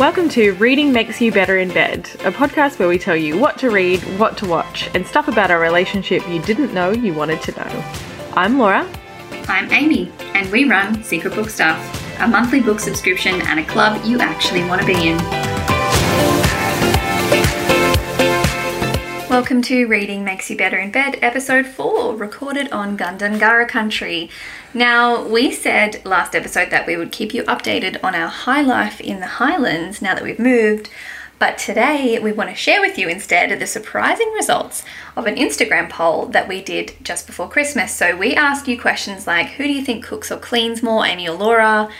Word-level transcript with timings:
Welcome 0.00 0.28
to 0.30 0.54
Reading 0.54 0.92
Makes 0.92 1.20
You 1.20 1.30
Better 1.30 1.56
in 1.58 1.68
Bed, 1.68 2.00
a 2.24 2.32
podcast 2.32 2.80
where 2.80 2.88
we 2.88 2.98
tell 2.98 3.14
you 3.14 3.38
what 3.38 3.58
to 3.58 3.70
read, 3.70 4.00
what 4.18 4.36
to 4.38 4.46
watch, 4.46 4.90
and 4.92 5.06
stuff 5.06 5.28
about 5.28 5.52
our 5.52 5.60
relationship 5.60 6.28
you 6.28 6.42
didn't 6.42 6.74
know 6.74 6.90
you 6.90 7.14
wanted 7.14 7.40
to 7.42 7.52
know. 7.52 7.84
I'm 8.34 8.58
Laura. 8.58 8.90
I'm 9.46 9.72
Amy, 9.72 10.10
and 10.34 10.50
we 10.50 10.64
run 10.68 11.04
Secret 11.04 11.36
Book 11.36 11.48
Stuff, 11.48 11.78
a 12.18 12.26
monthly 12.26 12.60
book 12.60 12.80
subscription 12.80 13.40
and 13.42 13.60
a 13.60 13.64
club 13.64 14.04
you 14.04 14.18
actually 14.18 14.64
want 14.64 14.80
to 14.80 14.86
be 14.86 15.10
in. 15.10 15.73
Welcome 19.34 19.62
to 19.62 19.88
Reading 19.88 20.22
Makes 20.22 20.48
You 20.48 20.56
Better 20.56 20.78
in 20.78 20.92
Bed, 20.92 21.18
episode 21.20 21.66
4, 21.66 22.14
recorded 22.14 22.70
on 22.70 22.96
Gundungurra 22.96 23.66
country. 23.66 24.30
Now, 24.72 25.26
we 25.26 25.50
said 25.50 26.00
last 26.04 26.36
episode 26.36 26.70
that 26.70 26.86
we 26.86 26.96
would 26.96 27.10
keep 27.10 27.34
you 27.34 27.42
updated 27.42 27.98
on 28.04 28.14
our 28.14 28.28
high 28.28 28.62
life 28.62 29.00
in 29.00 29.18
the 29.18 29.26
Highlands 29.26 30.00
now 30.00 30.14
that 30.14 30.22
we've 30.22 30.38
moved, 30.38 30.88
but 31.40 31.58
today 31.58 32.16
we 32.20 32.30
want 32.30 32.50
to 32.50 32.54
share 32.54 32.80
with 32.80 32.96
you 32.96 33.08
instead 33.08 33.58
the 33.58 33.66
surprising 33.66 34.30
results 34.34 34.84
of 35.16 35.26
an 35.26 35.34
Instagram 35.34 35.90
poll 35.90 36.26
that 36.26 36.46
we 36.46 36.62
did 36.62 36.94
just 37.02 37.26
before 37.26 37.48
Christmas. 37.48 37.92
So, 37.92 38.16
we 38.16 38.36
asked 38.36 38.68
you 38.68 38.80
questions 38.80 39.26
like 39.26 39.48
Who 39.48 39.64
do 39.64 39.72
you 39.72 39.82
think 39.82 40.04
cooks 40.04 40.30
or 40.30 40.38
cleans 40.38 40.80
more, 40.80 41.04
Amy 41.04 41.28
or 41.28 41.36
Laura? 41.36 41.90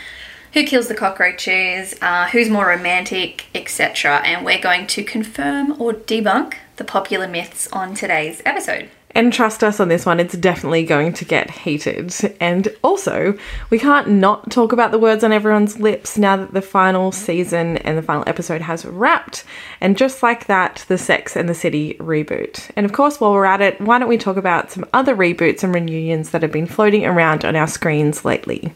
Who 0.52 0.62
kills 0.62 0.86
the 0.86 0.94
cockroaches? 0.94 1.96
Uh, 2.00 2.28
who's 2.28 2.48
more 2.48 2.68
romantic, 2.68 3.46
etc. 3.56 4.18
And 4.18 4.46
we're 4.46 4.60
going 4.60 4.86
to 4.86 5.02
confirm 5.02 5.72
or 5.82 5.94
debunk 5.94 6.58
the 6.76 6.84
popular 6.84 7.28
myths 7.28 7.68
on 7.72 7.94
today's 7.94 8.42
episode. 8.44 8.88
And 9.16 9.32
trust 9.32 9.62
us 9.62 9.78
on 9.78 9.86
this 9.86 10.04
one, 10.04 10.18
it's 10.18 10.36
definitely 10.36 10.82
going 10.84 11.12
to 11.12 11.24
get 11.24 11.48
heated. 11.48 12.12
And 12.40 12.68
also, 12.82 13.38
we 13.70 13.78
can't 13.78 14.08
not 14.08 14.50
talk 14.50 14.72
about 14.72 14.90
the 14.90 14.98
words 14.98 15.22
on 15.22 15.30
everyone's 15.30 15.78
lips 15.78 16.18
now 16.18 16.36
that 16.36 16.52
the 16.52 16.60
final 16.60 17.12
season 17.12 17.76
and 17.78 17.96
the 17.96 18.02
final 18.02 18.24
episode 18.26 18.60
has 18.62 18.84
wrapped. 18.84 19.44
And 19.80 19.96
just 19.96 20.24
like 20.24 20.46
that, 20.46 20.84
the 20.88 20.98
Sex 20.98 21.36
and 21.36 21.48
the 21.48 21.54
City 21.54 21.94
reboot. 22.00 22.70
And 22.74 22.84
of 22.84 22.92
course, 22.92 23.20
while 23.20 23.32
we're 23.32 23.44
at 23.44 23.60
it, 23.60 23.80
why 23.80 24.00
don't 24.00 24.08
we 24.08 24.18
talk 24.18 24.36
about 24.36 24.72
some 24.72 24.84
other 24.92 25.14
reboots 25.14 25.62
and 25.62 25.72
reunions 25.72 26.30
that 26.30 26.42
have 26.42 26.52
been 26.52 26.66
floating 26.66 27.06
around 27.06 27.44
on 27.44 27.54
our 27.54 27.68
screens 27.68 28.24
lately? 28.24 28.74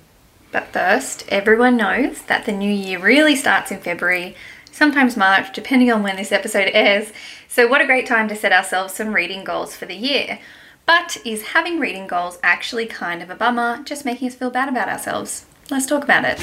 But 0.52 0.68
first, 0.68 1.26
everyone 1.28 1.76
knows 1.76 2.22
that 2.22 2.46
the 2.46 2.52
new 2.52 2.72
year 2.72 3.00
really 3.00 3.36
starts 3.36 3.70
in 3.70 3.80
February, 3.80 4.36
sometimes 4.78 5.16
March, 5.16 5.52
depending 5.52 5.90
on 5.92 6.02
when 6.04 6.16
this 6.16 6.30
episode 6.32 6.70
airs. 6.72 7.12
So, 7.48 7.66
what 7.66 7.80
a 7.80 7.86
great 7.86 8.06
time 8.06 8.28
to 8.28 8.36
set 8.36 8.52
ourselves 8.52 8.94
some 8.94 9.12
reading 9.12 9.42
goals 9.44 9.76
for 9.76 9.86
the 9.86 9.94
year. 9.96 10.38
But 10.86 11.18
is 11.26 11.48
having 11.48 11.80
reading 11.80 12.06
goals 12.06 12.38
actually 12.42 12.86
kind 12.86 13.20
of 13.20 13.28
a 13.28 13.34
bummer, 13.34 13.82
just 13.82 14.04
making 14.04 14.28
us 14.28 14.36
feel 14.36 14.50
bad 14.50 14.68
about 14.68 14.88
ourselves? 14.88 15.44
Let's 15.70 15.84
talk 15.84 16.04
about 16.04 16.24
it. 16.24 16.38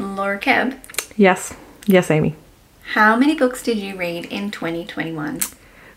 Laura 0.00 0.38
Kemp. 0.38 0.80
Yes. 1.16 1.52
Yes, 1.86 2.10
Amy. 2.10 2.36
how 2.94 3.16
many 3.16 3.34
books 3.34 3.62
did 3.62 3.78
you 3.78 3.96
read 3.96 4.26
in 4.26 4.50
2021? 4.50 5.40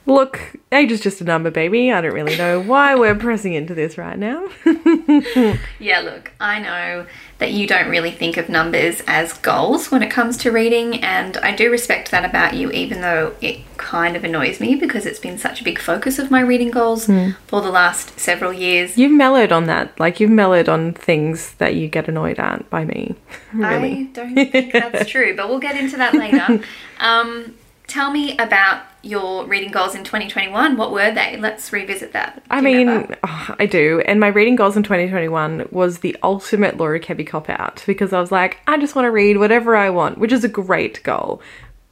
Look, 0.05 0.57
age 0.71 0.91
is 0.91 0.99
just 0.99 1.21
a 1.21 1.23
number, 1.23 1.49
baby. 1.49 1.91
I 1.91 2.01
don't 2.01 2.13
really 2.13 2.35
know 2.35 2.59
why 2.59 2.93
we're 2.93 3.15
pressing 3.15 3.53
into 3.53 3.73
this 3.73 3.97
right 3.97 4.17
now. 4.17 4.47
Yeah, 5.79 5.99
look, 5.99 6.31
I 6.39 6.59
know 6.59 7.05
that 7.39 7.51
you 7.51 7.67
don't 7.67 7.89
really 7.89 8.11
think 8.11 8.37
of 8.37 8.47
numbers 8.47 9.01
as 9.05 9.33
goals 9.33 9.91
when 9.91 10.01
it 10.01 10.09
comes 10.09 10.37
to 10.37 10.51
reading, 10.51 11.03
and 11.03 11.35
I 11.37 11.53
do 11.55 11.69
respect 11.69 12.09
that 12.11 12.23
about 12.23 12.53
you, 12.53 12.71
even 12.71 13.01
though 13.01 13.35
it 13.41 13.59
kind 13.77 14.15
of 14.15 14.23
annoys 14.23 14.59
me 14.59 14.75
because 14.75 15.05
it's 15.05 15.19
been 15.19 15.37
such 15.37 15.59
a 15.61 15.63
big 15.63 15.79
focus 15.79 16.19
of 16.19 16.31
my 16.31 16.39
reading 16.39 16.71
goals 16.71 17.05
for 17.05 17.61
the 17.61 17.69
last 17.69 18.17
several 18.19 18.53
years. 18.53 18.97
You've 18.97 19.11
mellowed 19.11 19.51
on 19.51 19.65
that. 19.65 19.99
Like, 19.99 20.19
you've 20.19 20.31
mellowed 20.31 20.69
on 20.69 20.93
things 20.93 21.53
that 21.55 21.75
you 21.75 21.87
get 21.89 22.07
annoyed 22.07 22.39
at 22.39 22.69
by 22.69 22.85
me. 22.85 23.15
Really. 23.53 23.93
I 23.93 24.03
don't 24.13 24.33
think 24.33 24.73
that's 24.73 25.07
true, 25.09 25.35
but 25.35 25.47
we'll 25.47 25.59
get 25.59 25.75
into 25.75 25.97
that 25.97 26.13
later. 26.13 26.63
Um, 26.99 27.55
tell 27.87 28.11
me 28.11 28.37
about 28.37 28.83
your 29.03 29.45
reading 29.45 29.69
goals 29.69 29.95
in 29.95 30.03
2021. 30.03 30.77
What 30.77 30.91
were 30.91 31.11
they? 31.13 31.37
Let's 31.37 31.71
revisit 31.73 32.13
that. 32.13 32.41
I 32.49 32.61
mean, 32.61 32.89
oh, 32.89 33.55
I 33.59 33.65
do. 33.65 34.01
And 34.05 34.19
my 34.19 34.27
reading 34.27 34.55
goals 34.55 34.77
in 34.77 34.83
2021 34.83 35.67
was 35.71 35.99
the 35.99 36.15
ultimate 36.23 36.77
Laura 36.77 36.99
Kebby 36.99 37.27
cop 37.27 37.49
out 37.49 37.83
because 37.85 38.13
I 38.13 38.21
was 38.21 38.31
like, 38.31 38.59
I 38.65 38.77
just 38.77 38.95
want 38.95 39.05
to 39.05 39.11
read 39.11 39.37
whatever 39.37 39.75
I 39.75 39.89
want, 39.89 40.17
which 40.17 40.31
is 40.31 40.43
a 40.43 40.49
great 40.49 41.03
goal. 41.03 41.41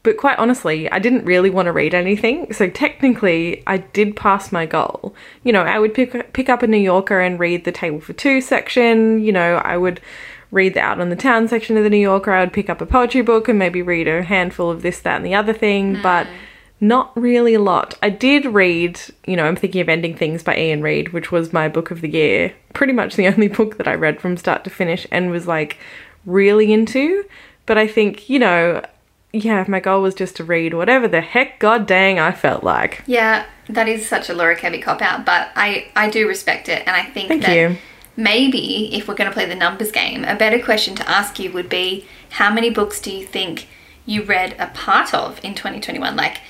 But 0.04 0.18
quite 0.18 0.40
honestly, 0.40 0.90
I 0.90 0.98
didn't 0.98 1.26
really 1.26 1.52
want 1.52 1.68
to 1.68 1.72
read 1.72 1.94
anything. 1.94 2.54
So 2.54 2.70
technically, 2.70 3.62
I 3.68 3.78
did 3.78 4.16
pass 4.16 4.52
my 4.52 4.66
goal. 4.66 5.14
You 5.44 5.54
know, 5.54 5.62
I 5.62 5.78
would 5.78 5.94
pick 5.94 6.34
pick 6.34 6.50
up 6.50 6.64
a 6.64 6.68
New 6.68 6.78
Yorker 6.78 7.20
and 7.20 7.40
read 7.40 7.66
the 7.66 7.72
table 7.72 8.00
for 8.00 8.14
two 8.14 8.42
section. 8.42 9.22
You 9.22 9.32
know, 9.32 9.58
I 9.58 9.78
would 9.78 10.02
read 10.50 10.74
the 10.74 10.80
out 10.80 11.00
on 11.00 11.10
the 11.10 11.16
town 11.16 11.48
section 11.48 11.78
of 11.78 11.84
the 11.84 11.90
New 11.90 11.98
Yorker. 11.98 12.32
I 12.32 12.40
would 12.40 12.54
pick 12.54 12.70
up 12.70 12.82
a 12.82 12.86
poetry 12.86 13.22
book 13.22 13.48
and 13.48 13.60
maybe 13.60 13.82
read 13.84 14.08
a 14.08 14.24
handful 14.24 14.72
of 14.72 14.82
this, 14.82 15.00
that, 15.02 15.18
and 15.18 15.26
the 15.26 15.36
other 15.36 15.54
thing. 15.54 16.02
But 16.02 16.26
mm. 16.26 16.34
Not 16.84 17.16
really 17.16 17.54
a 17.54 17.60
lot. 17.60 17.94
I 18.02 18.10
did 18.10 18.44
read, 18.46 19.00
you 19.28 19.36
know, 19.36 19.46
I'm 19.46 19.56
thinking 19.56 19.82
of 19.82 19.88
Ending 19.88 20.16
Things 20.16 20.42
by 20.42 20.56
Iain 20.56 20.82
Reid, 20.82 21.14
which 21.14 21.32
was 21.32 21.54
my 21.54 21.70
book 21.70 21.92
of 21.92 22.02
the 22.02 22.10
year. 22.10 22.54
Pretty 22.74 22.92
much 22.92 23.16
the 23.16 23.28
only 23.34 23.48
book 23.48 23.78
that 23.78 23.88
I 23.88 23.94
read 23.94 24.20
from 24.20 24.36
start 24.36 24.64
to 24.64 24.72
finish 24.72 25.06
and 25.12 25.30
was 25.30 25.48
like 25.48 25.78
really 26.26 26.74
into. 26.74 27.24
But 27.68 27.78
I 27.78 27.88
think, 27.88 28.30
you 28.30 28.40
know, 28.40 28.82
yeah, 29.32 29.64
my 29.68 29.80
goal 29.80 30.02
was 30.02 30.16
just 30.16 30.36
to 30.38 30.44
read 30.44 30.74
whatever 30.74 31.08
the 31.08 31.22
heck 31.22 31.60
god 31.60 31.86
dang 31.88 32.20
I 32.20 32.32
felt 32.32 32.64
like. 32.64 33.04
Yeah, 33.06 33.46
that 33.70 33.88
is 33.88 34.08
such 34.08 34.30
a 34.30 34.34
Laura 34.34 34.58
Kebby 34.58 34.82
cop 34.82 35.02
out, 35.02 35.26
but 35.26 35.50
I, 35.56 35.88
I 35.96 36.10
do 36.10 36.28
respect 36.28 36.68
it, 36.68 36.84
and 36.86 36.96
I 36.96 37.04
think 37.04 37.30
Thank 37.30 37.44
that 37.44 37.56
you. 37.56 37.78
maybe 38.18 38.94
if 38.96 39.08
we're 39.08 39.16
going 39.16 39.30
to 39.30 39.34
play 39.34 39.46
the 39.46 39.56
numbers 39.56 39.92
game, 39.92 40.26
a 40.26 40.36
better 40.36 40.62
question 40.62 40.96
to 40.96 41.10
ask 41.10 41.40
you 41.40 41.52
would 41.52 41.70
be 41.70 42.06
how 42.32 42.54
many 42.54 42.70
books 42.70 43.00
do 43.00 43.12
you 43.12 43.26
think 43.26 43.68
you 44.06 44.24
read 44.24 44.56
a 44.60 44.68
part 44.68 45.14
of 45.14 45.40
in 45.44 45.56
2021? 45.56 46.16
Like, 46.16 46.42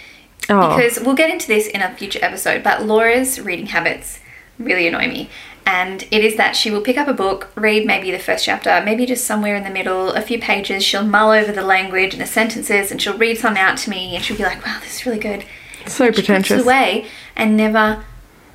Oh, 0.52 0.76
because 0.76 1.00
we'll 1.00 1.16
get 1.16 1.30
into 1.30 1.48
this 1.48 1.68
in 1.68 1.82
a 1.82 1.96
future 1.96 2.20
episode, 2.22 2.64
but 2.64 2.84
Laura's 2.86 3.40
reading 3.40 3.68
habits 3.68 4.20
really 4.60 4.88
annoy 4.88 5.08
me. 5.08 5.30
And 5.66 6.04
it 6.12 6.26
is 6.26 6.36
that 6.38 6.56
she 6.56 6.72
will 6.72 6.82
pick 6.82 6.98
up 6.98 7.08
a 7.08 7.14
book, 7.14 7.50
read 7.56 7.86
maybe 7.86 8.12
the 8.12 8.20
first 8.20 8.46
chapter, 8.46 8.82
maybe 8.84 9.06
just 9.06 9.26
somewhere 9.26 9.56
in 9.56 9.64
the 9.64 9.70
middle, 9.70 10.10
a 10.12 10.22
few 10.22 10.40
pages. 10.40 10.84
She'll 10.84 11.04
mull 11.04 11.30
over 11.32 11.52
the 11.52 11.62
language 11.64 12.14
and 12.14 12.22
the 12.22 12.26
sentences, 12.28 12.92
and 12.92 13.02
she'll 13.02 13.18
read 13.18 13.38
some 13.38 13.56
out 13.56 13.78
to 13.80 13.90
me, 13.90 14.16
and 14.16 14.24
she'll 14.26 14.38
be 14.38 14.44
like, 14.44 14.66
"Wow, 14.66 14.80
this 14.82 15.00
is 15.00 15.06
really 15.06 15.20
good." 15.20 15.46
so 15.86 16.06
She 16.06 16.10
puts 16.12 16.18
pretentious. 16.28 16.60
it 16.60 16.64
away 16.66 17.06
and 17.36 17.56
never 17.58 18.04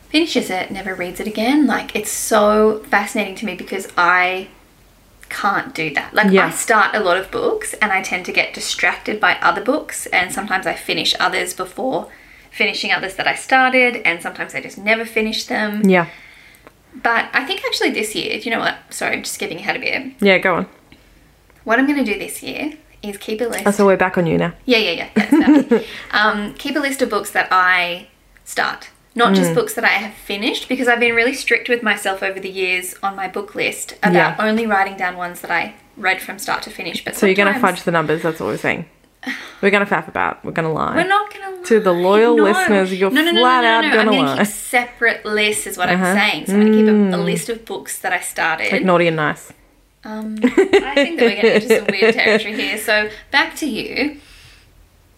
finishes 0.09 0.51
it, 0.51 0.71
never 0.71 0.95
reads 0.95 1.19
it 1.21 1.27
again. 1.27 1.67
Like 1.67 1.95
it's 1.97 2.11
so 2.11 2.85
fascinating 2.89 3.35
to 3.37 3.47
me 3.47 3.55
because 3.55 3.89
I 3.97 4.49
can't 5.29 5.75
do 5.75 5.93
that. 5.95 6.15
Like 6.15 6.31
Yeah. 6.31 6.47
I 6.47 6.51
start 6.51 6.95
a 6.95 7.01
lot 7.01 7.17
of 7.17 7.31
books 7.31 7.75
and 7.75 7.93
I 7.93 8.03
tend 8.03 8.25
to 8.27 8.33
get 8.33 8.55
distracted 8.55 9.21
by 9.21 9.35
other 9.43 9.63
books 9.63 10.07
and 10.07 10.33
sometimes 10.33 10.67
I 10.67 10.75
finish 10.75 11.15
others 11.21 11.55
before 11.55 12.09
finishing 12.51 12.91
others 12.91 13.17
that 13.17 13.27
I 13.27 13.35
started 13.35 13.97
and 14.07 14.23
sometimes 14.23 14.55
I 14.55 14.61
just 14.63 14.79
never 14.79 15.05
finish 15.05 15.45
them. 15.47 15.83
Yeah. 15.89 16.07
But 16.95 17.29
I 17.35 17.45
think 17.45 17.63
actually 17.67 17.91
this 17.91 18.15
year, 18.15 18.37
you 18.39 18.51
know 18.51 18.61
what? 18.61 18.77
Sorry, 18.91 19.13
I'm 19.17 19.23
just 19.23 19.35
skipping 19.35 19.59
ahead 19.59 19.77
a 19.77 19.79
bit. 19.81 20.13
Yeah, 20.21 20.39
go 20.39 20.55
on. 20.55 20.67
What 21.65 21.79
I'm 21.79 21.87
going 21.87 22.03
to 22.03 22.11
do 22.13 22.19
this 22.19 22.43
year 22.43 22.73
is 23.03 23.19
keep 23.19 23.41
a 23.43 23.45
list. 23.45 23.65
Oh, 23.67 23.71
so 23.71 23.85
we're 23.85 23.99
back 23.99 24.17
on 24.17 24.27
you 24.27 24.39
now. 24.39 24.55
Yeah, 24.65 24.79
yeah, 24.79 25.09
yeah. 25.17 25.83
Um, 26.13 26.55
keep 26.55 26.77
a 26.77 26.79
list 26.79 27.03
of 27.03 27.11
books 27.11 27.31
that 27.33 27.49
I 27.51 28.09
start, 28.45 28.89
not 29.17 29.33
Mm. 29.33 29.37
just 29.37 29.55
books 29.55 29.75
that 29.75 29.85
I 29.85 29.89
have 30.05 30.15
finished, 30.15 30.69
because 30.69 30.87
I've 30.89 31.01
been 31.01 31.15
really 31.15 31.35
strict 31.35 31.69
with 31.69 31.83
myself 31.83 32.23
over 32.23 32.39
the 32.39 32.49
years 32.51 32.95
on 33.03 33.17
my 33.17 33.27
book 33.29 33.55
list 33.55 33.95
about 34.03 34.13
Yeah. 34.15 34.37
only 34.39 34.67
writing 34.67 34.97
down 34.97 35.17
ones 35.17 35.41
that 35.41 35.51
I 35.51 35.75
read 35.97 36.21
from 36.21 36.39
start 36.39 36.63
to 36.65 36.71
finish. 36.71 37.05
But 37.05 37.17
So 37.17 37.27
you're 37.27 37.35
going 37.35 37.53
to 37.53 37.59
fudge 37.59 37.83
the 37.83 37.91
numbers, 37.91 38.23
that's 38.23 38.39
what 38.41 38.47
we're 38.47 38.57
saying. 38.59 38.85
We're 39.61 39.71
going 39.71 39.85
to 39.85 39.93
faff 39.93 40.07
about. 40.07 40.45
We're 40.45 40.53
going 40.53 40.69
to 40.69 40.73
lie. 40.73 40.95
We're 40.95 41.09
not 41.09 41.33
going 41.35 41.63
To 41.63 41.69
to 41.69 41.81
the 41.81 41.93
loyal 41.93 42.35
listeners, 42.37 42.93
you're 42.93 43.11
no, 43.11 43.23
no, 43.23 43.31
no, 43.33 43.41
flat 43.41 43.63
no, 43.63 43.69
no, 43.71 43.77
out 43.77 43.81
no. 43.83 43.89
gonna 43.89 44.01
I'm 44.01 44.07
going 44.07 44.25
to 44.27 44.33
lie. 44.35 44.39
keep 44.45 44.47
separate 44.47 45.25
lists, 45.27 45.67
is 45.67 45.77
what 45.77 45.89
Uh-huh. 45.89 46.05
I'm 46.05 46.17
saying. 46.17 46.47
So 46.47 46.53
I'm 46.55 46.61
going 46.61 46.73
to 46.73 46.79
keep 46.79 46.89
a, 46.89 47.17
a 47.17 47.21
list 47.25 47.49
of 47.49 47.65
books 47.65 47.99
that 48.01 48.13
I 48.13 48.21
started. 48.21 48.71
like 48.71 48.85
naughty 48.85 49.09
and 49.09 49.17
nice. 49.17 49.53
Um, 50.05 50.37
I 50.45 50.93
think 50.95 51.19
that 51.19 51.25
we're 51.27 51.35
getting 51.43 51.63
into 51.63 51.77
some 51.79 51.87
weird 51.91 52.15
territory 52.15 52.55
here. 52.55 52.79
So 52.79 53.09
back 53.33 53.57
to 53.57 53.67
you. 53.67 54.19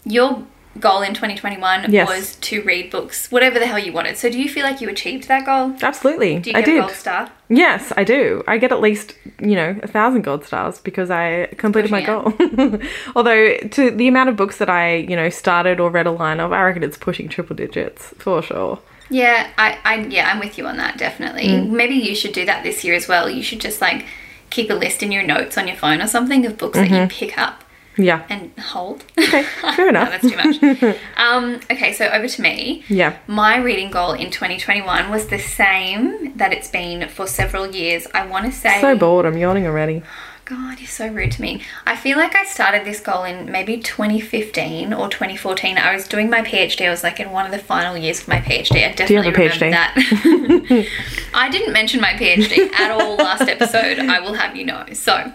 Your 0.05 0.45
goal 0.81 1.03
in 1.03 1.09
2021 1.15 1.91
Yes. 1.93 2.09
was 2.09 2.37
to 2.37 2.63
read 2.63 2.91
books, 2.91 3.31
whatever 3.33 3.59
the 3.59 3.67
hell 3.67 3.79
you 3.79 3.93
wanted. 3.93 4.17
So 4.17 4.31
do 4.31 4.41
you 4.41 4.49
feel 4.49 4.63
like 4.65 4.81
you 4.81 4.89
achieved 4.89 5.29
that 5.29 5.45
goal? 5.45 5.75
Absolutely. 5.83 6.39
Do 6.39 6.51
you 6.51 6.57
I 6.57 6.63
did. 6.63 6.77
a 6.79 6.81
gold 6.83 6.93
star? 6.93 7.31
Yes, 7.49 7.93
I 7.97 8.05
do. 8.05 8.43
I 8.47 8.59
get 8.59 8.73
at 8.73 8.81
least, 8.81 9.15
you 9.41 9.55
know, 9.57 9.79
a 9.83 9.89
thousand 9.89 10.23
gold 10.23 10.45
stars 10.45 10.79
because 10.81 11.11
I 11.11 11.47
completed 11.57 11.91
my 11.91 12.03
goal. 12.03 12.33
Although, 13.17 13.57
to 13.59 13.91
the 13.91 14.07
amount 14.09 14.29
of 14.29 14.37
books 14.37 14.59
that 14.59 14.69
I, 14.71 14.97
you 14.97 15.17
know, 15.17 15.31
started 15.31 15.81
or 15.81 15.91
read 15.91 16.07
a 16.07 16.11
line 16.13 16.41
of, 16.41 16.53
I 16.53 16.63
reckon 16.63 16.83
it's 16.83 16.99
pushing 16.99 17.29
triple 17.29 17.57
digits 17.57 18.15
for 18.19 18.43
sure. 18.43 18.79
Yeah, 19.11 19.51
I, 19.57 19.79
I 19.85 19.95
yeah, 20.07 20.31
I'm 20.31 20.39
with 20.39 20.59
you 20.59 20.67
on 20.67 20.77
that 20.77 20.99
definitely. 20.99 21.47
Mm. 21.49 21.71
Maybe 21.71 21.95
you 21.95 22.15
should 22.15 22.33
do 22.33 22.45
that 22.45 22.63
this 22.63 22.85
year 22.85 22.95
as 22.95 23.09
well. 23.09 23.29
You 23.31 23.43
should 23.43 23.61
just 23.61 23.81
like 23.81 24.05
keep 24.51 24.71
a 24.71 24.75
list 24.75 25.03
in 25.03 25.13
your 25.13 25.23
notes 25.23 25.57
on 25.57 25.67
your 25.67 25.77
phone 25.77 26.01
or 26.03 26.07
something 26.07 26.45
of 26.45 26.59
books 26.59 26.77
that 26.79 26.91
you 26.91 27.07
pick 27.09 27.39
up 27.39 27.65
Yeah. 27.99 28.25
and 28.31 28.53
hold. 28.59 29.05
Okay, 29.19 29.43
fair 29.43 29.77
no, 29.93 30.03
enough. 30.03 30.23
that's 30.23 30.31
too 30.31 30.37
much. 30.83 30.97
um, 31.17 31.61
okay, 31.71 31.93
so 31.93 32.07
over 32.09 32.29
to 32.29 32.43
me. 32.43 32.85
Yeah. 32.89 33.17
My 33.27 33.57
reading 33.59 33.91
goal 33.91 34.13
in 34.13 34.31
2021 34.31 35.11
was 35.11 35.27
the 35.27 35.39
same 35.39 36.37
that 36.37 36.53
it's 36.53 36.71
been 36.71 37.09
for 37.09 37.27
several 37.27 37.67
years. 37.75 38.07
I 38.15 38.25
want 38.27 38.47
to 38.47 38.53
say 38.53 38.81
So 38.81 38.97
bored. 38.97 39.27
I'm 39.27 39.37
yawning 39.37 39.67
already. 39.67 40.03
God, 40.45 40.79
you're 40.81 40.89
so 40.89 41.09
rude 41.09 41.33
to 41.33 41.43
me. 41.43 41.61
I 41.87 41.95
feel 41.95 42.17
like 42.17 42.35
I 42.35 42.45
started 42.45 42.87
this 42.87 43.01
goal 43.01 43.25
in 43.25 43.53
maybe 43.53 43.77
2015 43.79 44.95
or 44.95 45.09
2014. 45.11 45.77
I 45.77 45.93
was 45.95 46.09
doing 46.09 46.31
my 46.31 46.41
PhD. 46.41 46.87
I 46.87 46.91
was 46.91 47.03
like 47.03 47.21
in 47.21 47.33
one 47.33 47.45
of 47.45 47.53
the 47.53 47.59
final 47.59 47.99
years 47.99 48.23
of 48.23 48.29
my 48.29 48.41
PhD. 48.41 48.71
I 48.71 48.71
Do 48.71 48.79
you 48.79 48.87
have 48.87 48.97
definitely 48.97 49.33
remember 49.33 49.55
PhD? 49.67 49.71
that. 49.73 50.87
I 51.35 51.51
didn't 51.51 51.75
mention 51.75 52.01
my 52.01 52.13
PhD 52.15 52.73
at 52.73 52.91
all 52.93 53.17
last 53.17 53.43
episode. 53.43 53.99
I 53.99 54.21
will 54.21 54.33
have 54.35 54.57
you 54.57 54.65
know. 54.65 54.87
So, 54.95 55.31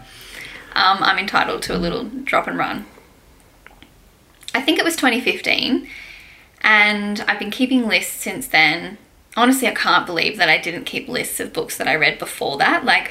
um, 0.75 0.97
I'm 1.01 1.19
entitled 1.19 1.61
to 1.63 1.75
a 1.75 1.77
little 1.77 2.05
drop 2.05 2.47
and 2.47 2.57
run. 2.57 2.85
I 4.53 4.61
think 4.61 4.77
it 4.77 4.85
was 4.85 4.95
2015, 4.95 5.87
and 6.61 7.25
I've 7.27 7.39
been 7.39 7.51
keeping 7.51 7.87
lists 7.87 8.21
since 8.21 8.47
then. 8.47 8.97
Honestly, 9.35 9.67
I 9.67 9.73
can't 9.73 10.05
believe 10.05 10.37
that 10.37 10.47
I 10.47 10.59
didn't 10.59 10.85
keep 10.85 11.07
lists 11.07 11.39
of 11.39 11.53
books 11.53 11.77
that 11.77 11.87
I 11.87 11.95
read 11.95 12.19
before 12.19 12.57
that. 12.59 12.85
Like, 12.85 13.07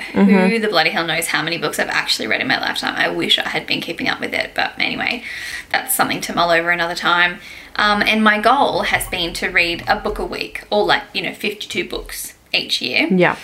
who 0.49 0.61
the 0.61 0.69
bloody 0.69 0.91
hell 0.91 1.05
knows 1.05 1.27
how 1.27 1.43
many 1.43 1.59
books 1.59 1.81
I've 1.81 1.89
actually 1.89 2.29
read 2.29 2.41
in 2.41 2.47
my 2.47 2.61
lifetime? 2.61 2.95
I 2.97 3.09
wish 3.09 3.41
I 3.41 3.49
had 3.49 3.67
been 3.67 3.81
keeping 3.81 4.09
up 4.09 4.21
with 4.21 4.33
it, 4.33 4.53
but 4.55 4.79
anyway, 4.79 5.25
that's 5.71 5.97
something 5.97 6.21
to 6.21 6.35
mull 6.35 6.51
over 6.51 6.71
another 6.71 6.95
time. 6.95 7.41
Um, 7.75 8.03
and 8.03 8.23
my 8.23 8.41
goal 8.41 8.83
has 8.85 9.09
been 9.09 9.33
to 9.35 9.49
read 9.49 9.83
a 9.89 9.99
book 9.99 10.21
a 10.21 10.25
week, 10.25 10.63
or 10.71 10.85
like, 10.85 11.03
you 11.13 11.23
know, 11.23 11.35
52 11.35 11.89
books 11.89 12.35
each 12.53 12.81
year. 12.81 13.09
Yeah. 13.11 13.37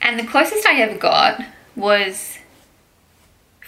And 0.00 0.18
the 0.18 0.26
closest 0.26 0.66
I 0.66 0.80
ever 0.80 0.98
got 0.98 1.44
was 1.76 2.38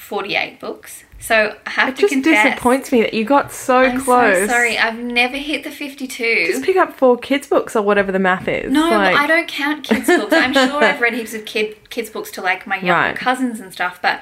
48 0.08 0.58
books. 0.58 1.05
So 1.20 1.55
I 1.66 1.70
have 1.70 1.88
It 1.90 1.96
to 1.96 2.00
just 2.02 2.12
confess. 2.14 2.44
disappoints 2.46 2.90
me 2.93 3.02
that 3.02 3.12
you 3.12 3.25
got 3.25 3.52
so 3.52 3.78
I'm 3.81 4.00
close. 4.00 4.38
so 4.38 4.46
sorry. 4.46 4.78
I've 4.78 4.99
never 4.99 5.37
hit 5.37 5.64
the 5.64 5.70
52. 5.70 6.46
Just 6.46 6.64
pick 6.64 6.76
up 6.76 6.94
four 6.96 7.19
kids' 7.19 7.46
books 7.46 7.76
or 7.76 7.82
whatever 7.82 8.10
the 8.10 8.19
math 8.19 8.49
is. 8.49 8.72
no, 8.72 8.88
like, 8.88 9.16
I 9.16 9.26
don't 9.26 9.49
count 9.49 9.84
kids' 9.84 10.06
books. 10.06 10.32
I'm 10.32 10.52
sure 10.55 10.82
I've 10.82 11.00
read 11.00 11.12
heaps 11.14 11.34
of 11.34 11.44
kid 11.44 11.90
kids' 11.90 12.08
books 12.08 12.31
to 12.32 12.40
like 12.43 12.66
my 12.66 12.76
younger 12.76 12.93
Right. 12.93 13.16
cousins 13.16 13.60
and 13.60 13.72
stuff, 13.72 13.99
but 14.00 14.20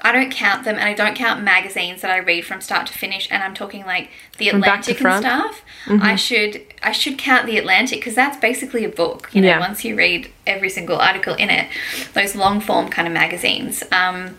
I 0.00 0.10
don't 0.12 0.32
count 0.32 0.64
them, 0.64 0.76
and 0.76 0.84
I 0.84 0.94
don't 0.94 1.14
count 1.14 1.42
magazines 1.44 2.00
that 2.02 2.10
I 2.10 2.16
read 2.18 2.44
from 2.46 2.60
start 2.60 2.86
to 2.88 2.92
finish. 2.92 3.28
And 3.30 3.42
I'm 3.42 3.54
talking 3.54 3.84
like 3.84 4.10
the 4.38 4.48
From 4.50 4.60
back 4.60 4.82
to 4.84 4.92
Atlantic 4.92 4.96
and 4.96 5.22
front? 5.22 5.26
Mm-hmm. 5.26 5.96
stuff. 5.98 6.02
I 6.10 6.16
should 6.16 6.62
I 6.82 6.92
should 6.92 7.18
count 7.18 7.46
the 7.46 7.58
Atlantic 7.58 7.98
because 8.00 8.14
that's 8.14 8.36
basically 8.38 8.84
a 8.84 8.88
book. 8.88 9.28
You 9.32 9.42
know, 9.42 9.48
Yeah. 9.48 9.60
once 9.60 9.84
you 9.84 9.94
read 9.96 10.30
every 10.46 10.70
single 10.70 10.98
article 10.98 11.34
in 11.34 11.50
it, 11.50 11.68
those 12.14 12.34
long 12.36 12.60
form 12.60 12.88
kind 12.88 13.06
of 13.06 13.12
magazines. 13.14 13.82
Um, 13.92 14.38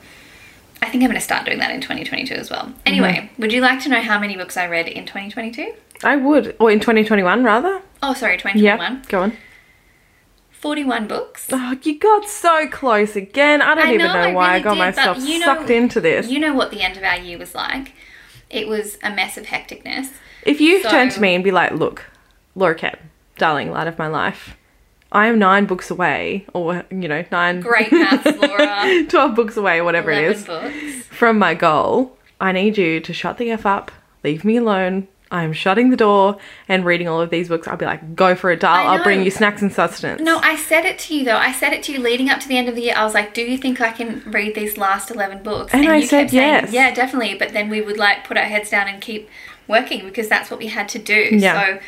I 0.85 0.89
think 0.89 1.03
I'm 1.03 1.09
going 1.09 1.19
to 1.19 1.21
start 1.25 1.45
doing 1.45 1.59
that 1.59 1.71
in 1.71 1.81
2022 1.81 2.33
as 2.35 2.49
well. 2.49 2.73
Anyway, 2.85 3.13
Mm-hmm. 3.31 3.41
would 3.41 3.53
you 3.53 3.61
like 3.61 3.81
to 3.83 3.89
know 3.89 4.01
how 4.01 4.19
many 4.19 4.35
books 4.35 4.57
I 4.57 4.67
read 4.67 4.87
in 4.87 5.05
2022? 5.05 5.73
I 6.03 6.15
would. 6.17 6.55
Or 6.59 6.69
in 6.71 6.79
2021, 6.79 7.43
rather. 7.43 7.81
Oh, 8.01 8.13
sorry, 8.13 8.37
2021. 8.37 8.63
Yeah. 8.63 8.75
2021. 8.75 9.05
Go 9.09 9.21
on. 9.23 9.37
41 10.51 11.07
books. 11.07 11.47
Oh, 11.51 11.77
you 11.83 11.99
got 11.99 12.27
so 12.29 12.67
close 12.67 13.15
again. 13.15 13.61
I 13.61 13.75
don't 13.75 13.87
I 13.87 13.93
even 13.93 14.05
know, 14.07 14.13
know, 14.13 14.19
I 14.19 14.33
why 14.33 14.53
I 14.55 14.59
got 14.59 14.73
did, 14.75 14.79
myself 14.79 15.17
you 15.19 15.39
know- 15.39 15.45
sucked 15.45 15.69
into 15.69 15.99
this. 15.99 16.29
You 16.29 16.39
know 16.39 16.53
what 16.53 16.71
the 16.71 16.81
end 16.81 16.95
of 16.97 17.03
our 17.03 17.17
year 17.17 17.37
was 17.37 17.53
like. 17.53 17.93
It 18.49 18.67
was 18.67 18.97
a 19.03 19.09
mess 19.09 19.37
of 19.37 19.45
hecticness. 19.47 20.11
if 20.43 20.61
you 20.61 20.81
so- 20.83 20.89
turn 20.89 21.09
to 21.09 21.21
me 21.21 21.35
and 21.35 21.43
be 21.43 21.51
like, 21.51 21.71
look, 21.73 22.05
Laura 22.55 22.75
Cat, 22.75 22.99
darling, 23.37 23.71
light 23.71 23.87
of 23.87 23.97
my 23.97 24.07
life, 24.07 24.55
I 25.13 25.27
am 25.27 25.39
nine 25.39 25.65
books 25.65 25.89
away, 25.91 26.45
or, 26.53 26.83
you 26.89 27.07
know, 27.07 27.23
nine, 27.31 27.61
Great 27.61 27.91
maths, 27.91 28.35
Laura. 28.41 29.05
12 29.07 29.35
books 29.35 29.55
away, 29.55 29.81
whatever 29.81 30.11
it 30.11 30.23
is, 30.23 30.45
books. 30.45 30.75
from 31.09 31.37
my 31.39 31.53
goal, 31.53 32.17
I 32.41 32.51
need 32.51 32.77
you 32.77 32.99
to 32.99 33.13
shut 33.13 33.37
the 33.37 33.51
F 33.51 33.65
up, 33.65 33.91
leave 34.23 34.43
me 34.43 34.57
alone. 34.57 35.07
I 35.31 35.43
am 35.43 35.53
shutting 35.53 35.89
the 35.89 35.97
door 35.97 36.37
and 36.67 36.85
reading 36.85 37.07
all 37.07 37.19
of 37.19 37.31
these 37.31 37.47
books. 37.47 37.67
I'll 37.67 37.75
be 37.77 37.85
like, 37.85 38.15
go 38.15 38.35
for 38.35 38.51
it, 38.51 38.59
doll. 38.59 38.75
I'll 38.75 39.03
bring 39.03 39.23
you 39.23 39.31
snacks 39.31 39.63
and 39.63 39.73
sustenance. 39.73 40.21
No, 40.21 40.37
I 40.37 40.55
said 40.55 40.85
it 40.85 40.99
to 40.99 41.15
you 41.15 41.25
though. 41.25 41.37
I 41.37 41.51
said 41.51 41.73
it 41.73 41.81
to 41.83 41.91
you 41.91 41.99
leading 41.99 42.29
up 42.29 42.39
to 42.41 42.47
the 42.47 42.55
end 42.55 42.69
of 42.69 42.75
the 42.75 42.81
year. 42.81 42.93
I 42.95 43.03
was 43.03 43.15
like, 43.15 43.33
"Do 43.33 43.41
you 43.41 43.57
think 43.57 43.81
I 43.81 43.91
can 43.91 44.21
read 44.27 44.53
these 44.53 44.77
last 44.77 45.09
eleven 45.09 45.41
books?" 45.41 45.73
And 45.73 45.89
I 45.89 45.97
you 45.97 46.05
said 46.05 46.21
kept 46.25 46.31
saying, 46.33 46.63
yes. 46.65 46.71
Yeah, 46.71 46.93
definitely. 46.93 47.33
But 47.33 47.51
then 47.53 47.67
we 47.69 47.81
would 47.81 47.97
like 47.97 48.27
put 48.27 48.37
our 48.37 48.43
heads 48.43 48.69
down 48.69 48.87
and 48.87 49.01
keep 49.01 49.27
working 49.67 50.05
because 50.05 50.27
that's 50.29 50.51
what 50.51 50.59
we 50.59 50.67
had 50.67 50.87
to 50.89 50.99
do. 50.99 51.29
Yeah. 51.31 51.77
So 51.77 51.79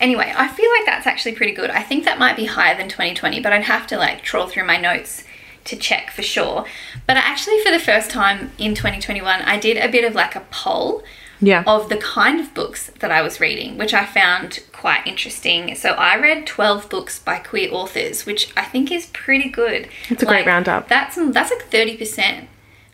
anyway, 0.00 0.32
I 0.36 0.48
feel 0.48 0.70
like 0.70 0.86
that's 0.86 1.06
actually 1.06 1.32
pretty 1.32 1.52
good. 1.52 1.70
I 1.70 1.82
think 1.82 2.04
that 2.04 2.18
might 2.18 2.36
be 2.36 2.46
higher 2.46 2.76
than 2.76 2.88
2020, 2.88 3.40
but 3.40 3.52
I'd 3.52 3.64
have 3.64 3.86
to 3.88 3.96
like 3.98 4.22
trawl 4.22 4.46
through 4.48 4.64
my 4.66 4.76
notes 4.78 5.24
to 5.64 5.76
check 5.76 6.10
for 6.10 6.22
sure. 6.22 6.64
But 7.06 7.16
actually, 7.16 7.60
for 7.62 7.70
the 7.70 7.78
first 7.78 8.10
time 8.10 8.52
in 8.58 8.74
2021, 8.74 9.42
I 9.42 9.58
did 9.58 9.76
a 9.76 9.88
bit 9.88 10.04
of 10.04 10.14
like 10.14 10.34
a 10.34 10.40
poll 10.50 11.02
Yeah. 11.40 11.62
of 11.66 11.88
the 11.90 11.98
kind 11.98 12.40
of 12.40 12.54
books 12.54 12.90
that 13.00 13.10
I 13.12 13.20
was 13.22 13.38
reading, 13.40 13.76
which 13.76 13.92
I 13.92 14.06
found 14.06 14.60
quite 14.72 15.06
interesting. 15.06 15.74
So 15.74 15.90
I 15.90 16.16
read 16.18 16.46
12 16.46 16.88
books 16.88 17.18
by 17.18 17.38
queer 17.38 17.68
authors, 17.72 18.24
which 18.24 18.50
I 18.56 18.64
think 18.64 18.90
is 18.90 19.06
pretty 19.12 19.50
good. 19.50 19.88
It's 20.08 20.22
a 20.22 20.26
great 20.26 20.46
roundup. 20.46 20.88
That's 20.88 21.16
that's 21.16 21.50
like 21.50 21.70
30%. 21.70 22.46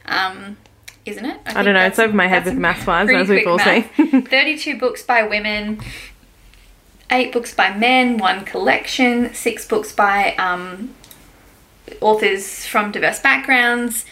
Um 0.06 0.56
isn't 1.06 1.26
it? 1.26 1.38
I 1.44 1.62
don't 1.62 1.74
know, 1.74 1.84
it's 1.84 1.98
over 1.98 2.14
my 2.16 2.26
head 2.28 2.46
with 2.46 2.54
maths 2.56 2.86
wise, 2.86 3.10
as 3.10 3.28
we've 3.28 3.46
all 3.46 3.58
seen. 3.58 3.82
32 4.22 4.78
books 4.78 5.02
by 5.02 5.22
women, 5.22 5.78
8 7.14 7.32
books 7.32 7.54
by 7.54 7.74
men, 7.74 8.18
1 8.18 8.44
collection, 8.44 9.32
6 9.32 9.68
books 9.68 9.92
by 9.92 10.34
um, 10.36 10.94
authors 12.00 12.66
from 12.66 12.92
diverse 12.92 13.20
backgrounds, 13.20 14.04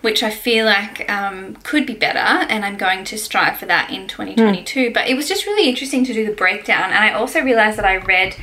which 0.00 0.22
I 0.22 0.30
feel 0.30 0.66
like 0.66 1.08
um, 1.10 1.56
could 1.62 1.86
be 1.86 1.94
better, 1.94 2.18
and 2.18 2.64
I'm 2.64 2.76
going 2.76 3.04
to 3.04 3.16
strive 3.16 3.58
for 3.58 3.66
that 3.66 3.90
in 3.90 4.08
2022. 4.08 4.92
But 4.92 5.08
it 5.08 5.14
was 5.14 5.28
just 5.28 5.46
really 5.46 5.68
interesting 5.68 6.04
to 6.04 6.12
do 6.12 6.26
the 6.26 6.32
breakdown, 6.32 6.90
and 6.92 7.04
I 7.04 7.12
also 7.12 7.40
realized 7.40 7.78
that 7.78 7.84
I 7.84 7.96
read 7.96 8.36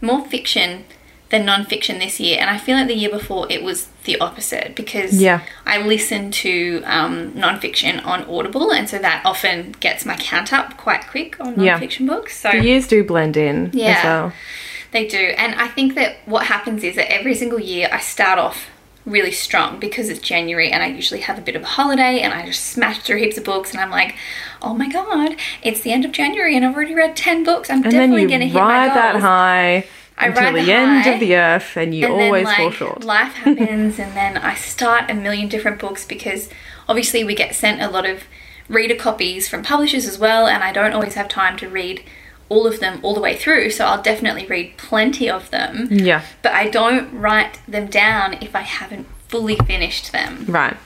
more 0.00 0.26
fiction 0.26 0.84
than 1.30 1.46
non-fiction 1.46 1.98
this 1.98 2.18
year, 2.18 2.38
and 2.40 2.50
I 2.50 2.58
feel 2.58 2.76
like 2.76 2.88
the 2.88 2.94
year 2.94 3.10
before 3.10 3.50
it 3.50 3.62
was 3.62 3.88
the 4.04 4.18
opposite 4.20 4.74
because 4.74 5.20
Yeah. 5.20 5.40
I 5.66 5.78
listen 5.78 6.30
to 6.30 6.82
um, 6.84 7.32
non-fiction 7.34 8.00
on 8.00 8.24
Audible, 8.24 8.70
and 8.72 8.88
so 8.88 8.98
that 8.98 9.22
often 9.24 9.74
gets 9.80 10.04
my 10.04 10.16
count 10.16 10.52
up 10.52 10.76
quite 10.76 11.06
quick 11.08 11.38
on 11.40 11.60
Yeah. 11.60 11.80
books. 12.00 12.38
So 12.38 12.50
The 12.50 12.62
years 12.62 12.86
do 12.86 13.02
blend 13.04 13.36
in 13.36 13.70
Yeah. 13.72 13.88
as 13.98 14.04
well. 14.04 14.32
they 14.92 15.06
do. 15.08 15.18
And 15.36 15.54
I 15.60 15.66
think 15.68 15.94
that 15.96 16.18
what 16.24 16.44
happens 16.46 16.84
is 16.84 16.94
that 16.96 17.10
every 17.12 17.34
single 17.34 17.58
year 17.58 17.88
I 17.90 17.98
start 17.98 18.38
off 18.38 18.66
really 19.04 19.32
strong 19.32 19.78
because 19.80 20.08
it's 20.08 20.20
January 20.20 20.70
and 20.70 20.82
I 20.82 20.86
usually 20.86 21.20
have 21.20 21.36
a 21.36 21.42
bit 21.42 21.56
of 21.56 21.62
a 21.62 21.66
holiday 21.66 22.20
and 22.20 22.32
I 22.32 22.46
just 22.46 22.64
smash 22.66 23.00
through 23.00 23.18
heaps 23.18 23.36
of 23.36 23.44
books 23.44 23.72
and 23.72 23.80
I'm 23.80 23.90
like, 23.90 24.14
oh 24.62 24.72
my 24.72 24.88
god, 24.88 25.36
it's 25.62 25.80
the 25.80 25.92
end 25.92 26.04
of 26.04 26.12
January 26.12 26.54
and 26.56 26.64
I've 26.64 26.74
already 26.76 26.94
read 26.94 27.16
10 27.16 27.42
books. 27.44 27.68
I'm 27.70 27.82
And 27.82 27.90
definitely 27.90 28.26
going 28.26 28.40
to 28.40 28.46
hit 28.46 28.54
my 28.54 28.86
ride 28.86 28.96
that 28.96 29.16
high 29.16 29.84
I 30.16 30.26
until 30.28 30.52
the, 30.52 30.62
the 30.64 30.72
end 30.72 31.06
of 31.06 31.20
the 31.20 31.36
earth 31.36 31.76
and 31.76 31.94
you 31.94 32.04
and 32.06 32.14
always 32.14 32.46
then, 32.46 32.56
fall 32.56 32.70
short. 32.70 33.04
Life 33.04 33.32
happens, 33.44 33.98
and 33.98 34.16
then 34.16 34.36
I 34.36 34.54
start 34.54 35.10
a 35.10 35.14
million 35.14 35.48
different 35.48 35.80
books 35.80 36.04
because 36.06 36.48
obviously 36.88 37.24
we 37.24 37.34
get 37.34 37.54
sent 37.54 37.82
a 37.82 37.90
lot 37.90 38.06
of 38.08 38.24
reader 38.68 38.94
copies 38.94 39.48
from 39.48 39.62
publishers 39.62 40.06
as 40.06 40.18
well, 40.18 40.46
and 40.46 40.62
I 40.62 40.72
don't 40.72 40.92
always 40.92 41.14
have 41.14 41.28
time 41.28 41.56
to 41.58 41.68
read 41.68 42.02
all 42.48 42.66
of 42.66 42.78
them 42.80 43.00
all 43.02 43.14
the 43.14 43.20
way 43.20 43.36
through. 43.36 43.70
So 43.70 43.84
I'll 43.86 44.02
definitely 44.02 44.46
read 44.46 44.76
plenty 44.76 45.28
of 45.28 45.50
them, 45.50 45.88
Yeah, 45.90 46.22
but 46.42 46.52
I 46.52 46.68
don't 46.68 47.12
write 47.12 47.58
them 47.66 47.86
down 47.86 48.34
if 48.34 48.54
I 48.54 48.60
haven't 48.60 49.06
fully 49.28 49.56
finished 49.56 50.12
them. 50.12 50.44
right. 50.46 50.76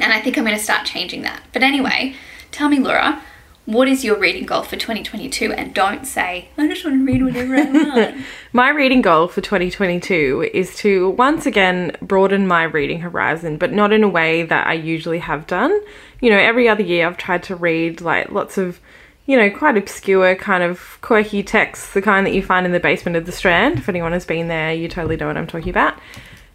And 0.00 0.12
I 0.12 0.20
think 0.20 0.36
I'm 0.38 0.44
going 0.44 0.56
to 0.56 0.62
start 0.62 0.86
changing 0.86 1.22
that. 1.22 1.42
But 1.52 1.62
anyway, 1.64 2.14
tell 2.52 2.68
me, 2.68 2.78
Laura. 2.78 3.20
What 3.68 3.86
is 3.86 4.02
your 4.02 4.18
reading 4.18 4.46
goal 4.46 4.62
for 4.62 4.76
2022? 4.76 5.52
And 5.52 5.74
don't 5.74 6.06
say, 6.06 6.48
I 6.56 6.66
just 6.68 6.86
want 6.86 7.00
to 7.00 7.04
read 7.04 7.22
whatever 7.22 7.54
I 7.54 7.70
want. 7.70 8.16
My 8.54 8.70
reading 8.70 9.02
goal 9.02 9.28
for 9.28 9.42
2022 9.42 10.48
is 10.54 10.74
to 10.76 11.10
once 11.10 11.44
again 11.44 11.94
broaden 12.00 12.46
my 12.46 12.62
reading 12.62 13.00
horizon, 13.00 13.58
but 13.58 13.70
not 13.70 13.92
in 13.92 14.02
a 14.02 14.08
way 14.08 14.42
that 14.42 14.66
I 14.66 14.72
usually 14.72 15.18
have 15.18 15.46
done. 15.46 15.78
You 16.22 16.30
know, 16.30 16.38
every 16.38 16.66
other 16.66 16.82
year 16.82 17.06
I've 17.06 17.18
tried 17.18 17.42
to 17.42 17.56
read 17.56 18.00
like 18.00 18.30
lots 18.30 18.56
of, 18.56 18.80
you 19.26 19.36
know, 19.36 19.50
quite 19.50 19.76
obscure, 19.76 20.34
kind 20.34 20.62
of 20.62 20.96
quirky 21.02 21.42
texts, 21.42 21.92
the 21.92 22.00
kind 22.00 22.26
that 22.26 22.32
you 22.32 22.42
find 22.42 22.64
in 22.64 22.72
the 22.72 22.80
basement 22.80 23.18
of 23.18 23.26
the 23.26 23.32
Strand. 23.32 23.80
If 23.80 23.90
anyone 23.90 24.12
has 24.12 24.24
been 24.24 24.48
there, 24.48 24.72
you 24.72 24.88
totally 24.88 25.18
know 25.18 25.26
what 25.26 25.36
I'm 25.36 25.46
talking 25.46 25.68
about. 25.68 25.98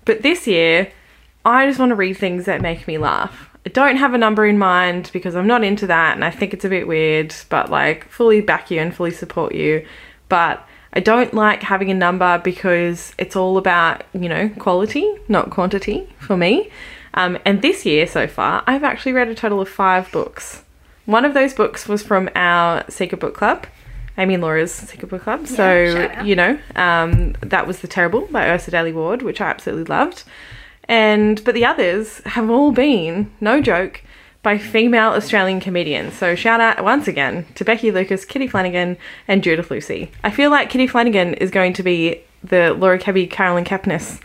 But 0.05 0.23
this 0.23 0.47
year, 0.47 0.91
I 1.45 1.67
just 1.67 1.77
want 1.77 1.91
to 1.91 1.95
read 1.95 2.17
things 2.17 2.45
that 2.45 2.59
make 2.59 2.87
me 2.87 2.97
laugh. 2.97 3.52
I 3.65 3.69
don't 3.69 3.95
have 3.97 4.13
a 4.13 4.17
number 4.17 4.45
in 4.45 4.57
mind 4.57 5.09
because 5.13 5.35
I'm 5.35 5.47
not 5.47 5.63
into 5.63 5.87
that 5.87 6.15
and 6.15 6.25
I 6.25 6.31
think 6.31 6.53
it's 6.53 6.65
a 6.65 6.69
bit 6.69 6.87
weird, 6.87 7.33
but 7.49 7.69
like 7.69 8.07
fully 8.09 8.41
back 8.41 8.69
you 8.69 8.79
and 8.79 8.93
fully 8.93 9.11
support 9.11 9.55
you. 9.55 9.85
But 10.27 10.67
I 10.93 10.99
don't 10.99 11.33
like 11.33 11.63
having 11.63 11.89
a 11.89 11.93
number 11.93 12.39
because 12.39 13.13
it's 13.17 13.35
all 13.35 13.57
about, 13.57 14.03
you 14.13 14.29
know, 14.29 14.49
quality, 14.59 15.09
not 15.27 15.49
quantity 15.49 16.07
for 16.19 16.35
me. 16.37 16.69
Um, 17.15 17.37
and 17.45 17.61
this 17.61 17.85
year 17.85 18.05
so 18.05 18.27
far, 18.27 18.63
I've 18.67 18.83
actually 18.83 19.13
read 19.13 19.27
a 19.27 19.35
total 19.35 19.61
of 19.61 19.69
five 19.69 20.11
books. 20.11 20.63
One 21.05 21.25
of 21.25 21.33
those 21.33 21.53
books 21.53 21.87
was 21.87 22.03
from 22.03 22.29
our 22.35 22.89
Secret 22.89 23.19
Book 23.19 23.33
Club, 23.33 23.65
Amy 24.17 24.35
and 24.35 24.43
Laura's 24.43 24.73
Secret 24.73 25.09
Book 25.09 25.23
Club. 25.23 25.47
so, 25.47 25.93
shout 25.93 26.11
out. 26.11 26.25
you 26.25 26.35
know, 26.35 26.59
um, 26.75 27.33
that 27.41 27.67
was 27.67 27.79
The 27.79 27.87
Terrible 27.87 28.27
by 28.27 28.45
Yrsa 28.45 28.71
Daley-Ward, 28.71 29.21
which 29.21 29.41
I 29.41 29.45
absolutely 29.45 29.85
loved. 29.85 30.23
And 30.85 31.43
but 31.43 31.55
the 31.55 31.65
others 31.65 32.19
have 32.25 32.49
all 32.49 32.71
been, 32.71 33.31
no 33.39 33.61
joke, 33.61 34.01
by 34.41 34.57
female 34.57 35.11
Australian 35.11 35.59
comedians. 35.61 36.13
So 36.15 36.35
shout 36.35 36.59
out 36.59 36.83
once 36.83 37.07
again 37.07 37.45
to 37.55 37.63
Becky 37.63 37.91
Lucas, 37.91 38.25
Kitty 38.25 38.47
Flanagan, 38.47 38.97
and 39.27 39.41
Judith 39.43 39.71
Lucy. 39.71 40.11
I 40.23 40.31
feel 40.31 40.49
like 40.51 40.69
Kitty 40.69 40.87
Flanagan 40.87 41.33
is 41.35 41.49
going 41.49 41.73
to 41.73 41.83
be 41.83 42.21
the 42.43 42.73
Laura 42.73 42.99
Cabby, 42.99 43.25
Caroline 43.27 43.63
Kepnes, 43.63 44.19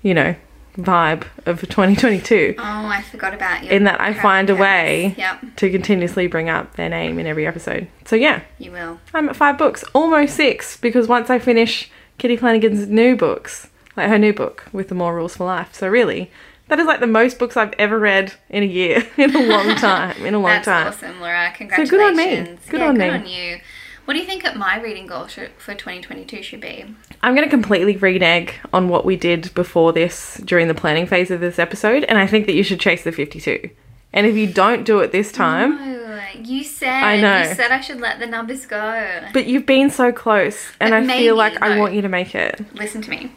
you 0.00 0.14
know, 0.14 0.34
vibe 0.78 1.26
of 1.44 1.60
2022 1.60 2.54
Oh, 2.56 2.62
I 2.62 3.02
forgot 3.02 3.34
about 3.34 3.64
you. 3.64 3.70
in 3.70 3.82
that 3.84 4.00
I 4.00 4.14
find 4.14 4.48
a 4.48 4.54
way 4.54 5.12
Yep, 5.18 5.56
to 5.56 5.70
continuously 5.70 6.28
bring 6.28 6.48
up 6.48 6.76
their 6.76 6.88
name 6.88 7.18
in 7.18 7.26
every 7.26 7.46
episode. 7.46 7.88
So 8.06 8.14
yeah, 8.16 8.42
you 8.58 8.70
will. 8.70 9.00
I'm 9.12 9.28
at 9.28 9.36
five 9.36 9.58
books, 9.58 9.84
almost 9.92 10.36
six, 10.36 10.76
because 10.78 11.08
once 11.08 11.28
I 11.30 11.38
finish 11.40 11.90
Kitty 12.16 12.36
Flanagan's 12.36 12.86
new 12.88 13.16
books, 13.16 13.66
like 13.98 14.08
her 14.08 14.18
new 14.18 14.32
book 14.32 14.64
with 14.72 14.88
the 14.88 14.94
More 14.94 15.14
Rules 15.14 15.36
for 15.36 15.44
Life. 15.44 15.74
So 15.74 15.88
really, 15.88 16.30
that 16.68 16.78
is 16.78 16.86
like 16.86 17.00
the 17.00 17.06
most 17.06 17.38
books 17.38 17.56
I've 17.56 17.72
ever 17.78 17.98
read 17.98 18.32
in 18.48 18.62
a 18.62 18.66
year, 18.66 19.06
in 19.16 19.34
a 19.34 19.42
long 19.46 19.74
time, 19.76 20.24
in 20.24 20.34
a 20.34 20.38
long 20.38 20.50
That's 20.52 20.64
time. 20.66 20.86
awesome, 20.88 21.20
Laura. 21.20 21.52
Congratulations. 21.56 21.90
good 21.90 22.00
on 22.00 22.16
me. 22.16 22.58
Good 22.70 22.80
yeah, 22.80 22.88
on 22.88 22.94
good 22.94 23.00
me. 23.00 23.08
on 23.10 23.26
you. 23.26 23.58
What 24.04 24.14
do 24.14 24.20
you 24.20 24.26
think 24.26 24.42
my 24.56 24.80
reading 24.80 25.06
goal 25.06 25.26
should, 25.26 25.50
for 25.58 25.74
2022 25.74 26.42
should 26.42 26.62
be? 26.62 26.86
I'm 27.22 27.34
going 27.34 27.46
to 27.46 27.50
completely 27.50 27.94
renege 27.96 28.54
on 28.72 28.88
what 28.88 29.04
we 29.04 29.16
did 29.16 29.52
before 29.54 29.92
this 29.92 30.40
during 30.46 30.66
the 30.68 30.74
planning 30.74 31.06
phase 31.06 31.30
of 31.30 31.40
this 31.40 31.58
episode, 31.58 32.04
and 32.04 32.16
I 32.16 32.26
think 32.26 32.46
that 32.46 32.54
you 32.54 32.62
should 32.62 32.80
chase 32.80 33.04
the 33.04 33.12
52. 33.12 33.68
And 34.14 34.26
if 34.26 34.34
you 34.34 34.46
don't 34.50 34.84
do 34.84 35.00
it 35.00 35.12
this 35.12 35.30
time, 35.30 35.76
No, 35.76 36.20
you 36.42 36.64
said 36.64 36.88
I 37.04 37.20
know. 37.20 37.40
you 37.50 37.54
said 37.54 37.70
I 37.70 37.80
should 37.82 38.00
let 38.00 38.18
the 38.18 38.26
numbers 38.26 38.64
go. 38.64 39.24
but 39.34 39.44
you've 39.46 39.66
been 39.66 39.90
so 39.90 40.10
close, 40.10 40.68
and 40.80 40.92
But 40.92 40.96
I 40.96 41.00
maybe, 41.00 41.24
feel 41.24 41.36
like 41.36 41.60
I 41.60 41.78
want 41.78 41.92
you 41.92 42.00
to 42.00 42.08
make 42.08 42.34
it. 42.34 42.64
Listen 42.74 43.02
to 43.02 43.10
me. 43.10 43.30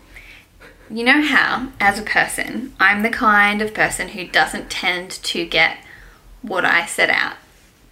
You 0.91 1.05
know 1.05 1.21
how, 1.21 1.69
as 1.79 1.97
a 1.97 2.03
person, 2.03 2.73
I'm 2.79 3.01
the 3.01 3.09
kind 3.09 3.61
of 3.61 3.73
person 3.73 4.09
who 4.09 4.27
doesn't 4.27 4.69
tend 4.69 5.11
to 5.11 5.45
get 5.45 5.77
what 6.41 6.65
I 6.65 6.85
set 6.85 7.09
out 7.09 7.35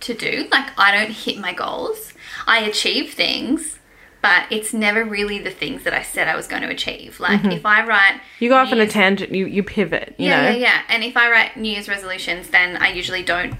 to 0.01 0.13
do. 0.13 0.47
Like, 0.51 0.77
I 0.77 0.91
don't 0.91 1.11
hit 1.11 1.37
my 1.37 1.53
goals. 1.53 2.13
I 2.45 2.59
achieve 2.59 3.13
things, 3.13 3.79
but 4.21 4.45
it's 4.49 4.73
never 4.73 5.05
really 5.05 5.39
the 5.39 5.51
things 5.51 5.83
that 5.83 5.93
I 5.93 6.03
said 6.03 6.27
I 6.27 6.35
was 6.35 6.47
going 6.47 6.61
to 6.61 6.69
achieve. 6.69 7.19
Like, 7.19 7.45
if 7.45 7.65
I 7.65 7.85
write. 7.85 8.13
Mm-hmm. 8.15 8.43
You 8.43 8.49
go 8.49 8.57
off 8.57 8.71
on 8.71 8.79
a 8.79 8.87
tangent, 8.87 9.31
you, 9.31 9.45
you 9.45 9.63
pivot, 9.63 10.15
you 10.17 10.27
yeah, 10.27 10.41
know? 10.43 10.49
yeah, 10.49 10.55
yeah. 10.55 10.81
And 10.89 11.03
if 11.03 11.15
I 11.15 11.31
write 11.31 11.57
New 11.57 11.71
Year's 11.71 11.87
resolutions, 11.87 12.49
then 12.49 12.77
I 12.77 12.89
usually 12.89 13.23
don't 13.23 13.55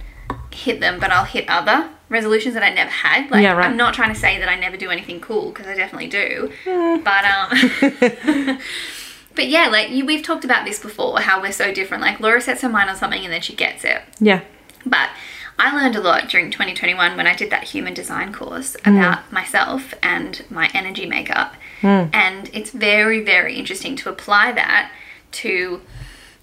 hit 0.51 0.79
them, 0.79 1.00
but 1.00 1.12
I'll 1.12 1.25
hit 1.25 1.48
other 1.48 1.89
resolutions 2.10 2.55
that 2.55 2.63
I 2.63 2.74
never 2.74 2.89
had. 2.89 3.29
Like, 3.31 3.43
Yeah, 3.43 3.53
right. 3.53 3.67
I'm 3.67 3.77
not 3.77 3.93
trying 3.93 4.13
to 4.13 4.19
say 4.19 4.39
that 4.39 4.50
I 4.50 4.55
never 4.55 4.75
do 4.75 4.89
anything 4.89 5.22
cool 5.22 5.50
because 5.51 5.67
I 5.67 5.75
definitely 5.75 6.08
do. 6.08 6.51
Hmm. 6.65 7.03
But 7.03 7.25
um, 7.25 8.60
but 9.39 9.48
yeah, 9.48 9.69
like 9.69 9.89
you, 9.89 10.05
we've 10.05 10.22
talked 10.22 10.43
about 10.43 10.65
this 10.65 10.79
before, 10.79 11.22
how 11.22 11.41
we're 11.41 11.53
so 11.53 11.74
different. 11.74 12.03
Like 12.03 12.19
Laura 12.19 12.41
sets 12.41 12.62
her 12.62 12.67
mind 12.67 12.89
on 12.89 12.98
something 12.98 13.24
and 13.24 13.31
then 13.31 13.39
she 13.39 13.55
gets 13.55 13.86
it. 13.86 14.01
Yeah. 14.19 14.41
But 14.86 15.12
I 15.58 15.74
learned 15.74 15.96
a 15.96 16.01
lot 16.01 16.27
during 16.27 16.51
2021 16.51 17.15
when 17.15 17.25
I 17.25 17.34
did 17.34 17.50
that 17.50 17.63
human 17.63 17.93
design 17.93 18.34
course 18.34 18.75
Hmm. 18.84 18.98
about 18.98 19.31
myself 19.31 19.93
and 20.03 20.43
my 20.50 20.69
energy 20.74 21.05
makeup. 21.05 21.53
And 21.81 22.50
it's 22.51 22.72
very, 22.72 23.24
very 23.24 23.55
interesting 23.55 23.96
to 23.96 24.10
apply 24.10 24.51
that 24.51 24.91
to 25.31 25.79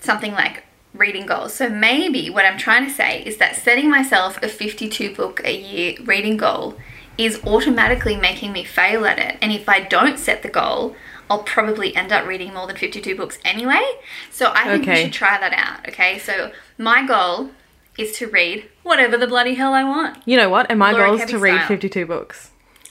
something 0.01 0.33
like 0.33 0.65
reading 0.95 1.27
goals. 1.27 1.53
So 1.53 1.69
maybe 1.69 2.31
what 2.31 2.47
I'm 2.47 2.57
trying 2.57 2.87
to 2.87 2.91
say 2.91 3.23
is 3.25 3.37
that 3.37 3.57
setting 3.57 3.91
myself 3.91 4.43
a 4.43 4.49
52 4.49 5.15
book 5.15 5.43
a 5.45 5.55
year 5.55 5.97
reading 6.03 6.39
goal 6.39 6.77
is 7.19 7.45
automatically 7.45 8.17
making 8.17 8.53
me 8.53 8.65
fail 8.65 9.05
at 9.05 9.19
it. 9.19 9.37
And 9.43 9.53
if 9.53 9.69
I 9.69 9.81
don't 9.81 10.19
set 10.19 10.43
the 10.43 10.49
goal, 10.49 10.97
I'll 11.29 11.43
probably 11.43 11.95
end 11.97 12.13
up 12.13 12.27
reading 12.27 12.55
more 12.55 12.67
than 12.67 12.77
52 12.77 13.17
books 13.17 13.39
anyway. 13.45 13.83
So 14.31 14.53
I 14.55 14.65
think 14.65 14.87
we 14.87 14.97
should 14.97 15.13
try 15.13 15.39
that 15.39 15.53
out, 15.53 15.89
okay? 15.89 16.19
So 16.19 16.53
my 16.79 17.07
goal 17.07 17.51
is 17.99 18.17
to 18.19 18.27
read 18.29 18.69
whatever 18.83 19.17
the 19.17 19.27
bloody 19.27 19.55
hell 19.55 19.73
I 19.73 19.83
want. 19.85 20.19
You 20.27 20.37
know 20.37 20.49
what? 20.49 20.71
And 20.71 20.79
my 20.79 20.93
Laura 20.93 21.07
goal 21.07 21.15
is 21.17 21.21
Kelly 21.23 21.33
to 21.33 21.39
read 21.39 21.57
style. 21.57 21.69
52 21.69 22.07
books. 22.07 22.51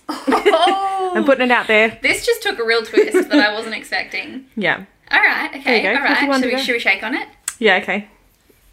Oh, 0.09 1.13
I'm 1.15 1.23
putting 1.25 1.45
it 1.45 1.51
out 1.51 1.67
there. 1.67 1.97
this 2.01 2.25
just 2.25 2.43
took 2.43 2.59
a 2.59 2.63
real 2.63 2.83
twist 2.83 3.29
that 3.29 3.39
I 3.39 3.53
wasn't 3.53 3.75
expecting. 3.75 4.45
Yeah. 4.55 4.85
All 5.11 5.19
right, 5.19 5.49
okay, 5.55 5.63
There 5.63 5.77
you 5.77 5.83
go, 5.83 5.89
all 5.89 6.03
right. 6.03 6.17
51 6.17 6.41
Should 6.41 6.53
we, 6.53 6.59
should 6.59 6.73
we 6.73 6.79
shake 6.79 7.03
on 7.03 7.13
it? 7.13 7.27
Yeah, 7.59 7.77
okay. 7.77 8.07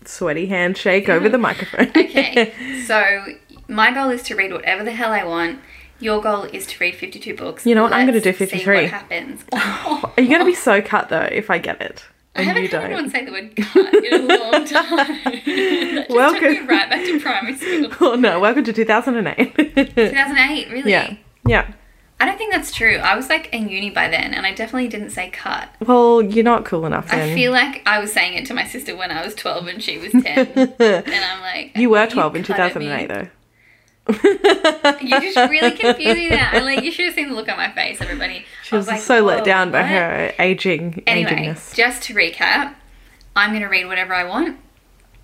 Sweaty 0.05 0.47
handshake 0.47 1.09
over 1.09 1.29
the 1.29 1.39
microphone. 1.49 1.89
Okay, 1.91 2.83
so 2.87 3.27
my 3.69 3.93
goal 3.93 4.11
is 4.11 4.23
to 4.25 4.35
read 4.35 4.53
whatever 4.53 4.83
the 4.83 4.93
hell 4.93 5.13
I 5.13 5.25
want. 5.25 5.61
Your 6.03 6.21
goal 6.21 6.43
is 6.43 6.67
to 6.67 6.79
read 6.81 6.97
52 6.97 7.35
books. 7.37 7.65
You 7.65 7.77
know 7.77 7.85
what, 7.85 7.93
I'm 7.93 8.07
gonna 8.07 8.15
Let's 8.21 8.25
do 8.25 8.33
See 8.33 8.47
53. 8.47 8.77
what 8.83 8.91
happens. 8.91 9.45
Are 9.53 10.13
you 10.21 10.27
going 10.29 10.41
to 10.41 10.45
be 10.45 10.55
so 10.55 10.83
cut 10.83 11.09
though 11.09 11.29
if 11.31 11.49
I 11.49 11.59
get 11.59 11.81
it? 11.81 12.05
I 12.35 12.43
haven't 12.43 12.63
you 12.65 12.69
heard 12.71 12.81
don't. 12.81 12.85
anyone 12.87 13.11
say 13.11 13.25
the 13.25 13.31
word 13.31 13.55
cut 13.57 13.95
in 13.95 14.31
a 14.31 14.39
long 14.51 14.65
time. 14.67 16.05
Welcome. 16.11 16.41
took 16.41 16.51
me 16.51 16.67
right 16.67 16.91
back 16.91 17.05
to 17.05 17.21
primary 17.21 17.55
school. 17.57 17.89
Oh 18.01 18.15
no, 18.17 18.41
welcome 18.41 18.65
to 18.65 18.73
2008. 18.73 19.55
2008, 19.95 20.71
really? 20.73 20.91
yeah. 20.91 21.15
Yeah. 21.47 21.73
I 22.19 22.25
don't 22.25 22.39
think 22.39 22.53
that's 22.53 22.73
true. 22.73 22.97
I 22.97 23.15
was 23.17 23.29
like 23.29 23.49
in 23.53 23.69
uni 23.69 23.91
by 23.91 24.09
then, 24.09 24.33
and 24.35 24.47
I 24.47 24.55
definitely 24.55 24.89
didn't 24.89 25.11
say 25.11 25.29
cut. 25.31 25.69
Well, 25.87 26.23
you're 26.23 26.45
not 26.45 26.65
cool 26.65 26.87
enough 26.87 27.11
then. 27.11 27.31
I 27.31 27.35
feel 27.35 27.53
like 27.53 27.83
I 27.87 27.99
was 28.01 28.13
saying 28.13 28.35
it 28.35 28.47
to 28.47 28.55
my 28.55 28.65
sister 28.65 28.97
when 28.97 29.11
I 29.11 29.25
was 29.25 29.35
12 29.35 29.67
and 29.67 29.83
she 29.83 29.99
was 29.99 30.13
10. 30.13 30.25
and 30.25 30.75
I'm 31.25 31.41
like, 31.43 31.77
you 31.77 31.91
were 31.91 32.07
12 32.07 32.37
in 32.37 32.45
cut 32.45 32.59
at 32.61 32.75
me. 32.77 32.87
2008 32.87 33.07
though. 33.09 33.29
You 34.09 35.21
just 35.21 35.37
really 35.51 35.73
confusing 35.73 36.25
me 36.25 36.29
there. 36.31 36.49
And 36.53 36.65
like, 36.65 36.83
you 36.83 36.91
should 36.91 37.07
have 37.07 37.15
seen 37.15 37.29
the 37.29 37.35
look 37.35 37.49
on 37.49 37.57
my 37.57 37.71
face, 37.71 38.01
everybody. 38.01 38.45
She 38.65 38.75
I 38.75 38.79
was, 38.79 38.87
like, 38.89 39.01
so 39.01 39.23
let 39.25 39.45
down 39.45 39.71
by 39.71 39.81
what?" 39.83 39.91
her 39.91 40.33
aging 40.39 41.03
Anyway, 41.07 41.31
agingness. 41.31 41.75
just 41.75 42.03
to 42.05 42.15
recap, 42.15 42.75
I'm 43.37 43.51
going 43.51 43.63
to 43.63 43.69
read 43.69 43.87
whatever 43.87 44.13
I 44.15 44.25
want, 44.25 44.59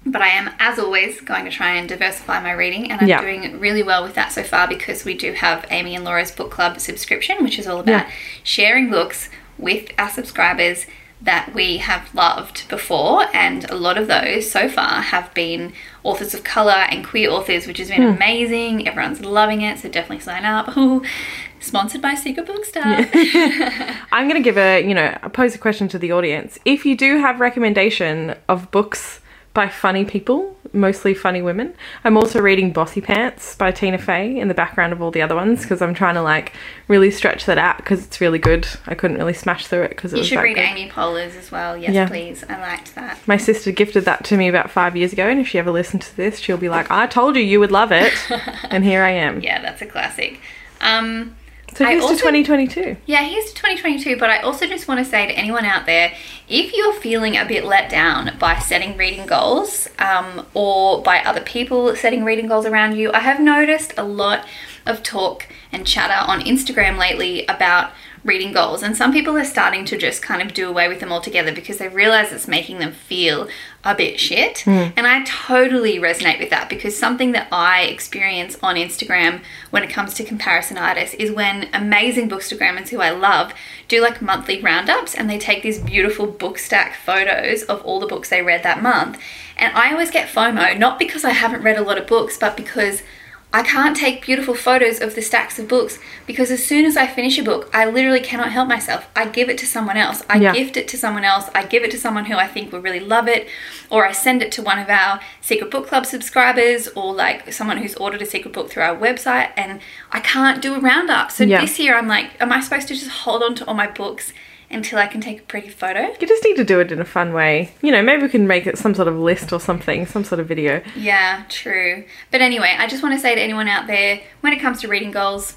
but 0.06 0.22
I 0.22 0.28
am, 0.28 0.50
as 0.60 0.78
always, 0.78 1.20
going 1.20 1.44
to 1.44 1.50
try 1.50 1.74
and 1.74 1.88
diversify 1.88 2.40
my 2.40 2.52
reading, 2.52 2.90
and 2.90 3.00
I'm 3.00 3.08
Yeah. 3.08 3.20
doing 3.20 3.58
really 3.58 3.82
well 3.82 4.02
with 4.02 4.14
that 4.14 4.32
so 4.32 4.42
far 4.44 4.68
because 4.68 5.04
we 5.04 5.14
do 5.14 5.32
have 5.32 5.66
Amy 5.70 5.94
and 5.96 6.04
Laura's 6.04 6.30
book 6.30 6.50
club 6.50 6.78
subscription, 6.80 7.42
which 7.42 7.58
is 7.58 7.66
all 7.66 7.80
about 7.80 8.06
Yeah. 8.06 8.10
sharing 8.44 8.90
books 8.90 9.28
with 9.58 9.90
our 9.98 10.08
subscribers 10.08 10.86
that 11.20 11.52
we 11.52 11.78
have 11.78 12.14
loved 12.14 12.68
before, 12.68 13.26
and 13.34 13.68
a 13.68 13.74
lot 13.74 13.98
of 13.98 14.06
those 14.06 14.48
so 14.48 14.68
far 14.68 15.02
have 15.02 15.34
been 15.34 15.72
authors 16.08 16.34
of 16.34 16.42
color 16.44 16.72
and 16.90 17.04
queer 17.04 17.30
authors, 17.30 17.66
which 17.66 17.78
has 17.78 17.88
been 17.88 18.02
Hmm. 18.02 18.14
amazing. 18.16 18.88
Everyone's 18.88 19.20
loving 19.24 19.60
it, 19.62 19.78
so 19.78 19.88
definitely 19.88 20.20
sign 20.20 20.44
up. 20.44 20.76
Ooh, 20.76 21.02
sponsored 21.60 22.00
by 22.02 22.14
Secret 22.14 22.46
Book 22.46 22.64
Stuff. 22.64 23.08
I'm 24.12 24.28
going 24.28 24.40
to 24.42 24.44
give 24.44 24.58
a, 24.58 24.80
you 24.86 24.94
know, 24.94 25.16
pose 25.32 25.54
a 25.54 25.58
question 25.58 25.88
to 25.88 25.98
the 25.98 26.12
audience. 26.12 26.58
If 26.64 26.84
you 26.86 26.96
do 26.96 27.18
have 27.18 27.40
recommendation 27.40 28.34
of 28.48 28.70
books 28.70 29.20
by 29.58 29.68
funny 29.68 30.04
people, 30.04 30.56
mostly 30.72 31.12
funny 31.14 31.42
women, 31.42 31.74
I'm 32.04 32.16
also 32.16 32.40
reading 32.40 32.72
Bossypants 32.72 33.58
by 33.58 33.72
Tina 33.72 33.98
Fey 33.98 34.38
in 34.38 34.46
the 34.46 34.54
background 34.54 34.92
of 34.92 35.02
all 35.02 35.10
the 35.10 35.20
other 35.20 35.34
ones 35.34 35.62
because 35.62 35.82
I'm 35.82 35.94
trying 35.94 36.14
to 36.14 36.22
like 36.22 36.52
really 36.86 37.10
stretch 37.10 37.44
that 37.46 37.58
out 37.58 37.78
because 37.78 38.04
it's 38.06 38.20
really 38.20 38.38
good. 38.38 38.68
I 38.86 38.94
couldn't 38.94 39.16
really 39.16 39.32
smash 39.32 39.66
through 39.66 39.82
it 39.82 39.88
because 39.88 40.12
it 40.12 40.18
You 40.18 40.20
was 40.20 40.28
should 40.28 40.38
that 40.38 40.42
read 40.44 40.54
good. 40.54 40.64
Amy 40.64 40.88
Poehler's 40.88 41.34
as 41.34 41.50
well. 41.50 41.76
Yes, 41.76 41.92
Yeah. 41.92 42.06
please. 42.06 42.44
I 42.48 42.60
liked 42.60 42.94
that. 42.94 43.18
My 43.26 43.36
sister 43.36 43.72
gifted 43.72 44.04
that 44.04 44.22
to 44.26 44.36
me 44.36 44.46
about 44.46 44.70
five 44.70 44.94
years 44.96 45.12
ago, 45.12 45.26
and 45.28 45.40
if 45.40 45.48
she 45.48 45.58
ever 45.58 45.72
listens 45.72 46.08
to 46.10 46.16
this, 46.16 46.38
she'll 46.38 46.56
be 46.56 46.68
like, 46.68 46.88
"I 46.88 47.08
told 47.08 47.34
you 47.34 47.42
you 47.42 47.58
would 47.58 47.72
love 47.72 47.90
it," 47.90 48.12
and 48.70 48.84
here 48.84 49.02
I 49.02 49.10
am. 49.10 49.40
Yeah, 49.40 49.60
that's 49.60 49.82
a 49.82 49.86
classic. 49.86 50.38
Um, 50.80 51.34
So 51.78 51.84
I 51.84 51.92
here's 51.92 52.06
to 52.06 52.16
2022. 52.16 52.96
yeah, 53.06 53.22
here's 53.22 53.52
to 53.52 53.54
2022, 53.54 54.16
but 54.16 54.28
I 54.28 54.40
also 54.40 54.66
just 54.66 54.88
want 54.88 54.98
to 54.98 55.04
say 55.04 55.28
to 55.28 55.32
anyone 55.32 55.64
out 55.64 55.86
there 55.86 56.12
if 56.48 56.72
you're 56.72 56.92
feeling 56.94 57.36
a 57.36 57.44
bit 57.44 57.64
let 57.64 57.88
down 57.88 58.36
by 58.36 58.58
setting 58.58 58.96
reading 58.96 59.26
goals 59.26 59.88
um, 60.00 60.44
or 60.54 61.00
by 61.04 61.20
other 61.20 61.40
people 61.40 61.94
setting 61.94 62.24
reading 62.24 62.48
goals 62.48 62.66
around 62.66 62.96
you, 62.96 63.12
I 63.12 63.20
have 63.20 63.38
noticed 63.38 63.94
a 63.96 64.02
lot 64.02 64.44
of 64.86 65.04
talk 65.04 65.46
and 65.70 65.86
chatter 65.86 66.28
on 66.28 66.40
Instagram 66.40 66.98
lately 66.98 67.46
about 67.46 67.92
reading 68.24 68.52
goals, 68.52 68.82
and 68.82 68.96
some 68.96 69.12
people 69.12 69.36
are 69.36 69.44
starting 69.44 69.84
to 69.84 69.96
just 69.96 70.20
kind 70.20 70.42
of 70.42 70.52
do 70.52 70.68
away 70.68 70.88
with 70.88 70.98
them 70.98 71.12
altogether 71.12 71.54
because 71.54 71.78
they 71.78 71.86
realize 71.86 72.32
it's 72.32 72.48
making 72.48 72.80
them 72.80 72.90
feel 72.90 73.46
a 73.84 73.94
bit 73.94 74.18
shit. 74.18 74.60
Hmm. 74.60 74.88
And 74.96 75.06
I 75.06 75.24
totally 75.24 75.98
resonate 75.98 76.40
with 76.40 76.50
that 76.50 76.68
because 76.68 76.98
something 76.98 77.32
that 77.32 77.48
I 77.52 77.82
experience 77.82 78.58
on 78.62 78.74
Instagram 78.74 79.40
when 79.70 79.82
it 79.82 79.90
comes 79.90 80.14
to 80.14 80.24
comparisonitis 80.24 81.14
is 81.14 81.30
when 81.30 81.68
amazing 81.72 82.28
bookstagrammers 82.28 82.88
who 82.88 83.00
I 83.00 83.10
love 83.10 83.54
do 83.86 84.02
like 84.02 84.20
monthly 84.20 84.60
roundups 84.60 85.14
and 85.14 85.30
they 85.30 85.38
take 85.38 85.62
these 85.62 85.78
beautiful 85.78 86.26
book 86.26 86.58
stack 86.58 86.96
photos 86.96 87.62
of 87.62 87.80
all 87.82 88.00
the 88.00 88.06
books 88.06 88.28
they 88.28 88.42
read 88.42 88.64
that 88.64 88.82
month. 88.82 89.18
And 89.56 89.76
I 89.76 89.92
always 89.92 90.10
get 90.10 90.28
FOMO, 90.28 90.78
not 90.78 90.98
because 90.98 91.24
I 91.24 91.30
haven't 91.30 91.62
read 91.62 91.78
a 91.78 91.82
lot 91.82 91.98
of 91.98 92.06
books, 92.06 92.36
but 92.36 92.56
because 92.56 93.02
I 93.50 93.62
can't 93.62 93.96
take 93.96 94.26
beautiful 94.26 94.54
photos 94.54 95.00
of 95.00 95.14
the 95.14 95.22
stacks 95.22 95.58
of 95.58 95.68
books 95.68 95.98
because 96.26 96.50
as 96.50 96.62
soon 96.66 96.84
as 96.84 96.98
I 96.98 97.06
finish 97.06 97.38
a 97.38 97.42
book, 97.42 97.70
I 97.72 97.86
literally 97.86 98.20
cannot 98.20 98.52
help 98.52 98.68
myself. 98.68 99.08
I 99.16 99.24
give 99.26 99.48
it 99.48 99.56
to 99.58 99.66
someone 99.66 99.96
else. 99.96 100.22
I 100.28 100.36
Yeah. 100.36 100.52
gift 100.52 100.76
it 100.76 100.86
to 100.88 100.98
someone 100.98 101.24
else. 101.24 101.48
I 101.54 101.62
give 101.64 101.82
it 101.82 101.90
to 101.92 101.98
someone 101.98 102.26
who 102.26 102.36
I 102.36 102.46
think 102.46 102.70
will 102.72 102.80
really 102.82 103.00
love 103.00 103.26
it, 103.26 103.48
or 103.88 104.06
I 104.06 104.12
send 104.12 104.42
it 104.42 104.52
to 104.52 104.62
one 104.62 104.78
of 104.78 104.90
our 104.90 105.20
Secret 105.40 105.70
Book 105.70 105.88
Club 105.88 106.04
subscribers, 106.04 106.88
or 106.88 107.14
like 107.14 107.50
someone 107.50 107.78
who's 107.78 107.94
ordered 107.94 108.20
a 108.20 108.26
secret 108.26 108.52
book 108.52 108.70
through 108.70 108.82
our 108.82 108.94
website, 108.96 109.48
and 109.56 109.80
I 110.12 110.20
can't 110.20 110.60
do 110.60 110.74
a 110.74 110.78
roundup. 110.80 111.32
So 111.32 111.44
Yeah. 111.44 111.62
this 111.62 111.78
year, 111.78 111.96
I'm 111.96 112.06
like, 112.06 112.32
am 112.40 112.52
I 112.52 112.60
supposed 112.60 112.88
to 112.88 112.94
just 112.94 113.08
hold 113.10 113.42
on 113.42 113.54
to 113.54 113.64
all 113.64 113.74
my 113.74 113.86
books 113.86 114.34
until 114.70 114.98
I 114.98 115.06
can 115.06 115.20
take 115.20 115.40
a 115.40 115.42
pretty 115.42 115.68
photo? 115.68 116.14
You 116.20 116.26
just 116.26 116.44
need 116.44 116.56
to 116.56 116.64
do 116.64 116.80
it 116.80 116.92
in 116.92 117.00
a 117.00 117.04
fun 117.04 117.32
way. 117.32 117.72
You 117.82 117.90
know, 117.90 118.02
maybe 118.02 118.22
we 118.22 118.28
can 118.28 118.46
make 118.46 118.66
it 118.66 118.78
some 118.78 118.94
sort 118.94 119.08
of 119.08 119.16
list 119.16 119.52
or 119.52 119.60
something, 119.60 120.06
some 120.06 120.24
sort 120.24 120.40
of 120.40 120.46
video. 120.46 120.82
Yeah, 120.96 121.44
true. 121.48 122.04
But 122.30 122.40
anyway, 122.40 122.76
I 122.78 122.86
just 122.86 123.02
want 123.02 123.14
to 123.14 123.20
say 123.20 123.34
to 123.34 123.40
anyone 123.40 123.68
out 123.68 123.86
there, 123.86 124.20
when 124.40 124.52
it 124.52 124.60
comes 124.60 124.80
to 124.82 124.88
reading 124.88 125.10
goals, 125.10 125.56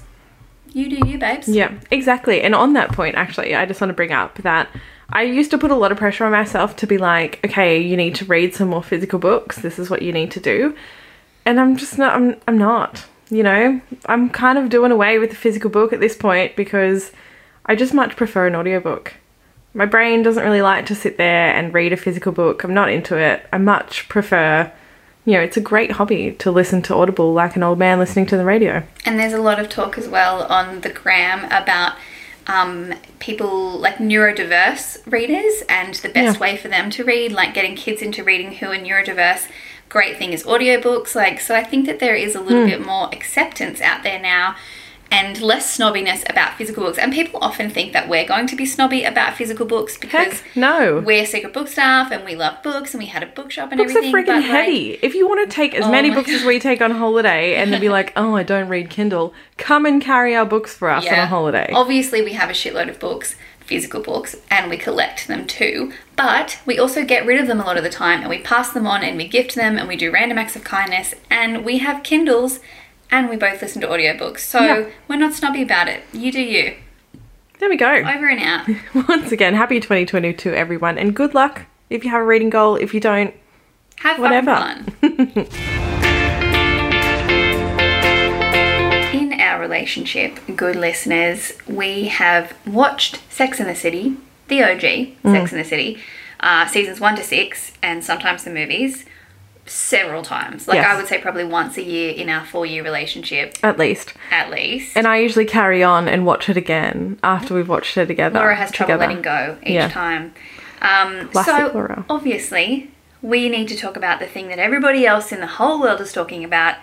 you 0.72 0.88
do 0.88 1.06
you, 1.06 1.18
babes. 1.18 1.48
Yeah, 1.48 1.72
exactly. 1.90 2.40
And 2.40 2.54
on 2.54 2.72
that 2.72 2.92
point, 2.92 3.16
actually, 3.16 3.54
I 3.54 3.66
just 3.66 3.80
want 3.80 3.90
to 3.90 3.94
bring 3.94 4.12
up 4.12 4.36
that 4.38 4.68
I 5.10 5.22
used 5.22 5.50
to 5.50 5.58
put 5.58 5.70
a 5.70 5.74
lot 5.74 5.92
of 5.92 5.98
pressure 5.98 6.24
on 6.24 6.32
myself 6.32 6.76
to 6.76 6.86
be 6.86 6.96
like, 6.96 7.40
okay, 7.44 7.78
you 7.78 7.96
need 7.96 8.14
to 8.16 8.24
read 8.24 8.54
some 8.54 8.68
more 8.68 8.82
physical 8.82 9.18
books. 9.18 9.58
This 9.60 9.78
is 9.78 9.90
what 9.90 10.00
you 10.02 10.12
need 10.12 10.30
to 10.30 10.40
do. 10.40 10.74
And 11.44 11.60
I'm 11.60 11.76
just 11.76 11.98
not 11.98 12.14
I'm 12.14 12.36
I'm 12.48 12.56
not. 12.56 13.04
You 13.28 13.42
know, 13.42 13.80
I'm 14.06 14.30
kind 14.30 14.58
of 14.58 14.68
doing 14.68 14.92
away 14.92 15.18
with 15.18 15.30
the 15.30 15.36
physical 15.36 15.70
book 15.70 15.92
at 15.92 16.00
this 16.00 16.16
point 16.16 16.54
because 16.54 17.12
I 17.66 17.74
just 17.74 17.94
much 17.94 18.16
prefer 18.16 18.46
an 18.46 18.54
audiobook. 18.56 19.14
My 19.74 19.86
brain 19.86 20.22
doesn't 20.22 20.42
really 20.44 20.62
like 20.62 20.86
to 20.86 20.94
sit 20.94 21.16
there 21.16 21.54
and 21.54 21.72
read 21.72 21.92
a 21.92 21.96
physical 21.96 22.32
book. 22.32 22.62
I'm 22.64 22.74
not 22.74 22.90
into 22.90 23.16
it. 23.16 23.46
I 23.52 23.58
much 23.58 24.08
prefer, 24.08 24.70
you 25.24 25.32
know, 25.34 25.40
it's 25.40 25.56
a 25.56 25.60
great 25.62 25.92
hobby 25.92 26.32
to 26.40 26.50
listen 26.50 26.82
to 26.82 26.94
Audible 26.94 27.32
like 27.32 27.56
an 27.56 27.62
old 27.62 27.78
man 27.78 27.98
listening 27.98 28.26
to 28.26 28.36
the 28.36 28.44
radio. 28.44 28.82
And 29.06 29.18
there's 29.18 29.32
a 29.32 29.40
lot 29.40 29.58
of 29.58 29.68
talk 29.70 29.96
as 29.96 30.08
well 30.08 30.42
on 30.44 30.82
the 30.82 30.90
gram 30.90 31.44
about 31.46 31.94
um, 32.48 32.92
people 33.20 33.78
like 33.78 33.96
neurodiverse 33.96 34.98
readers 35.10 35.62
and 35.68 35.94
the 35.94 36.08
best 36.08 36.36
Yeah. 36.36 36.40
way 36.40 36.56
for 36.56 36.68
them 36.68 36.90
to 36.90 37.04
read, 37.04 37.32
like 37.32 37.54
getting 37.54 37.76
kids 37.76 38.02
into 38.02 38.24
reading 38.24 38.52
who 38.56 38.66
are 38.66 38.76
neurodiverse. 38.76 39.48
Great 39.88 40.16
thing 40.18 40.32
is 40.32 40.42
audiobooks. 40.44 41.14
Like, 41.14 41.40
so 41.40 41.54
I 41.54 41.62
think 41.62 41.86
that 41.86 41.98
there 41.98 42.14
is 42.16 42.34
a 42.34 42.40
little 42.40 42.66
bit 42.66 42.84
more 42.84 43.08
acceptance 43.12 43.80
out 43.80 44.02
there 44.02 44.18
now 44.20 44.56
and 45.12 45.40
less 45.42 45.76
snobbiness 45.76 46.28
about 46.30 46.56
physical 46.56 46.82
books. 46.84 46.96
And 46.96 47.12
people 47.12 47.38
often 47.42 47.68
think 47.68 47.92
that 47.92 48.08
we're 48.08 48.24
going 48.26 48.46
to 48.46 48.56
be 48.56 48.64
snobby 48.64 49.04
about 49.04 49.34
physical 49.36 49.66
books 49.66 49.98
because 49.98 50.40
Heck, 50.40 50.56
no. 50.56 51.00
we're 51.04 51.26
secret 51.26 51.52
book 51.52 51.68
stuff 51.68 52.10
and 52.10 52.24
we 52.24 52.34
love 52.34 52.62
books 52.62 52.94
and 52.94 52.98
we 53.02 53.06
had 53.06 53.22
a 53.22 53.26
bookshop 53.26 53.70
and 53.70 53.78
Books 53.78 53.94
are 53.94 53.98
everything. 53.98 54.14
freaking 54.14 54.26
but, 54.26 54.36
like, 54.36 54.44
heavy. 54.44 54.92
if 55.02 55.14
you 55.14 55.28
want 55.28 55.48
to 55.48 55.54
take 55.54 55.74
as 55.74 55.84
Oh 55.84 55.90
many 55.90 56.10
books 56.10 56.30
as 56.30 56.44
we 56.44 56.58
take 56.58 56.80
on 56.80 56.92
holiday 56.92 57.56
and 57.56 57.70
then 57.70 57.80
be 57.80 57.90
like, 57.90 58.12
oh, 58.16 58.34
I 58.34 58.42
don't 58.42 58.68
read 58.68 58.88
Kindle, 58.88 59.34
come 59.58 59.84
and 59.84 60.00
carry 60.00 60.34
our 60.34 60.46
books 60.46 60.74
for 60.74 60.88
us 60.88 61.06
on 61.06 61.12
a 61.14 61.26
holiday. 61.26 61.68
Obviously, 61.74 62.22
we 62.22 62.32
have 62.32 62.48
a 62.48 62.54
shitload 62.54 62.88
of 62.88 62.98
books, 62.98 63.36
physical 63.60 64.00
books, 64.02 64.34
and 64.50 64.70
we 64.70 64.78
collect 64.78 65.28
them 65.28 65.46
too. 65.46 65.92
But 66.16 66.58
we 66.64 66.78
also 66.78 67.04
get 67.04 67.26
rid 67.26 67.38
of 67.38 67.46
them 67.46 67.60
a 67.60 67.64
lot 67.64 67.76
of 67.76 67.84
the 67.84 67.90
time 67.90 68.20
and 68.20 68.30
we 68.30 68.38
pass 68.38 68.72
them 68.72 68.86
on 68.86 69.02
and 69.02 69.16
we 69.18 69.28
gift 69.28 69.54
them 69.54 69.76
and 69.76 69.88
we 69.88 69.96
do 69.96 70.10
random 70.10 70.38
acts 70.38 70.56
of 70.56 70.64
kindness 70.64 71.14
and 71.30 71.64
we 71.64 71.78
have 71.78 72.02
Kindles 72.02 72.60
and 73.12 73.28
we 73.28 73.36
both 73.36 73.62
listen 73.62 73.80
to 73.82 73.86
audiobooks. 73.88 74.40
So 74.40 74.60
Yeah. 74.60 74.86
we're 75.06 75.16
not 75.16 75.34
snobby 75.34 75.62
about 75.62 75.86
it. 75.88 76.02
You 76.12 76.32
do 76.32 76.40
you. 76.42 76.74
There 77.60 77.68
we 77.68 77.76
go. 77.76 77.86
Over 77.92 78.28
and 78.28 78.40
out. 78.42 78.66
Once 79.08 79.30
again, 79.30 79.54
happy 79.54 79.78
2022, 79.78 80.52
everyone, 80.52 80.98
and 80.98 81.14
good 81.14 81.34
luck 81.34 81.66
if 81.90 82.02
you 82.04 82.10
have 82.10 82.22
a 82.22 82.24
reading 82.24 82.50
goal. 82.50 82.74
If 82.74 82.92
you 82.94 82.98
don't, 83.00 83.32
Have 84.00 84.18
Whatever. 84.18 84.54
fun. 84.56 84.86
In 89.12 89.34
our 89.40 89.60
relationship, 89.60 90.38
good 90.56 90.74
listeners, 90.74 91.52
we 91.68 92.08
have 92.08 92.54
watched 92.66 93.20
Sex 93.30 93.60
in 93.60 93.66
the 93.66 93.74
City, 93.76 94.16
the 94.48 94.62
OG 94.64 94.80
Sex 95.22 95.52
in 95.52 95.58
the 95.58 95.64
City, 95.64 95.98
uh, 96.40 96.66
seasons 96.66 96.98
one 96.98 97.14
to 97.16 97.22
six, 97.22 97.72
and 97.82 98.02
sometimes 98.02 98.42
the 98.44 98.50
movies, 98.50 99.04
several 99.66 100.22
times. 100.22 100.66
Like 100.66 100.76
Yes. 100.76 100.86
I 100.92 100.96
would 100.96 101.06
say, 101.06 101.18
probably 101.18 101.44
once 101.44 101.76
a 101.76 101.82
year 101.82 102.12
in 102.12 102.28
our 102.28 102.44
four-year 102.44 102.82
relationship, 102.82 103.56
at 103.62 103.78
least. 103.78 104.12
at 104.30 104.50
least. 104.50 104.96
And 104.96 105.06
I 105.06 105.18
usually 105.18 105.44
carry 105.44 105.82
on 105.82 106.08
and 106.08 106.26
watch 106.26 106.48
it 106.48 106.56
again 106.56 107.18
after 107.22 107.54
we've 107.54 107.68
watched 107.68 107.96
it 107.96 108.06
together. 108.06 108.38
Laura 108.38 108.56
has 108.56 108.70
trouble 108.72 108.94
together. 108.94 109.06
letting 109.08 109.22
go 109.22 109.58
each 109.62 109.74
Yeah. 109.74 109.88
time. 109.88 110.34
Um, 110.80 111.28
Classic 111.28 111.54
so 111.54 111.70
Laura. 111.74 112.04
obviously, 112.10 112.90
we 113.22 113.48
need 113.48 113.68
to 113.68 113.76
talk 113.76 113.96
about 113.96 114.18
the 114.18 114.26
thing 114.26 114.48
that 114.48 114.58
everybody 114.58 115.06
else 115.06 115.30
in 115.30 115.38
the 115.40 115.46
whole 115.46 115.80
world 115.80 116.00
is 116.00 116.12
talking 116.12 116.42
about, 116.42 116.74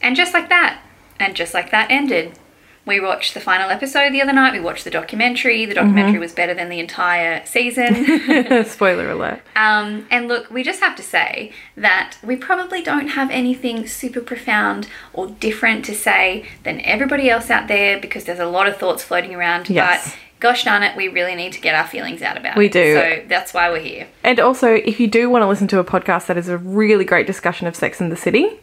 and 0.00 0.14
just 0.14 0.32
like 0.32 0.48
that, 0.48 0.78
and 1.18 1.34
just 1.34 1.52
like 1.52 1.70
that 1.72 1.90
ended. 1.90 2.38
We 2.86 3.00
watched 3.00 3.32
the 3.34 3.40
final 3.40 3.70
episode 3.70 4.12
the 4.12 4.20
other 4.20 4.32
night. 4.32 4.52
We 4.52 4.60
watched 4.60 4.84
the 4.84 4.90
documentary. 4.90 5.64
The 5.64 5.74
Mm-hmm. 5.74 5.86
documentary 5.88 6.18
was 6.20 6.32
better 6.32 6.52
than 6.54 6.68
the 6.68 6.78
entire 6.80 7.44
season. 7.46 8.64
Spoiler 8.66 9.10
alert. 9.10 9.40
Um, 9.56 10.06
and 10.10 10.28
look, 10.28 10.50
we 10.50 10.62
just 10.62 10.80
have 10.80 10.94
to 10.96 11.02
say 11.02 11.52
that 11.76 12.16
we 12.22 12.36
probably 12.36 12.82
don't 12.82 13.08
have 13.08 13.30
anything 13.30 13.86
super 13.86 14.20
profound 14.20 14.88
or 15.12 15.28
different 15.28 15.84
to 15.86 15.94
say 15.94 16.46
than 16.62 16.80
everybody 16.82 17.30
else 17.30 17.50
out 17.50 17.68
there 17.68 17.98
because 17.98 18.24
there's 18.24 18.38
a 18.38 18.46
lot 18.46 18.68
of 18.68 18.76
thoughts 18.76 19.02
floating 19.02 19.34
around. 19.34 19.70
Yes. 19.70 20.10
But 20.10 20.16
gosh 20.40 20.64
darn 20.64 20.82
it, 20.82 20.94
we 20.94 21.08
really 21.08 21.34
need 21.34 21.54
to 21.54 21.60
get 21.60 21.74
our 21.74 21.86
feelings 21.86 22.20
out 22.20 22.36
about 22.36 22.56
We 22.56 22.66
it. 22.66 22.68
We 22.74 22.82
do. 22.82 22.94
So 22.96 23.22
that's 23.28 23.54
why 23.54 23.70
we're 23.70 23.78
here. 23.80 24.06
And 24.22 24.38
also, 24.38 24.74
if 24.74 25.00
you 25.00 25.06
do 25.06 25.30
want 25.30 25.40
to 25.42 25.46
listen 25.48 25.68
to 25.68 25.78
a 25.78 25.84
podcast 25.84 26.26
that 26.26 26.36
is 26.36 26.48
a 26.48 26.58
really 26.58 27.06
great 27.06 27.26
discussion 27.26 27.66
of 27.66 27.74
Sex 27.74 27.98
in 28.00 28.10
the 28.10 28.16
City, 28.16 28.60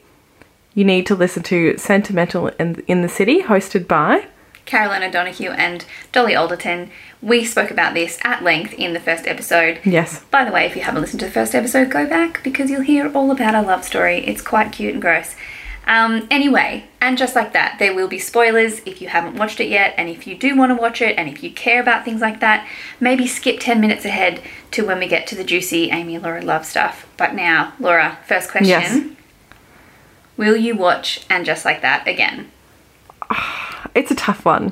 you 0.74 0.84
need 0.84 1.06
to 1.08 1.16
listen 1.16 1.44
to 1.44 1.78
Sentimental 1.78 2.48
in, 2.60 2.84
in 2.88 3.02
the 3.02 3.10
City, 3.10 3.42
hosted 3.42 3.88
by. 3.88 4.28
Caroline 4.66 5.04
O'Donoghue 5.04 5.52
and 5.52 5.86
Dolly 6.12 6.36
Alderton. 6.36 6.92
We 7.22 7.44
spoke 7.44 7.72
about 7.72 7.94
this 7.94 8.20
at 8.24 8.44
length 8.44 8.74
in 8.74 8.94
the 8.94 9.00
first 9.00 9.28
episode. 9.28 9.82
Yes. 9.84 10.24
By 10.26 10.46
the 10.46 10.52
way, 10.52 10.66
if 10.66 10.76
you 10.76 10.82
haven't 10.84 11.02
listened 11.02 11.20
to 11.22 11.26
the 11.26 11.32
first 11.32 11.54
episode, 11.54 11.90
go 11.90 12.08
back 12.08 12.44
because 12.44 12.70
you'll 12.70 12.82
hear 12.82 13.12
all 13.14 13.32
about 13.32 13.56
our 13.56 13.64
love 13.64 13.84
story. 13.84 14.26
It's 14.26 14.42
quite 14.42 14.72
cute 14.72 14.94
and 14.94 15.02
gross. 15.02 15.36
Um, 15.88 16.28
anyway, 16.30 16.86
and 17.02 17.18
just 17.18 17.36
like 17.36 17.54
that, 17.54 17.78
there 17.80 17.94
will 17.94 18.08
be 18.08 18.20
spoilers 18.20 18.80
if 18.86 19.02
you 19.02 19.10
haven't 19.10 19.36
watched 19.36 19.60
it 19.60 19.68
yet, 19.68 19.96
and 19.98 20.10
if 20.10 20.28
you 20.28 20.38
do 20.38 20.56
want 20.56 20.70
to 20.70 20.76
watch 20.76 21.02
it, 21.02 21.18
and 21.18 21.28
if 21.28 21.44
you 21.44 21.52
care 21.52 21.82
about 21.82 22.06
things 22.06 22.22
like 22.22 22.40
that, 22.40 22.68
maybe 23.00 23.26
skip 23.26 23.60
10 23.60 23.82
minutes 23.82 24.06
ahead 24.06 24.42
to 24.72 24.86
when 24.86 25.00
we 25.00 25.08
get 25.08 25.26
to 25.28 25.36
the 25.36 25.44
juicy 25.44 25.90
Amy 25.90 26.18
Laura 26.20 26.42
love 26.42 26.66
stuff. 26.66 27.08
But 27.18 27.34
now, 27.34 27.74
Laura, 27.80 28.20
first 28.26 28.52
question. 28.52 28.70
Yes. 28.70 29.18
Will 30.42 30.58
you 30.58 30.76
watch 30.76 31.24
And 31.30 31.46
Just 31.46 31.66
Like 31.66 31.84
That 31.84 32.08
again? 32.08 32.52
It's 33.94 34.10
a 34.10 34.16
tough 34.16 34.46
one. 34.46 34.72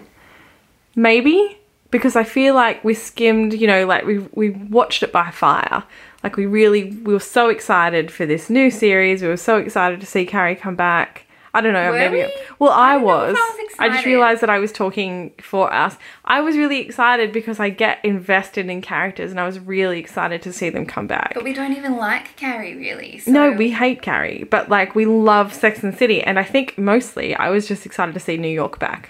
Maybe 0.95 1.59
because 1.91 2.15
I 2.15 2.23
feel 2.23 2.55
like 2.55 2.81
we 2.85 2.93
skimmed, 2.93 3.53
you 3.53 3.67
know, 3.67 3.85
like 3.85 4.05
we 4.05 4.19
we 4.31 4.51
watched 4.51 5.03
it 5.03 5.11
by 5.11 5.29
fire. 5.29 5.83
Like 6.23 6.37
we 6.37 6.45
really 6.45 6.93
we 6.93 7.13
were 7.13 7.19
so 7.19 7.49
excited 7.49 8.11
for 8.11 8.25
this 8.25 8.49
new 8.49 8.71
series. 8.71 9.21
We 9.21 9.27
were 9.27 9.35
so 9.35 9.57
excited 9.57 9.99
to 9.99 10.07
see 10.07 10.25
Carrie 10.25 10.55
come 10.55 10.75
back. 10.75 11.25
I 11.53 11.61
don't 11.61 11.73
know, 11.73 11.91
Were 11.91 11.97
maybe 11.97 12.17
we? 12.17 12.33
well 12.59 12.71
I, 12.71 12.91
I 12.91 12.93
don't 12.93 13.07
know 13.07 13.13
if 13.13 13.29
was. 13.29 13.37
I 13.37 13.61
was 13.63 13.75
I 13.79 13.89
just 13.89 14.05
realized 14.05 14.41
that 14.41 14.49
I 14.49 14.59
was 14.59 14.71
talking 14.71 15.33
for 15.41 15.71
us. 15.73 15.97
I 16.25 16.41
was 16.41 16.57
really 16.57 16.79
excited 16.79 17.31
because 17.31 17.59
I 17.59 17.69
get 17.69 18.03
invested 18.03 18.69
in 18.69 18.81
characters 18.81 19.31
and 19.31 19.39
I 19.39 19.45
was 19.45 19.59
really 19.59 19.99
excited 19.99 20.41
to 20.43 20.53
see 20.53 20.69
them 20.69 20.85
come 20.85 21.07
back. 21.07 21.33
But 21.33 21.43
we 21.43 21.53
don't 21.53 21.73
even 21.73 21.97
like 21.97 22.35
Carrie, 22.35 22.75
really. 22.75 23.19
So 23.19 23.31
No, 23.31 23.51
we 23.51 23.71
hate 23.71 24.01
Carrie, 24.01 24.43
but 24.43 24.69
like 24.69 24.95
we 24.95 25.05
love 25.05 25.53
Sex 25.53 25.83
and 25.83 25.97
City, 25.97 26.21
and 26.21 26.37
I 26.37 26.43
think 26.43 26.77
mostly 26.77 27.35
I 27.35 27.49
was 27.49 27.67
just 27.67 27.85
excited 27.85 28.13
to 28.13 28.19
see 28.19 28.37
New 28.37 28.47
York 28.49 28.79
back. 28.79 29.09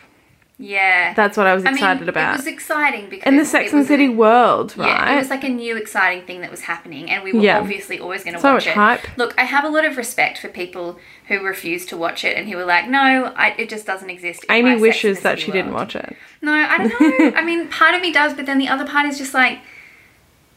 Yeah. 0.62 1.14
That's 1.14 1.38
what 1.38 1.48
I 1.48 1.56
was 1.56 1.64
I 1.64 1.70
mean, 1.70 1.76
excited 1.76 2.10
about. 2.10 2.34
It 2.34 2.38
was 2.40 2.48
exciting 2.48 3.10
because 3.10 3.26
in 3.26 3.38
the 3.38 3.46
Sex 3.46 3.72
and 3.72 3.88
City 3.88 4.08
a- 4.08 4.12
world, 4.12 4.76
right? 4.78 4.88
Yeah, 4.90 5.16
it 5.16 5.18
was 5.20 5.30
like 5.30 5.46
a 5.46 5.50
new 5.50 5.78
exciting 5.78 6.26
thing 6.26 6.42
that 6.42 6.52
was 6.52 6.60
happening, 6.62 7.10
and 7.10 7.24
we 7.24 7.32
were 7.32 7.40
Yeah. 7.40 7.60
obviously 7.60 7.98
always 7.98 8.26
going 8.26 8.34
to 8.36 8.42
So 8.42 8.54
watch 8.54 8.66
much 8.66 8.68
it. 8.68 8.74
hype. 8.76 9.18
Look, 9.18 9.34
I 9.38 9.46
have 9.46 9.64
a 9.64 9.70
lot 9.70 9.86
of 9.86 9.96
respect 9.96 10.38
for 10.38 10.50
people 10.50 11.00
who 11.30 11.40
refuse 11.46 11.86
to 11.88 11.98
watch 11.98 12.26
it 12.26 12.36
and 12.36 12.50
who 12.50 12.58
were 12.58 12.66
like, 12.66 12.90
"No, 12.90 13.34
I, 13.38 13.56
it 13.58 13.70
just 13.70 13.86
doesn't 13.86 14.10
exist." 14.10 14.46
Amy 14.50 14.64
my 14.64 14.70
Sex 14.72 14.74
and 14.74 14.82
wishes 14.82 15.20
that 15.22 15.40
she 15.40 15.50
didn't 15.52 15.72
watch 15.74 15.96
it. 15.96 16.18
No, 16.42 16.52
I 16.52 16.78
don't 16.78 16.90
know. 17.20 17.32
I 17.38 17.42
mean, 17.42 17.70
part 17.70 17.96
of 17.96 18.02
me 18.02 18.12
does, 18.12 18.34
but 18.34 18.46
then 18.46 18.58
the 18.58 18.68
other 18.68 18.86
part 18.86 19.06
is 19.06 19.18
just 19.18 19.34
like, 19.34 19.60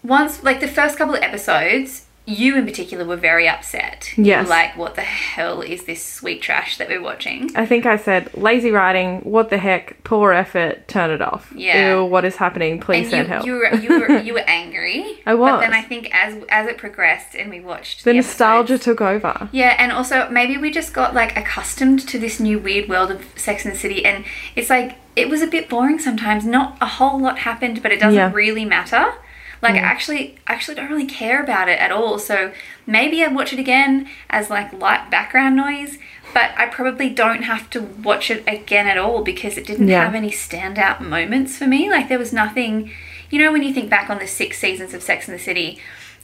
once, 0.03 0.43
like 0.43 0.59
the 0.59 0.67
first 0.69 0.99
couple 0.99 1.15
of 1.15 1.23
episodes, 1.23 2.07
you 2.33 2.57
in 2.57 2.65
particular 2.65 3.05
were 3.05 3.17
very 3.17 3.49
upset. 3.49 4.13
Yes. 4.17 4.49
like, 4.49 4.77
"What 4.77 4.95
the 4.95 5.03
hell 5.03 5.61
is 5.63 5.85
this 5.85 6.05
sweet 6.05 6.43
trash 6.43 6.77
that 6.79 6.89
we're 6.89 7.03
watching?" 7.03 7.51
I 7.55 7.67
think 7.67 7.87
I 7.87 7.97
said 7.97 8.31
lazy 8.37 8.71
writing. 8.71 9.21
What 9.21 9.51
the 9.51 9.59
heck? 9.59 10.03
Poor 10.05 10.33
effort. 10.33 10.89
Turn 10.89 11.11
it 11.11 11.21
off. 11.23 11.53
Yeah. 11.55 11.95
Ew, 11.97 12.05
what 12.05 12.25
is 12.25 12.37
happening? 12.37 12.81
Please 12.81 13.13
and 13.13 13.27
send 13.27 13.29
you, 13.29 13.33
help. 13.35 13.47
you 13.47 13.53
were 13.55 13.75
you 13.75 14.01
were 14.01 14.19
you 14.19 14.33
were 14.35 14.41
angry. 14.47 15.21
I 15.27 15.35
was. 15.35 15.51
But 15.53 15.61
then. 15.61 15.73
I 15.73 15.83
think 15.83 16.15
as 16.15 16.43
as 16.49 16.67
it 16.67 16.79
progressed 16.79 17.35
and 17.35 17.51
we 17.51 17.61
watched 17.61 18.05
the 18.05 18.11
the 18.11 18.17
nostalgia 18.17 18.75
episodes- 18.75 18.85
took 18.85 19.01
over. 19.01 19.49
Yeah, 19.53 19.77
and 19.79 19.93
also 19.93 20.29
maybe 20.31 20.57
we 20.59 20.71
just 20.71 20.93
got 20.95 21.15
like 21.15 21.37
accustomed 21.37 22.01
to 22.09 22.19
this 22.19 22.41
new 22.41 22.59
weird 22.59 22.89
world 22.89 23.11
of 23.11 23.25
Sex 23.37 23.65
and 23.65 23.75
the 23.75 23.79
City, 23.79 24.05
and 24.05 24.25
it's 24.57 24.71
like 24.71 24.97
it 25.17 25.29
was 25.29 25.43
a 25.43 25.47
bit 25.47 25.69
boring 25.69 25.99
sometimes. 25.99 26.45
Not 26.47 26.79
a 26.81 26.87
whole 26.87 27.21
lot 27.21 27.41
happened, 27.41 27.83
but 27.83 27.93
it 27.93 28.01
doesn't 28.01 28.15
Yeah. 28.17 28.33
really 28.33 28.65
matter. 28.65 29.13
Like 29.63 29.75
I 29.75 29.79
actually, 29.79 30.37
actually 30.49 30.75
don't 30.75 30.91
really 30.91 31.07
care 31.07 31.41
about 31.43 31.69
it 31.69 31.79
at 31.79 31.93
all. 31.93 32.19
So 32.19 32.53
maybe 32.87 33.23
I'd 33.25 33.35
watch 33.35 33.53
it 33.53 33.59
again 33.61 34.09
as 34.29 34.51
like 34.51 34.73
light 34.73 35.09
background 35.11 35.55
noise, 35.57 35.99
but 36.35 36.51
I 36.57 36.67
probably 36.67 37.09
don't 37.11 37.43
have 37.45 37.71
to 37.71 37.81
watch 37.81 38.29
it 38.31 38.43
again 38.47 38.89
at 38.89 38.99
all 38.99 39.23
because 39.23 39.57
it 39.57 39.65
didn't 39.67 39.87
Yeah. 39.89 40.05
have 40.05 40.15
any 40.17 40.31
standout 40.33 41.01
moments 41.01 41.57
for 41.57 41.67
me. 41.69 41.89
Like 41.89 42.09
there 42.09 42.19
was 42.19 42.33
nothing, 42.33 42.91
you 43.31 43.39
know, 43.39 43.53
when 43.53 43.63
you 43.63 43.73
think 43.73 43.89
back 43.89 44.11
on 44.11 44.19
the 44.19 44.27
six 44.27 44.59
seasons 44.59 44.95
of 44.95 45.03
Sex 45.03 45.29
and 45.29 45.39
the 45.39 45.43
City, 45.43 45.79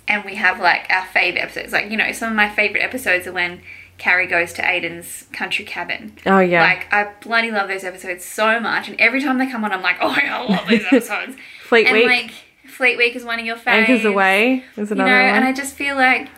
and 0.09 0.25
we 0.25 0.35
have 0.35 0.59
like 0.59 0.87
our 0.91 1.07
favorite 1.07 1.41
episodes. 1.43 1.73
Like 1.73 1.91
you 1.91 1.97
know, 1.97 2.11
some 2.13 2.31
of 2.31 2.35
my 2.37 2.49
favorite 2.51 2.81
episodes 2.83 3.27
are 3.29 3.33
when 3.33 3.61
Carrie 3.99 4.27
goes 4.27 4.53
to 4.55 4.63
Aiden's 4.63 5.27
country 5.33 5.65
cabin. 5.65 6.17
Oh 6.27 6.41
yeah. 6.41 6.63
Like 6.63 6.93
I 6.93 7.13
bloody 7.21 7.51
love 7.53 7.69
those 7.69 7.85
episodes 7.85 8.25
so 8.25 8.59
much, 8.59 8.89
and 8.89 9.01
every 9.01 9.23
time 9.23 9.39
they 9.39 9.47
come 9.47 9.65
on, 9.65 9.71
I'm 9.73 9.83
like, 9.83 9.99
oh, 10.01 10.13
I 10.17 10.45
love 10.57 10.67
these 10.69 10.85
episodes. 10.91 11.37
Fleet 11.63 11.87
and 11.87 11.95
Week. 11.95 12.07
like 12.07 12.31
Fleet 12.79 12.97
Week 12.97 13.17
is 13.17 13.25
one 13.25 13.41
of 13.41 13.45
your 13.45 13.57
faves. 13.57 13.67
Anchors 13.67 14.05
away 14.05 14.63
is 14.77 14.91
You 14.91 14.95
know, 14.95 15.05
another 15.05 15.21
and 15.21 15.45
I 15.45 15.53
just 15.53 15.75
feel 15.75 15.97
like 15.97 16.29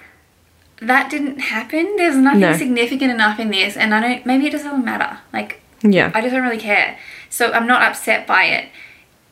that 0.81 1.11
didn't 1.11 1.39
happen. 1.39 1.97
There's 1.99 2.17
nothing 2.17 2.41
No. 2.41 2.57
significant 2.57 3.13
enough 3.13 3.39
in 3.39 3.51
this, 3.51 3.77
and 3.77 3.95
I 3.95 4.01
don't. 4.01 4.25
Maybe 4.25 4.47
it 4.47 4.53
doesn't 4.53 4.83
matter. 4.83 5.19
Like 5.35 5.61
yeah. 5.83 6.11
I 6.15 6.23
just 6.23 6.33
don't 6.33 6.43
really 6.43 6.57
care. 6.57 6.99
So 7.29 7.53
I'm 7.53 7.67
not 7.67 7.83
upset 7.83 8.27
by 8.27 8.45
it, 8.45 8.71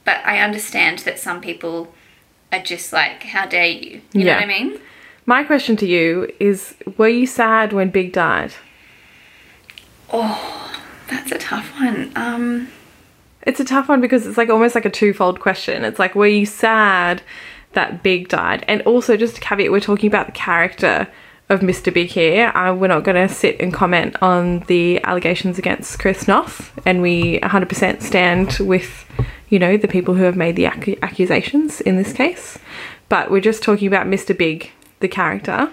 but 0.04 0.18
I 0.22 0.40
understand 0.40 0.98
that 1.00 1.18
some 1.18 1.40
people 1.40 1.94
are 2.52 2.60
just 2.60 2.92
like, 2.92 3.22
how 3.22 3.46
dare 3.46 3.64
you? 3.64 4.02
You 4.12 4.24
know 4.24 4.34
what 4.34 4.42
I 4.42 4.46
mean? 4.46 4.78
My 5.24 5.44
question 5.44 5.76
to 5.78 5.86
you 5.86 6.30
is 6.38 6.74
were 6.98 7.08
you 7.08 7.26
sad 7.26 7.72
when 7.72 7.88
Big 7.88 8.12
died? 8.12 8.52
Oh, 10.12 10.78
that's 11.08 11.32
a 11.32 11.38
tough 11.38 11.72
one. 11.80 12.12
Um, 12.14 12.68
It's 13.48 13.60
a 13.60 13.64
tough 13.64 13.88
one 13.88 14.02
because 14.02 14.26
it's 14.26 14.36
like 14.36 14.50
almost 14.50 14.74
like 14.74 14.84
a 14.84 14.90
twofold 14.90 15.40
question. 15.40 15.82
It's 15.82 15.98
like, 15.98 16.14
were 16.14 16.26
you 16.26 16.44
sad 16.44 17.22
that 17.72 18.02
Big 18.02 18.28
died? 18.28 18.62
And 18.68 18.82
also, 18.82 19.16
just 19.16 19.38
a 19.38 19.40
caveat, 19.40 19.72
we're 19.72 19.80
talking 19.80 20.06
about 20.06 20.26
the 20.26 20.32
character 20.32 21.08
of 21.48 21.60
Mr. 21.60 21.90
Big 21.90 22.10
here. 22.10 22.48
Uh, 22.48 22.74
we're 22.74 22.88
not 22.88 23.04
going 23.04 23.26
to 23.26 23.34
sit 23.34 23.58
and 23.58 23.72
comment 23.72 24.16
on 24.20 24.60
the 24.66 25.02
allegations 25.02 25.58
against 25.58 25.98
Chris 25.98 26.28
Noth, 26.28 26.78
and 26.84 27.00
we 27.00 27.40
100% 27.40 28.02
stand 28.02 28.58
with, 28.58 29.06
you 29.48 29.58
know, 29.58 29.78
the 29.78 29.88
people 29.88 30.12
who 30.12 30.24
have 30.24 30.36
made 30.36 30.56
the 30.56 30.66
ac- 30.66 30.98
accusations 31.00 31.80
in 31.80 31.96
this 31.96 32.12
case. 32.12 32.58
But 33.08 33.30
we're 33.30 33.40
just 33.40 33.62
talking 33.62 33.88
about 33.88 34.06
Mr. 34.06 34.36
Big, 34.36 34.72
the 35.00 35.08
character. 35.08 35.72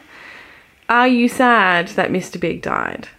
Are 0.87 1.09
you 1.09 1.27
sad 1.27 1.89
that 1.89 2.09
Mr. 2.09 2.39
Big 2.39 2.61
died? 2.61 3.09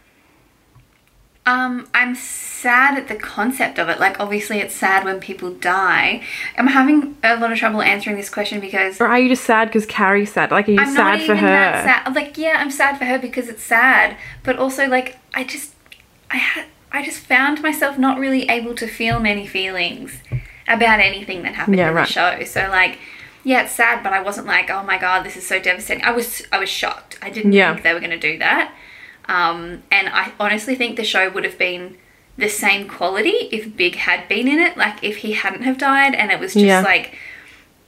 Um, 1.47 1.89
I'm 1.95 2.17
sad 2.17 2.99
at 2.99 3.07
the 3.07 3.15
concept 3.15 3.79
of 3.79 3.89
it. 3.89 4.01
Like, 4.01 4.19
obviously, 4.19 4.59
it's 4.59 4.75
sad 4.75 5.05
when 5.05 5.21
people 5.21 5.53
die. 5.53 6.23
I'm 6.59 6.67
having 6.67 7.17
a 7.23 7.37
lot 7.37 7.53
of 7.53 7.59
trouble 7.59 7.83
answering 7.83 8.17
this 8.17 8.29
question 8.29 8.59
because 8.59 9.01
Or 9.01 9.07
are 9.07 9.19
you 9.21 9.29
just 9.29 9.45
sad 9.45 9.69
because 9.69 9.87
Carrie's 9.87 10.33
sad? 10.33 10.51
Like, 10.51 10.69
are 10.69 10.73
you 10.73 10.81
I'm 10.81 10.87
sad 10.93 10.97
not 10.97 11.19
for 11.19 11.23
even 11.25 11.37
her? 11.39 11.47
that 11.49 12.05
sad. 12.05 12.15
Like, 12.17 12.37
yeah, 12.37 12.55
I'm 12.59 12.71
sad 12.73 12.99
for 12.99 13.05
her 13.05 13.19
because 13.19 13.49
it's 13.49 13.63
sad, 13.63 14.17
but 14.43 14.57
also 14.59 14.89
like 14.89 15.17
I 15.35 15.45
just, 15.45 15.73
I 16.33 16.39
had, 16.39 16.65
I 16.91 17.05
just 17.05 17.21
found 17.21 17.63
myself 17.63 17.97
not 17.97 18.19
really 18.19 18.49
able 18.49 18.75
to 18.75 18.87
feel 18.89 19.21
many 19.21 19.47
feelings 19.47 20.19
about 20.67 20.99
anything 20.99 21.43
that 21.45 21.55
happened 21.55 21.79
Yeah, 21.79 21.91
in 21.91 21.95
right. 21.95 22.07
the 22.09 22.13
show. 22.13 22.45
So 22.45 22.69
like. 22.71 22.99
Yeah, 23.45 23.63
it's 23.63 23.71
sad, 23.77 24.03
but 24.03 24.13
I 24.13 24.21
wasn't 24.23 24.49
like, 24.49 24.71
oh 24.71 24.83
my 24.83 24.99
god, 24.99 25.25
this 25.25 25.37
is 25.37 25.47
so 25.47 25.61
devastating. 25.61 26.03
I 26.03 26.11
was, 26.11 26.43
I 26.51 26.59
was 26.59 26.69
shocked. 26.69 27.17
I 27.23 27.31
didn't 27.31 27.53
Yeah. 27.53 27.71
think 27.75 27.85
they 27.85 27.95
were 27.95 28.01
going 28.01 28.11
to 28.11 28.19
do 28.19 28.39
that. 28.39 28.75
Um, 29.29 29.83
and 29.91 30.09
I 30.09 30.33
honestly 30.39 30.75
think 30.75 30.97
the 30.97 31.05
show 31.05 31.29
would 31.31 31.45
have 31.45 31.59
been 31.59 31.97
the 32.39 32.49
same 32.49 32.87
quality 32.89 33.49
if 33.51 33.77
Big 33.77 33.97
had 33.97 34.29
been 34.29 34.47
in 34.49 34.59
it. 34.59 34.77
Like 34.77 35.03
if 35.03 35.19
he 35.19 35.33
hadn't 35.33 35.63
have 35.63 35.79
died, 35.79 36.15
and 36.15 36.31
it 36.31 36.39
was 36.39 36.53
just 36.55 36.65
Yeah. 36.65 36.81
like 36.83 37.17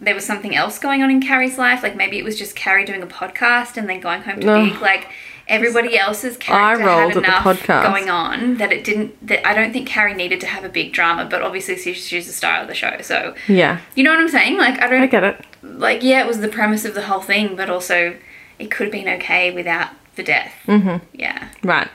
there 0.00 0.14
was 0.14 0.24
something 0.24 0.54
else 0.54 0.78
going 0.78 1.02
on 1.02 1.10
in 1.10 1.20
Carrie's 1.20 1.58
life. 1.58 1.82
Like 1.82 1.96
maybe 1.96 2.18
it 2.18 2.24
was 2.24 2.38
just 2.38 2.54
Carrie 2.56 2.84
doing 2.84 3.02
a 3.02 3.06
podcast 3.06 3.76
and 3.76 3.88
then 3.88 4.00
going 4.00 4.22
home 4.22 4.40
to 4.40 4.48
Ugh. 4.50 4.72
Big. 4.72 4.80
Like 4.80 5.08
everybody 5.48 5.98
else's 5.98 6.36
character 6.36 6.84
had 6.84 7.16
enough 7.16 7.42
podcast. 7.42 7.82
going 7.90 8.08
on 8.10 8.56
that 8.58 8.70
it 8.72 8.84
didn't. 8.84 9.26
That 9.26 9.46
I 9.46 9.54
don't 9.54 9.72
think 9.72 9.88
Carrie 9.88 10.14
needed 10.14 10.40
to 10.40 10.46
have 10.46 10.64
a 10.64 10.68
big 10.68 10.92
drama. 10.92 11.24
But 11.30 11.42
obviously 11.42 11.76
she's, 11.76 11.98
she's 12.06 12.26
the 12.26 12.32
star 12.32 12.60
of 12.60 12.68
the 12.68 12.74
show, 12.74 12.98
so 13.02 13.34
Yeah, 13.48 13.80
you 13.94 14.02
know 14.04 14.10
what 14.10 14.20
I'm 14.20 14.28
saying. 14.28 14.56
Like 14.56 14.80
I 14.80 14.88
don't 14.88 15.02
I 15.02 15.06
get 15.06 15.24
it. 15.24 15.44
like 15.62 16.02
yeah, 16.02 16.22
it 16.22 16.26
was 16.26 16.38
the 16.40 16.48
premise 16.48 16.84
of 16.84 16.94
the 16.94 17.02
whole 17.02 17.20
thing, 17.20 17.56
but 17.56 17.68
also 17.68 18.16
it 18.58 18.70
could 18.70 18.86
have 18.86 18.92
been 18.92 19.08
okay 19.20 19.50
without 19.50 19.90
the 20.18 20.22
death. 20.22 20.52
Mm-hmm. 20.66 21.04
Yeah. 21.14 21.48
Right. 21.64 21.88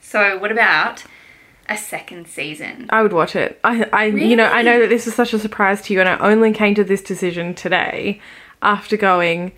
So 0.00 0.38
what 0.38 0.50
about 0.50 1.04
a 1.68 1.76
second 1.76 2.26
season? 2.26 2.86
I 2.88 3.02
would 3.02 3.12
watch 3.12 3.36
it. 3.36 3.60
I, 3.62 3.84
I, 3.92 4.04
you 4.06 4.36
know, 4.36 4.46
I 4.46 4.62
know 4.62 4.80
that 4.80 4.88
this 4.88 5.06
is 5.06 5.14
such 5.14 5.34
a 5.34 5.38
surprise 5.38 5.82
to 5.82 5.92
you, 5.92 6.00
and 6.00 6.08
I 6.08 6.16
only 6.18 6.52
came 6.52 6.74
to 6.76 6.84
this 6.84 7.02
decision 7.02 7.54
today 7.54 8.22
after 8.62 8.96
going. 8.96 9.52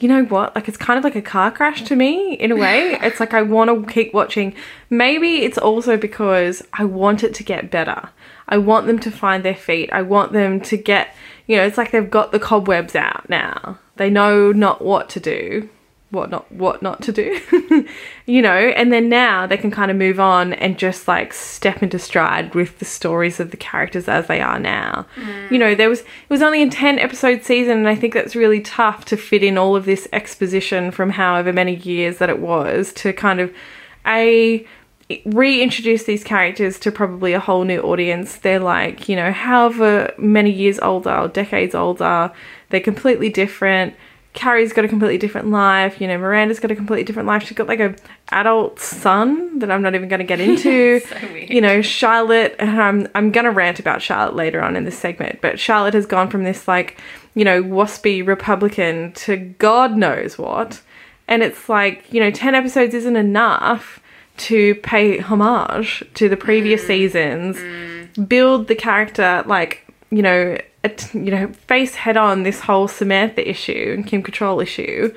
You 0.00 0.08
know 0.08 0.24
what? 0.26 0.54
Like 0.54 0.68
it's 0.68 0.76
kind 0.76 0.96
of 0.96 1.02
like 1.02 1.16
a 1.16 1.22
car 1.22 1.50
crash 1.50 1.82
to 1.82 1.96
me 1.96 2.34
in 2.34 2.52
a 2.52 2.56
way. 2.56 2.96
It's 3.02 3.18
like 3.18 3.34
I 3.34 3.42
want 3.42 3.68
to 3.68 3.92
keep 3.92 4.14
watching. 4.14 4.54
Maybe 4.88 5.42
it's 5.42 5.58
also 5.58 5.96
because 5.96 6.62
I 6.72 6.84
want 6.84 7.24
it 7.24 7.34
to 7.34 7.42
get 7.42 7.72
better. 7.72 8.10
I 8.48 8.58
want 8.58 8.86
them 8.86 9.00
to 9.00 9.10
find 9.10 9.44
their 9.44 9.56
feet. 9.56 9.90
I 9.92 10.02
want 10.02 10.32
them 10.32 10.60
to 10.60 10.76
get, 10.76 11.16
you 11.48 11.56
know, 11.56 11.64
it's 11.64 11.76
like 11.76 11.90
they've 11.90 12.08
got 12.08 12.30
the 12.30 12.38
cobwebs 12.38 12.94
out 12.94 13.28
now. 13.28 13.80
They 13.96 14.08
know 14.08 14.52
not 14.52 14.82
what 14.82 15.08
to 15.10 15.20
do, 15.20 15.68
what 16.10 16.30
not 16.30 16.50
what 16.50 16.82
not 16.82 17.02
to 17.02 17.12
do. 17.12 17.38
you 18.26 18.40
know, 18.40 18.56
and 18.56 18.92
then 18.92 19.08
now 19.08 19.46
they 19.46 19.56
can 19.56 19.70
kind 19.70 19.90
of 19.90 19.96
move 19.96 20.18
on 20.18 20.54
and 20.54 20.78
just 20.78 21.06
like 21.06 21.34
step 21.34 21.82
into 21.82 21.98
stride 21.98 22.54
with 22.54 22.78
the 22.78 22.84
stories 22.84 23.40
of 23.40 23.50
the 23.50 23.56
characters 23.56 24.08
as 24.08 24.26
they 24.26 24.40
are 24.40 24.58
now. 24.58 25.06
Mm. 25.16 25.50
You 25.50 25.58
know, 25.58 25.74
there 25.74 25.88
was 25.88 26.00
it 26.00 26.30
was 26.30 26.42
only 26.42 26.62
a 26.62 26.70
10 26.70 26.98
episode 26.98 27.44
season 27.44 27.78
and 27.78 27.88
I 27.88 27.94
think 27.94 28.14
that's 28.14 28.34
really 28.34 28.60
tough 28.60 29.04
to 29.06 29.16
fit 29.16 29.42
in 29.42 29.58
all 29.58 29.76
of 29.76 29.84
this 29.84 30.08
exposition 30.12 30.90
from 30.90 31.10
however 31.10 31.52
many 31.52 31.74
years 31.74 32.18
that 32.18 32.30
it 32.30 32.40
was 32.40 32.92
to 32.94 33.12
kind 33.12 33.40
of 33.40 33.54
a 34.06 34.66
reintroduce 35.24 36.04
these 36.04 36.22
characters 36.22 36.78
to 36.80 36.92
probably 36.92 37.32
a 37.32 37.40
whole 37.40 37.64
new 37.64 37.80
audience. 37.80 38.36
They're 38.36 38.60
like, 38.60 39.08
you 39.08 39.16
know, 39.16 39.32
however 39.32 40.12
many 40.18 40.50
years 40.50 40.78
older 40.80 41.14
or 41.14 41.28
decades 41.28 41.74
older, 41.74 42.30
they're 42.70 42.80
completely 42.80 43.30
different. 43.30 43.94
Carrie's 44.34 44.72
got 44.72 44.84
a 44.84 44.88
completely 44.88 45.18
different 45.18 45.50
life. 45.50 46.00
You 46.00 46.06
know, 46.06 46.18
Miranda's 46.18 46.60
got 46.60 46.70
a 46.70 46.76
completely 46.76 47.04
different 47.04 47.26
life. 47.26 47.42
She's 47.42 47.56
got 47.56 47.66
like 47.66 47.80
a 47.80 47.94
adult 48.30 48.78
son 48.78 49.58
that 49.58 49.70
I'm 49.70 49.82
not 49.82 49.94
even 49.94 50.08
going 50.08 50.20
to 50.20 50.26
get 50.26 50.40
into. 50.48 51.00
So. 51.00 51.16
You 51.34 51.60
know, 51.60 51.82
Charlotte. 51.82 52.54
And 52.58 52.80
I'm 52.80 53.08
I'm 53.14 53.32
going 53.32 53.44
to 53.44 53.50
rant 53.50 53.78
about 53.78 54.02
Charlotte 54.02 54.36
later 54.36 54.62
on 54.62 54.76
in 54.76 54.84
this 54.84 54.98
segment, 54.98 55.40
but 55.40 55.58
Charlotte 55.58 55.94
has 55.94 56.06
gone 56.06 56.30
from 56.30 56.44
this 56.44 56.68
like, 56.68 57.00
you 57.34 57.44
know, 57.44 57.62
waspy 57.62 58.26
Republican 58.26 59.12
to 59.12 59.36
God 59.36 59.96
knows 59.96 60.38
what, 60.38 60.82
and 61.26 61.42
it's 61.42 61.68
like, 61.68 62.04
you 62.12 62.20
know, 62.20 62.30
ten 62.30 62.54
episodes 62.54 62.94
isn't 62.94 63.16
enough 63.16 64.00
to 64.36 64.76
pay 64.76 65.18
homage 65.18 66.04
to 66.14 66.28
the 66.28 66.36
previous 66.36 66.84
mm. 66.84 66.86
seasons, 66.86 67.56
mm. 67.56 68.28
build 68.28 68.68
the 68.68 68.74
character 68.76 69.42
like 69.46 69.84
you 70.10 70.22
know, 70.22 70.58
you 71.12 71.30
know, 71.30 71.48
face 71.66 71.94
head 71.96 72.16
on 72.16 72.42
this 72.42 72.60
whole 72.60 72.88
Samantha 72.88 73.48
issue 73.48 73.92
and 73.96 74.06
Kim 74.06 74.22
Cattrall 74.22 74.62
issue, 74.62 75.14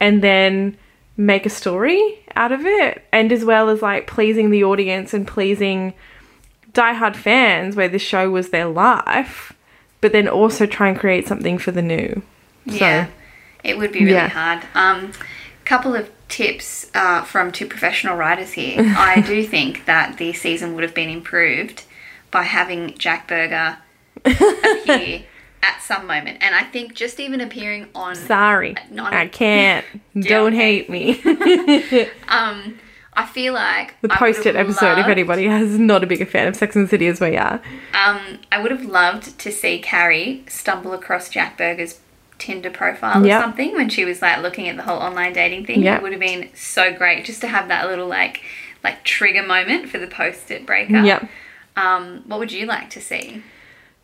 and 0.00 0.22
then 0.22 0.76
make 1.16 1.46
a 1.46 1.50
story 1.50 2.20
out 2.36 2.52
of 2.52 2.64
it, 2.64 3.04
and 3.12 3.32
as 3.32 3.44
well 3.44 3.68
as 3.68 3.82
like 3.82 4.06
pleasing 4.06 4.50
the 4.50 4.64
audience 4.64 5.12
and 5.14 5.26
pleasing 5.26 5.94
diehard 6.72 7.16
fans 7.16 7.74
where 7.76 7.88
this 7.88 8.02
show 8.02 8.30
was 8.30 8.50
their 8.50 8.66
life, 8.66 9.52
but 10.00 10.12
then 10.12 10.28
also 10.28 10.66
try 10.66 10.88
and 10.88 10.98
create 10.98 11.26
something 11.26 11.58
for 11.58 11.72
the 11.72 11.82
new. 11.82 12.22
Yeah, 12.64 13.06
So, 13.06 13.12
it 13.64 13.78
would 13.78 13.92
be 13.92 14.00
really 14.00 14.12
yeah. 14.12 14.28
hard. 14.28 14.64
Um, 14.74 15.12
couple 15.64 15.94
of 15.94 16.10
tips 16.28 16.90
uh, 16.94 17.22
from 17.22 17.52
two 17.52 17.66
professional 17.66 18.16
writers 18.16 18.52
here. 18.52 18.76
I 18.96 19.20
do 19.20 19.44
think 19.44 19.84
that 19.84 20.16
the 20.16 20.32
season 20.32 20.74
would 20.74 20.82
have 20.82 20.94
been 20.94 21.10
improved 21.10 21.84
by 22.30 22.44
having 22.44 22.96
Jack 22.96 23.28
Berger 23.28 23.78
appear 24.82 25.22
at 25.62 25.82
some 25.82 26.06
moment, 26.06 26.38
and 26.40 26.54
I 26.54 26.62
think 26.62 26.94
just 26.94 27.18
even 27.20 27.40
appearing 27.40 27.88
on 27.94 28.14
sorry, 28.14 28.76
I 28.98 29.26
can't. 29.26 29.84
Don't 30.20 30.52
hate 30.54 30.88
me. 30.90 31.20
um. 32.28 32.78
I 33.14 33.26
feel 33.26 33.52
like 33.52 34.00
the 34.00 34.06
I 34.12 34.12
would 34.12 34.12
have 34.12 34.18
post-it 34.20 34.54
episode, 34.54 34.96
if 34.96 35.06
anybody 35.06 35.46
has 35.46 35.76
not 35.76 36.04
a 36.04 36.06
bigger 36.06 36.24
fan 36.24 36.46
of 36.46 36.54
Sex 36.54 36.76
and 36.76 36.84
the 36.84 36.88
City 36.88 37.08
as 37.08 37.20
we 37.20 37.36
are. 37.36 37.60
Um, 37.92 38.38
I 38.52 38.62
would 38.62 38.70
have 38.70 38.84
loved 38.84 39.36
to 39.40 39.50
see 39.50 39.80
Carrie 39.80 40.44
stumble 40.46 40.92
across 40.92 41.28
Jack 41.28 41.58
Berger's 41.58 41.98
Tinder 42.38 42.70
profile 42.70 43.26
Yep. 43.26 43.36
or 43.36 43.42
something 43.42 43.74
when 43.74 43.88
she 43.88 44.04
was 44.04 44.22
like 44.22 44.40
looking 44.40 44.68
at 44.68 44.76
the 44.76 44.84
whole 44.84 45.00
online 45.00 45.32
dating 45.32 45.66
thing. 45.66 45.82
Yep. 45.82 45.98
It 45.98 46.02
would 46.04 46.12
have 46.12 46.20
been 46.20 46.50
so 46.54 46.92
great 46.94 47.24
just 47.24 47.40
to 47.40 47.48
have 47.48 47.66
that 47.66 47.88
little 47.88 48.06
like 48.06 48.40
like 48.84 49.02
trigger 49.02 49.42
moment 49.42 49.88
for 49.88 49.98
the 49.98 50.06
post-it 50.06 50.64
breakup. 50.64 51.04
Yep. 51.04 51.28
Um, 51.74 52.22
what 52.26 52.38
would 52.38 52.52
you 52.52 52.66
like 52.66 52.88
to 52.90 53.00
see? 53.00 53.42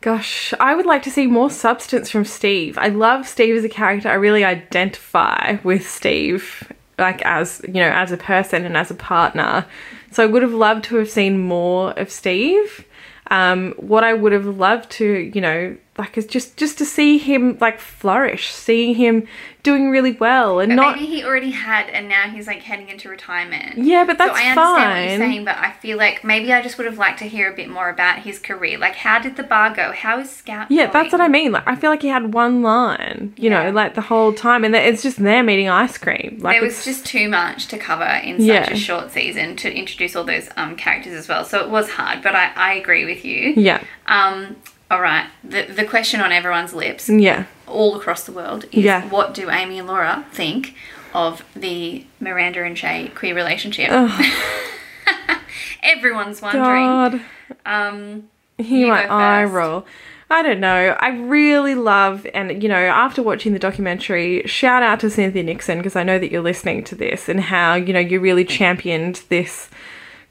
Gosh, 0.01 0.53
I 0.59 0.75
would 0.75 0.85
like 0.85 1.01
to 1.03 1.11
see 1.11 1.25
more 1.25 1.49
substance 1.49 2.11
from 2.11 2.25
Steve. 2.25 2.77
I 2.77 2.89
love 2.89 3.27
Steve 3.27 3.55
as 3.55 3.63
a 3.63 3.69
character. 3.69 4.09
I 4.09 4.13
really 4.13 4.43
identify 4.43 5.57
with 5.63 5.89
Steve, 5.89 6.71
like 6.99 7.23
as 7.23 7.61
you 7.67 7.75
know, 7.75 7.89
as 7.89 8.11
a 8.11 8.17
person 8.17 8.65
and 8.65 8.77
as 8.77 8.91
a 8.91 8.95
partner. 8.95 9.65
So 10.11 10.23
I 10.23 10.27
would 10.27 10.43
have 10.43 10.53
loved 10.53 10.83
to 10.85 10.97
have 10.97 11.09
seen 11.09 11.39
more 11.39 11.91
of 11.99 12.11
Steve. 12.11 12.85
Um, 13.31 13.73
what 13.77 14.03
I 14.03 14.13
would 14.13 14.31
have 14.31 14.45
loved 14.45 14.91
to, 14.91 15.31
you 15.33 15.41
know, 15.41 15.75
like 15.97 16.17
is 16.17 16.25
just 16.25 16.57
just 16.57 16.77
to 16.79 16.85
see 16.85 17.17
him 17.17 17.57
like 17.61 17.79
flourish, 17.79 18.51
seeing 18.51 18.95
him 18.95 19.27
doing 19.63 19.89
really 19.89 20.11
well, 20.11 20.59
and 20.59 20.69
But 20.69 20.75
not 20.75 20.95
maybe 20.97 21.07
he 21.07 21.23
already 21.23 21.49
had, 21.49 21.89
and 21.89 22.07
now 22.07 22.29
he's 22.29 22.45
like 22.45 22.61
heading 22.61 22.89
into 22.89 23.09
retirement. 23.09 23.77
yeah, 23.79 24.03
but 24.05 24.17
that's 24.19 24.37
so 24.37 24.43
I 24.45 24.49
understand 24.49 24.55
fine. 24.55 24.91
what 25.03 25.09
you're 25.09 25.17
saying, 25.19 25.45
but 25.45 25.57
I 25.57 25.71
feel 25.71 25.97
like 25.97 26.23
maybe 26.23 26.53
I 26.53 26.61
just 26.61 26.77
would 26.77 26.85
have 26.85 26.97
liked 26.99 27.19
to 27.19 27.25
hear 27.25 27.51
a 27.51 27.55
bit 27.55 27.69
more 27.69 27.89
about 27.89 28.19
his 28.19 28.37
career. 28.37 28.77
Like, 28.77 28.93
how 28.95 29.17
did 29.19 29.37
the 29.37 29.43
bar 29.43 29.73
go? 29.73 29.91
How 29.93 30.19
is 30.19 30.29
Scout? 30.29 30.69
Yeah, 30.69 30.91
that's 30.91 31.11
what? 31.13 31.21
I 31.21 31.27
mean. 31.29 31.51
Like, 31.53 31.63
I 31.67 31.75
feel 31.75 31.89
like 31.89 32.01
he 32.03 32.09
had 32.09 32.33
one 32.33 32.61
line, 32.61 33.33
you 33.37 33.49
Yeah. 33.49 33.63
know, 33.63 33.71
like 33.71 33.95
the 33.95 34.01
whole 34.01 34.33
time, 34.33 34.63
and 34.65 34.75
it's 34.75 35.01
just 35.01 35.17
them 35.17 35.49
eating 35.49 35.69
ice 35.69 35.97
cream. 35.97 36.37
Like, 36.41 36.55
there 36.57 36.61
was 36.61 36.83
just 36.85 37.05
too 37.05 37.27
much 37.29 37.67
to 37.69 37.77
cover 37.79 38.03
in 38.23 38.39
such 38.41 38.45
Yeah. 38.47 38.69
a 38.69 38.75
short 38.75 39.11
season 39.11 39.55
to 39.55 39.73
introduce 39.73 40.15
all 40.15 40.25
those 40.25 40.49
um, 40.57 40.75
characters 40.75 41.13
as 41.13 41.27
well. 41.27 41.43
So 41.45 41.61
it 41.63 41.69
was 41.69 41.89
hard, 41.89 42.21
but 42.21 42.35
I, 42.35 42.51
I 42.55 42.73
agree 42.73 43.05
with 43.05 43.23
you. 43.25 43.53
yeah, 43.55 43.81
Um, 44.05 44.57
all 44.91 45.01
right, 45.01 45.27
the, 45.43 45.63
the 45.63 45.83
question 45.85 46.21
on 46.21 46.31
everyone's 46.31 46.73
lips 46.73 47.09
yeah, 47.09 47.45
all 47.67 47.95
across 47.95 48.23
the 48.23 48.31
world 48.31 48.65
is 48.71 48.83
Yeah. 48.83 49.07
what 49.09 49.33
do 49.33 49.49
Amy 49.49 49.79
and 49.79 49.87
Laura 49.87 50.25
think 50.31 50.75
of 51.13 51.43
the 51.55 52.05
Miranda 52.19 52.63
and 52.63 52.75
Che 52.77 53.11
queer 53.15 53.33
relationship? 53.35 53.89
Everyone's 55.83 56.41
wondering. 56.41 56.63
God, 56.63 57.21
Um, 57.65 58.29
hear 58.57 58.87
You 58.87 58.91
my 58.91 59.05
eye 59.05 59.43
roll. 59.45 59.85
I 60.29 60.41
don't 60.41 60.59
know. 60.59 60.97
I 60.99 61.09
really 61.09 61.75
love, 61.75 62.25
and 62.33 62.61
you 62.63 62.67
know, 62.67 62.75
after 62.75 63.21
watching 63.21 63.53
the 63.53 63.59
documentary, 63.59 64.41
shout 64.47 64.81
out 64.81 64.99
to 65.01 65.09
Cynthia 65.11 65.43
Nixon 65.43 65.77
because 65.77 65.95
I 65.95 66.01
know 66.03 66.17
that 66.17 66.31
you're 66.31 66.41
listening 66.41 66.83
to 66.85 66.95
this 66.95 67.29
and 67.29 67.39
how 67.39 67.75
you 67.75 67.93
know 67.93 67.99
you 67.99 68.19
really 68.19 68.43
championed 68.43 69.21
this 69.29 69.69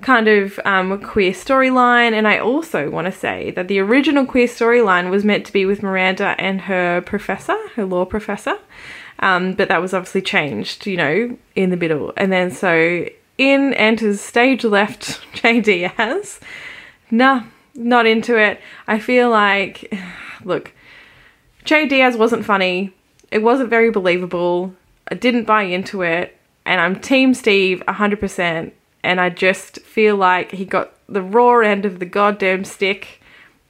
kind 0.03 0.29
of 0.29 0.61
um, 0.65 1.01
queer 1.01 1.33
storyline. 1.33 2.13
And 2.13 2.27
I 2.29 2.39
also 2.39 2.91
want 2.91 3.07
to 3.07 3.13
say 3.13 3.51
that 3.53 3.69
the 3.69 3.79
original 3.79 4.27
queer 4.27 4.47
storyline 4.47 5.11
was 5.11 5.25
meant 5.25 5.47
to 5.47 5.53
be 5.53 5.65
with 5.65 5.83
Miranda 5.83 6.35
and 6.39 6.63
her 6.63 7.01
professor, 7.01 7.57
her 7.75 7.85
law 7.85 8.05
professor, 8.05 8.59
um, 9.21 9.53
but 9.53 9.69
that 9.69 9.81
was 9.81 9.95
obviously 9.95 10.23
changed, 10.23 10.87
you 10.87 10.97
know, 10.97 11.37
in 11.55 11.71
the 11.71 11.77
middle. 11.77 12.13
And 12.17 12.33
then 12.33 12.51
so 12.51 13.07
in 13.39 13.75
enters 13.75 14.21
stage 14.21 14.65
left 14.65 15.21
Che 15.33 15.61
Diaz. 15.61 16.41
Nah, 17.11 17.45
not 17.75 18.07
into 18.07 18.37
it. 18.37 18.61
I 18.87 18.99
feel 18.99 19.31
like, 19.31 19.93
look, 20.45 20.73
Che 21.65 21.87
Diaz 21.87 22.17
wasn't 22.17 22.45
funny. 22.45 22.93
It 23.31 23.43
wasn't 23.43 23.71
very 23.71 23.91
believable. 23.91 24.75
I 25.09 25.15
didn't 25.15 25.45
buy 25.45 25.63
into 25.63 26.03
it. 26.03 26.37
And 26.67 26.81
I'm 26.81 27.01
Team 27.01 27.35
Steve 27.35 27.83
100%. 27.89 28.73
And 29.05 29.21
I 29.21 29.31
just 29.31 29.81
feel 29.81 30.17
like 30.17 30.53
he 30.53 30.65
got 30.65 30.93
the 31.09 31.23
raw 31.23 31.59
end 31.61 31.85
of 31.85 31.99
the 31.99 32.07
goddamn 32.07 32.65
stick. 32.65 33.21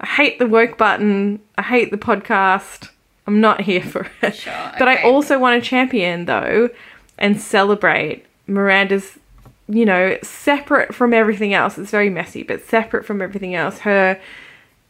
I 0.00 0.06
hate 0.06 0.38
the 0.38 0.46
woke 0.46 0.78
button. 0.78 1.40
I 1.56 1.62
hate 1.62 1.90
the 1.90 1.98
podcast. 1.98 2.90
I'm 3.26 3.40
not 3.40 3.60
here 3.62 3.82
for 3.82 4.08
it. 4.22 4.36
Sure, 4.36 4.72
But 4.78 4.88
I 4.88 5.02
also 5.02 5.38
want 5.38 5.62
to 5.62 5.68
champion, 5.68 6.26
though, 6.26 6.70
and 7.18 7.40
celebrate 7.40 8.24
Miranda's 8.46 9.18
you 9.68 9.86
know, 9.86 10.18
separate 10.22 10.94
from 10.94 11.14
everything 11.14 11.54
else. 11.54 11.78
It's 11.78 11.90
very 11.90 12.10
messy, 12.10 12.42
but 12.42 12.64
separate 12.64 13.06
from 13.06 13.22
everything 13.22 13.54
else. 13.54 13.78
Her 13.78 14.20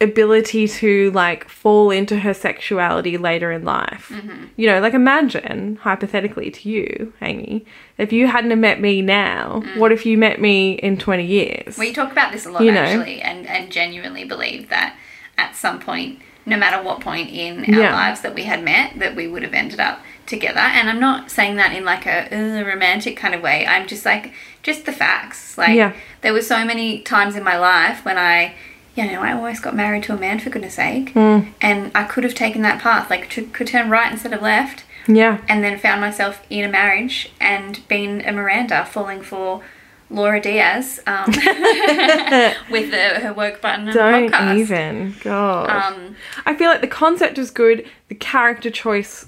ability 0.05 0.69
to 0.69 1.11
like 1.11 1.49
fall 1.49 1.90
into 1.90 2.21
her 2.21 2.33
sexuality 2.33 3.17
later 3.19 3.51
in 3.51 3.64
life. 3.64 4.11
Mm-hmm. 4.14 4.45
You 4.57 4.69
know, 4.69 4.81
like 4.81 4.95
imagine 4.95 5.77
hypothetically 5.83 6.51
to 6.53 6.69
you, 6.69 7.12
Amy, 7.21 7.67
if 7.99 8.12
you 8.12 8.27
hadn't 8.29 8.59
met 8.61 8.81
me 8.81 9.03
now, 9.03 9.62
Mm. 9.64 9.77
what 9.79 9.90
if 9.93 10.07
you 10.07 10.17
met 10.17 10.40
me 10.40 10.73
in 10.75 10.97
20 10.97 11.25
years? 11.25 11.77
We 11.79 11.93
talk 11.93 12.12
about 12.12 12.31
this 12.33 12.47
a 12.47 12.51
lot 12.51 12.62
You 12.62 12.73
know. 12.73 12.81
actually, 12.83 13.21
and, 13.21 13.47
and 13.47 13.71
genuinely 13.73 14.25
believe 14.25 14.69
that 14.69 14.97
at 15.37 15.57
some 15.57 15.81
point, 15.81 16.21
no 16.47 16.57
matter 16.57 16.83
what 16.83 17.01
point 17.01 17.31
in 17.31 17.64
our 17.75 17.81
Yeah. 17.81 17.93
lives 17.95 18.21
that 18.21 18.35
we 18.35 18.45
had 18.45 18.62
met, 18.62 18.99
that 18.99 19.17
we 19.17 19.27
would 19.27 19.43
have 19.43 19.55
ended 19.55 19.81
up 19.81 20.01
together. 20.27 20.61
And 20.61 20.88
I'm 20.90 21.01
not 21.01 21.31
saying 21.31 21.57
that 21.57 21.75
in 21.77 21.85
like 21.85 22.07
a 22.07 22.19
uh, 22.35 22.62
romantic 22.64 23.17
kind 23.17 23.35
of 23.35 23.43
way. 23.43 23.67
I'm 23.67 23.87
just 23.87 24.05
like 24.05 24.33
just 24.62 24.87
the 24.87 24.93
facts. 24.93 25.57
Like 25.59 25.75
Yeah. 25.77 25.93
there 26.23 26.33
were 26.33 26.43
so 26.43 26.64
many 26.64 27.01
times 27.01 27.37
in 27.37 27.43
my 27.45 27.57
life 27.59 28.05
when 28.05 28.19
I, 28.19 28.55
you 28.94 29.11
know, 29.11 29.20
I 29.20 29.33
almost 29.33 29.62
got 29.62 29.74
married 29.74 30.04
to 30.04 30.14
a 30.14 30.18
man 30.18 30.38
for 30.38 30.50
goodness 30.50 30.74
sake, 30.74 31.12
Mm. 31.14 31.52
and 31.61 31.90
I 31.94 32.04
could 32.04 32.24
have 32.24 32.35
taken 32.35 32.62
that 32.62 32.80
path, 32.80 33.11
like 33.11 33.28
to, 33.30 33.44
could 33.46 33.66
turn 33.66 33.90
right 33.90 34.11
instead 34.11 34.33
of 34.33 34.40
left 34.42 34.85
yeah. 35.07 35.38
and 35.48 35.62
then 35.64 35.78
found 35.78 36.00
myself 36.00 36.42
in 36.50 36.64
a 36.64 36.68
marriage 36.68 37.33
and 37.40 37.87
been 37.88 38.22
a 38.26 38.33
Miranda 38.33 38.85
falling 38.85 39.22
for 39.22 39.62
Laura 40.11 40.40
Diaz 40.40 41.00
um, 41.07 41.24
with 42.70 42.90
the, 42.90 43.20
her 43.20 43.33
work 43.37 43.61
button 43.61 43.88
and 43.88 43.94
Don't 43.94 44.30
podcast. 44.30 44.57
even. 44.59 45.14
God. 45.22 45.70
Um, 45.70 46.16
I 46.46 46.54
feel 46.54 46.68
like 46.70 46.80
the 46.80 46.87
concept 46.87 47.38
is 47.38 47.50
good. 47.50 47.87
The 48.09 48.14
character 48.14 48.70
choice, 48.70 49.26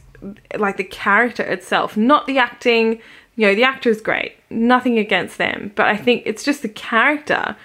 like 0.57 0.77
the 0.77 0.85
character 0.85 1.43
itself, 1.43 1.97
not 1.97 2.27
the 2.27 2.39
acting. 2.39 3.01
You 3.35 3.49
know, 3.49 3.55
the 3.55 3.65
actor 3.65 3.91
is 3.91 4.01
great. 4.01 4.37
Nothing 4.49 4.99
against 4.99 5.39
them. 5.39 5.73
But 5.75 5.87
I 5.87 5.97
think 5.97 6.23
it's 6.25 6.45
just 6.45 6.63
the 6.63 6.69
character. 6.69 7.57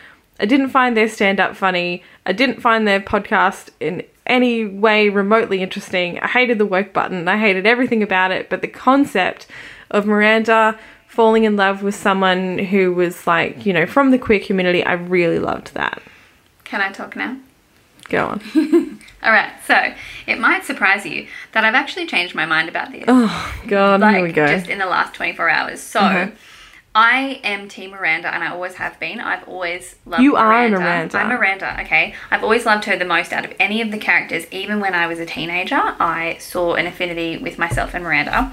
I 0.42 0.46
didn't 0.46 0.70
find 0.70 0.98
their 0.98 1.08
stand 1.08 1.40
up 1.40 1.56
funny. 1.56 2.04
I 2.26 2.34
didn't 2.34 2.60
find 2.62 2.88
their 2.88 3.00
podcast 3.00 3.70
in 3.80 4.04
any 4.26 4.66
way 4.66 5.08
remotely 5.10 5.62
interesting. 5.62 6.20
I 6.20 6.28
hated 6.28 6.58
the 6.58 6.66
woke 6.66 6.92
button. 6.94 7.28
I 7.28 7.38
hated 7.38 7.66
everything 7.68 8.02
about 8.04 8.32
it. 8.32 8.50
But 8.50 8.62
the 8.62 8.68
concept 8.68 9.48
of 9.92 10.06
Miranda 10.06 10.78
falling 11.08 11.44
in 11.44 11.56
love 11.58 11.84
with 11.84 11.94
someone 11.96 12.58
who 12.58 12.92
was 12.94 13.28
like, 13.28 13.66
you 13.66 13.74
know, 13.74 13.86
from 13.86 14.12
the 14.12 14.18
queer 14.18 14.40
community, 14.40 14.84
I 14.84 14.94
really 14.94 15.40
loved 15.40 15.74
that. 15.76 16.02
can 16.64 16.82
I 16.82 16.92
talk 16.92 17.16
now? 17.16 17.38
Go 18.10 18.26
on. 18.28 18.42
All 19.24 19.32
right, 19.32 19.52
so 19.68 19.94
it 20.26 20.40
might 20.40 20.66
surprise 20.66 21.06
you 21.06 21.28
that 21.52 21.64
I've 21.64 21.76
actually 21.76 22.08
changed 22.08 22.34
my 22.34 22.46
mind 22.46 22.68
about 22.70 22.92
this. 22.92 23.04
Oh, 23.08 23.54
God, 23.68 24.02
like 24.02 24.16
here 24.16 24.24
we 24.24 24.32
go. 24.32 24.48
just 24.48 24.68
in 24.70 24.80
the 24.80 24.86
last 24.88 25.14
24 25.14 25.50
hours. 25.50 25.80
So 25.82 26.00
Uh-huh. 26.00 26.32
I 26.94 27.40
am 27.44 27.70
Team 27.70 27.92
Miranda 27.92 28.34
and 28.34 28.44
I 28.44 28.52
always 28.52 28.76
have 28.76 29.00
been. 29.00 29.20
I've 29.22 29.48
always 29.48 29.96
loved 30.06 30.24
You 30.24 30.36
are 30.36 30.50
Miranda. 30.50 30.80
Miranda. 30.80 31.18
I'm 31.18 31.28
Miranda, 31.30 31.82
okay? 31.82 32.16
I've 32.30 32.44
always 32.44 32.66
loved 32.66 32.86
her 32.86 32.98
the 32.98 33.06
most 33.06 33.32
out 33.32 33.46
of 33.46 33.54
any 33.60 33.82
of 33.82 33.92
the 33.92 33.98
characters. 33.98 34.46
Even 34.52 34.80
when 34.82 34.94
I 34.94 35.08
was 35.08 35.20
a 35.20 35.26
teenager, 35.26 35.80
I 35.80 36.38
saw 36.40 36.76
an 36.76 36.88
affinity 36.88 37.38
with 37.38 37.58
myself 37.58 37.94
and 37.94 38.04
Miranda. 38.04 38.52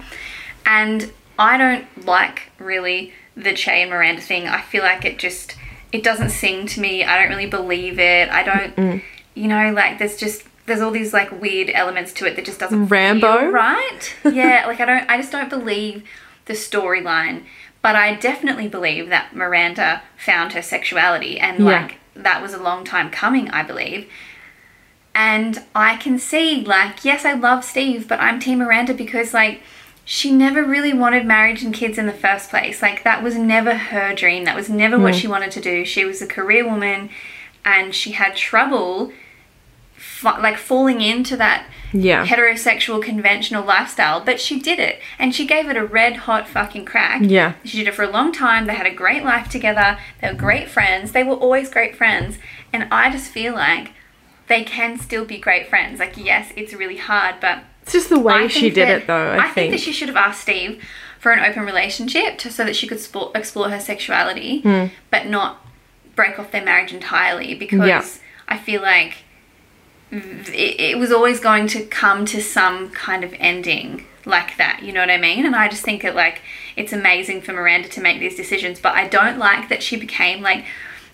And 0.64 1.12
I 1.38 1.59
don't 1.59 2.07
like 2.07 2.53
really 2.59 3.12
the 3.37 3.55
Che 3.55 3.83
and 3.83 3.90
Miranda 3.90 4.22
thing. 4.22 4.46
I 4.46 4.61
feel 4.61 4.83
like 4.83 5.05
it 5.05 5.18
just 5.18 5.57
it 5.90 6.05
doesn't 6.05 6.31
sing 6.31 6.66
to 6.66 6.81
me. 6.81 7.03
I 7.03 7.18
don't 7.20 7.31
really 7.31 7.48
believe 7.51 7.98
it. 7.98 8.29
I 8.29 8.42
don't 8.42 9.03
you 9.35 9.48
know, 9.48 9.72
like 9.72 9.98
there's 9.98 10.16
just 10.16 10.44
there's 10.66 10.81
all 10.81 10.90
these 10.90 11.12
like 11.12 11.40
weird 11.40 11.70
elements 11.72 12.12
to 12.12 12.27
it 12.27 12.37
that 12.37 12.44
just 12.44 12.61
doesn't 12.61 12.87
Rambo? 12.87 13.51
right. 13.51 14.14
Yeah, 14.24 14.64
like 14.66 14.81
I 14.81 14.85
don't 14.85 15.11
I 15.11 15.16
just 15.16 15.33
don't 15.33 15.51
believe 15.51 16.05
the 16.44 16.55
storyline. 16.55 17.44
But 17.81 17.97
I 17.97 18.14
definitely 18.14 18.69
believe 18.69 19.09
that 19.09 19.35
Miranda 19.35 20.03
found 20.17 20.53
her 20.53 20.62
sexuality 20.62 21.38
and 21.38 21.59
Yeah. 21.61 21.64
like 21.64 21.97
that 22.14 22.43
was 22.43 22.53
a 22.53 22.62
long 22.62 22.85
time 22.85 23.11
coming, 23.11 23.51
I 23.51 23.62
believe. 23.62 24.09
And 25.14 25.64
I 25.75 25.97
can 25.97 26.19
see 26.19 26.64
like 26.64 27.05
yes, 27.05 27.25
I 27.25 27.33
love 27.35 27.64
Steve, 27.64 28.09
but 28.09 28.21
I'm 28.21 28.41
Team 28.41 28.59
Miranda 28.59 28.95
because 28.95 29.33
like 29.33 29.62
she 30.05 30.33
never 30.33 30.64
really 30.64 30.95
wanted 30.95 31.27
marriage 31.27 31.62
and 31.62 31.75
kids 31.75 31.99
in 31.99 32.07
the 32.07 32.12
first 32.12 32.51
place. 32.51 32.81
Like 32.81 33.05
that 33.05 33.23
was 33.23 33.37
never 33.37 33.75
her 33.75 34.14
dream. 34.14 34.45
That 34.45 34.57
was 34.57 34.71
never 34.71 34.99
what 34.99 35.14
hmm. 35.14 35.21
she 35.21 35.29
wanted 35.29 35.51
to 35.53 35.61
do. 35.61 35.85
She 35.85 36.05
was 36.05 36.23
a 36.23 36.27
career 36.27 36.64
woman 36.64 37.11
and 37.64 37.95
she 37.95 38.12
had 38.12 38.35
trouble 38.35 39.12
fa- 39.98 40.38
like 40.40 40.56
falling 40.56 41.00
into 41.00 41.37
that 41.37 41.66
Yeah. 41.92 42.24
heterosexual 42.26 43.02
conventional 43.02 43.64
lifestyle, 43.64 44.20
but 44.20 44.40
she 44.40 44.58
did 44.61 44.78
it 44.78 45.00
and 45.18 45.34
she 45.34 45.46
gave 45.46 45.68
it 45.68 45.76
a 45.76 45.84
red 45.84 46.16
hot 46.18 46.48
fucking 46.48 46.84
crack. 46.84 47.20
Yeah. 47.24 47.54
She 47.64 47.78
did 47.78 47.88
it 47.88 47.94
for 47.94 48.02
a 48.04 48.11
long 48.11 48.32
time. 48.32 48.66
They 48.66 48.74
had 48.74 48.87
a 48.87 48.90
great 48.94 49.24
life 49.24 49.48
together. 49.48 49.98
They 50.20 50.28
were 50.28 50.34
great 50.34 50.68
friends. 50.68 51.12
They 51.12 51.24
were 51.24 51.34
always 51.34 51.68
great 51.68 51.96
friends. 51.96 52.38
And 52.72 52.88
I 52.90 53.11
just 53.11 53.30
feel 53.30 53.54
like 53.54 53.90
they 54.46 54.64
can 54.64 54.98
still 54.98 55.24
be 55.24 55.38
great 55.38 55.68
friends. 55.68 55.98
Like, 56.00 56.16
yes, 56.16 56.52
it's 56.56 56.72
really 56.72 56.96
hard, 56.96 57.37
but 57.40 57.64
It's 57.82 57.92
just 57.92 58.08
the 58.11 58.18
way 58.18 58.48
she 58.48 58.70
did 58.70 58.88
that- 58.88 59.02
it, 59.02 59.06
though. 59.06 59.32
I, 59.32 59.42
think. 59.44 59.54
think. 59.54 59.70
that 59.72 59.80
she 59.80 59.92
should 59.92 60.08
have 60.08 60.16
asked 60.16 60.42
Steve 60.42 60.82
for 61.18 61.32
an 61.32 61.40
open 61.44 61.64
relationship 61.64 62.38
to, 62.38 62.50
so 62.50 62.64
that 62.64 62.76
she 62.76 62.87
could 62.87 62.98
explore 63.34 63.70
her 63.70 63.80
sexuality, 63.80 64.61
Hmm. 64.61 64.87
but 65.11 65.26
not 65.26 65.66
break 66.14 66.38
off 66.38 66.50
their 66.50 66.64
marriage 66.64 66.92
entirely 66.92 67.54
because 67.54 67.87
Yeah. 67.88 68.04
I 68.48 68.56
feel 68.56 68.82
like 68.82 69.24
it, 70.11 70.81
it 70.81 70.99
was 70.99 71.12
always 71.12 71.40
going 71.40 71.66
to 71.68 71.85
come 71.85 72.25
to 72.27 72.40
some 72.42 72.90
kind 72.90 73.25
of 73.25 73.35
ending 73.38 74.07
like 74.25 74.57
that. 74.59 74.81
You 74.83 74.92
know 74.92 75.01
what 75.01 75.11
I 75.11 75.18
mean? 75.18 75.44
And 75.47 75.55
I 75.57 75.68
just 75.68 75.83
think 75.83 76.03
that 76.03 76.14
like 76.14 76.40
it's 76.77 76.92
amazing 76.92 77.42
for 77.42 77.53
Miranda 77.53 77.88
to 77.90 78.01
make 78.01 78.21
these 78.21 78.37
decisions, 78.37 78.81
but 78.81 78.94
I 78.94 79.09
don't 79.09 79.38
like 79.38 79.68
that 79.68 79.83
she 79.83 79.97
became 79.97 80.42
like 80.42 80.64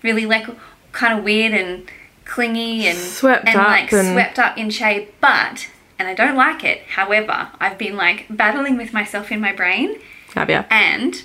really 0.03 0.25
like 0.25 0.47
kind 0.91 1.17
of 1.17 1.23
weird 1.23 1.53
and 1.53 1.89
clingy 2.25 2.87
and 2.87 2.97
Swept 2.97 3.47
and 3.47 3.55
up 3.57 3.67
like 3.67 3.91
and- 3.93 4.13
swept 4.13 4.39
up 4.39 4.57
in 4.57 4.69
shape, 4.69 5.13
but 5.21 5.69
and 5.97 6.07
I 6.07 6.13
don't 6.13 6.35
like 6.35 6.63
it. 6.63 6.81
However, 6.89 7.49
I've 7.59 7.77
been 7.77 7.95
like 7.95 8.25
battling 8.29 8.77
with 8.77 8.91
myself 8.93 9.31
in 9.31 9.39
my 9.39 9.53
brain 9.53 9.97
Fabia. 10.27 10.65
and 10.69 11.23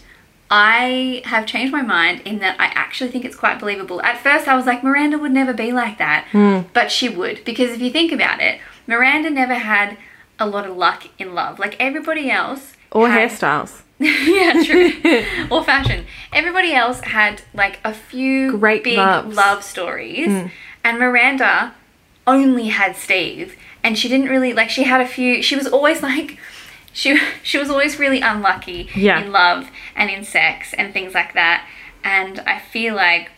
I 0.51 1.23
have 1.27 1.47
changed 1.47 1.73
my 1.73 1.83
mind 1.83 2.23
in 2.25 2.41
that 2.41 2.57
I 2.59 2.67
actually 2.75 3.11
think 3.11 3.25
it's 3.25 3.37
quite 3.37 3.61
believable. 3.61 4.03
At 4.03 4.19
first, 4.19 4.49
I 4.49 4.57
was 4.57 4.67
like, 4.67 4.83
Miranda 4.83 5.17
would 5.19 5.31
never 5.33 5.53
be 5.53 5.71
like 5.73 5.99
that, 5.99 6.27
Hmm. 6.33 6.63
but 6.73 6.91
she 6.91 7.09
would. 7.09 7.45
Because 7.45 7.71
if 7.71 7.81
you 7.81 7.91
think 7.91 8.11
about 8.11 8.41
it, 8.41 8.61
Miranda 8.87 9.31
never 9.31 9.55
had 9.55 9.97
a 10.41 10.47
lot 10.47 10.67
of 10.67 10.77
luck 10.77 11.05
in 11.19 11.35
love. 11.35 11.59
Like 11.61 11.77
everybody 11.79 12.31
else. 12.31 12.73
Or 12.91 13.09
had- 13.09 13.31
hairstyles. 13.31 13.83
yeah, 14.01 14.63
true. 14.65 14.93
or 15.51 15.63
fashion. 15.63 16.07
Everybody 16.33 16.73
else 16.73 17.01
had 17.03 17.43
like 17.55 17.79
a 17.85 17.93
few 17.95 18.57
Great 18.59 18.83
big 18.83 18.97
loves. 18.97 19.37
love 19.37 19.63
stories, 19.63 20.27
Hmm. 20.27 20.47
and 20.83 20.99
Miranda 20.99 21.75
only 22.27 22.69
had 22.69 22.97
Steve, 22.97 23.57
and 23.85 23.97
she 23.99 24.09
didn't 24.09 24.29
really 24.31 24.53
like. 24.55 24.71
She 24.71 24.83
had 24.85 25.01
a 25.03 25.07
few. 25.07 25.43
She 25.43 25.55
was 25.55 25.67
always 25.69 26.03
like. 26.03 26.39
She, 26.93 27.21
she 27.45 27.57
was 27.57 27.71
always 27.71 28.01
really 28.01 28.21
unlucky 28.21 28.89
Yeah. 28.97 29.21
in 29.21 29.31
love 29.31 29.71
and 30.01 30.11
in 30.11 30.25
sex 30.25 30.73
and 30.79 30.93
things 30.93 31.13
like 31.15 31.33
that 31.35 31.59
and 32.03 32.41
i 32.41 32.59
feel 32.59 32.95
like 32.95 33.31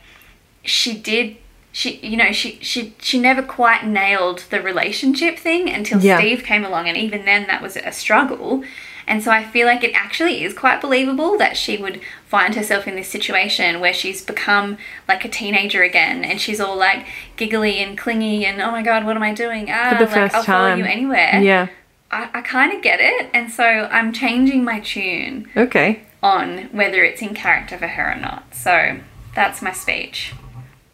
she 0.64 0.96
did 0.96 1.36
she 1.72 1.96
you 1.98 2.16
know 2.16 2.30
she 2.32 2.58
she 2.60 2.94
she 3.00 3.18
never 3.18 3.42
quite 3.42 3.84
nailed 3.86 4.44
the 4.50 4.60
relationship 4.60 5.38
thing 5.38 5.68
until 5.68 6.00
Yeah. 6.00 6.18
steve 6.18 6.44
came 6.44 6.64
along 6.64 6.88
and 6.88 6.96
even 6.96 7.24
then 7.24 7.46
that 7.48 7.60
was 7.62 7.76
a 7.76 7.92
struggle 7.92 8.62
And 9.04 9.20
so 9.24 9.32
I 9.32 9.42
feel 9.54 9.66
like 9.66 9.82
it 9.82 9.94
actually 10.04 10.44
is 10.46 10.54
quite 10.54 10.80
believable 10.80 11.36
that 11.36 11.56
she 11.56 11.76
would 11.76 12.00
find 12.34 12.54
herself 12.54 12.86
in 12.86 12.94
this 12.94 13.08
situation 13.08 13.80
where 13.80 13.92
she's 13.92 14.22
become 14.24 14.78
like 15.08 15.24
a 15.24 15.28
teenager 15.28 15.82
again 15.82 16.24
and 16.24 16.40
she's 16.40 16.60
all 16.60 16.76
like 16.88 17.00
giggly 17.36 17.74
and 17.82 17.98
clingy 17.98 18.46
and 18.46 18.62
oh 18.62 18.70
my 18.70 18.80
god, 18.90 19.04
what 19.04 19.16
am 19.16 19.24
I 19.24 19.34
doing? 19.34 19.64
Ah, 19.68 19.88
For 19.90 19.98
the 19.98 20.04
like 20.04 20.14
first 20.14 20.34
I'll 20.36 20.44
follow 20.44 20.68
time. 20.68 20.78
you 20.78 20.84
anywhere. 20.84 21.40
Yeah. 21.42 21.66
I, 22.12 22.20
I 22.38 22.40
kind 22.42 22.70
of 22.72 22.80
get 22.80 23.00
it. 23.00 23.28
And 23.34 23.50
so 23.50 23.64
I'm 23.64 24.12
changing 24.12 24.62
my 24.62 24.78
tune 24.78 25.48
Okay. 25.56 25.90
On 26.22 26.64
whether 26.72 27.02
it's 27.04 27.20
in 27.22 27.34
character 27.34 27.76
for 27.78 27.88
her 27.88 28.12
or 28.12 28.16
not. 28.20 28.54
So 28.54 28.98
that's 29.34 29.60
my 29.62 29.72
speech. 29.72 30.32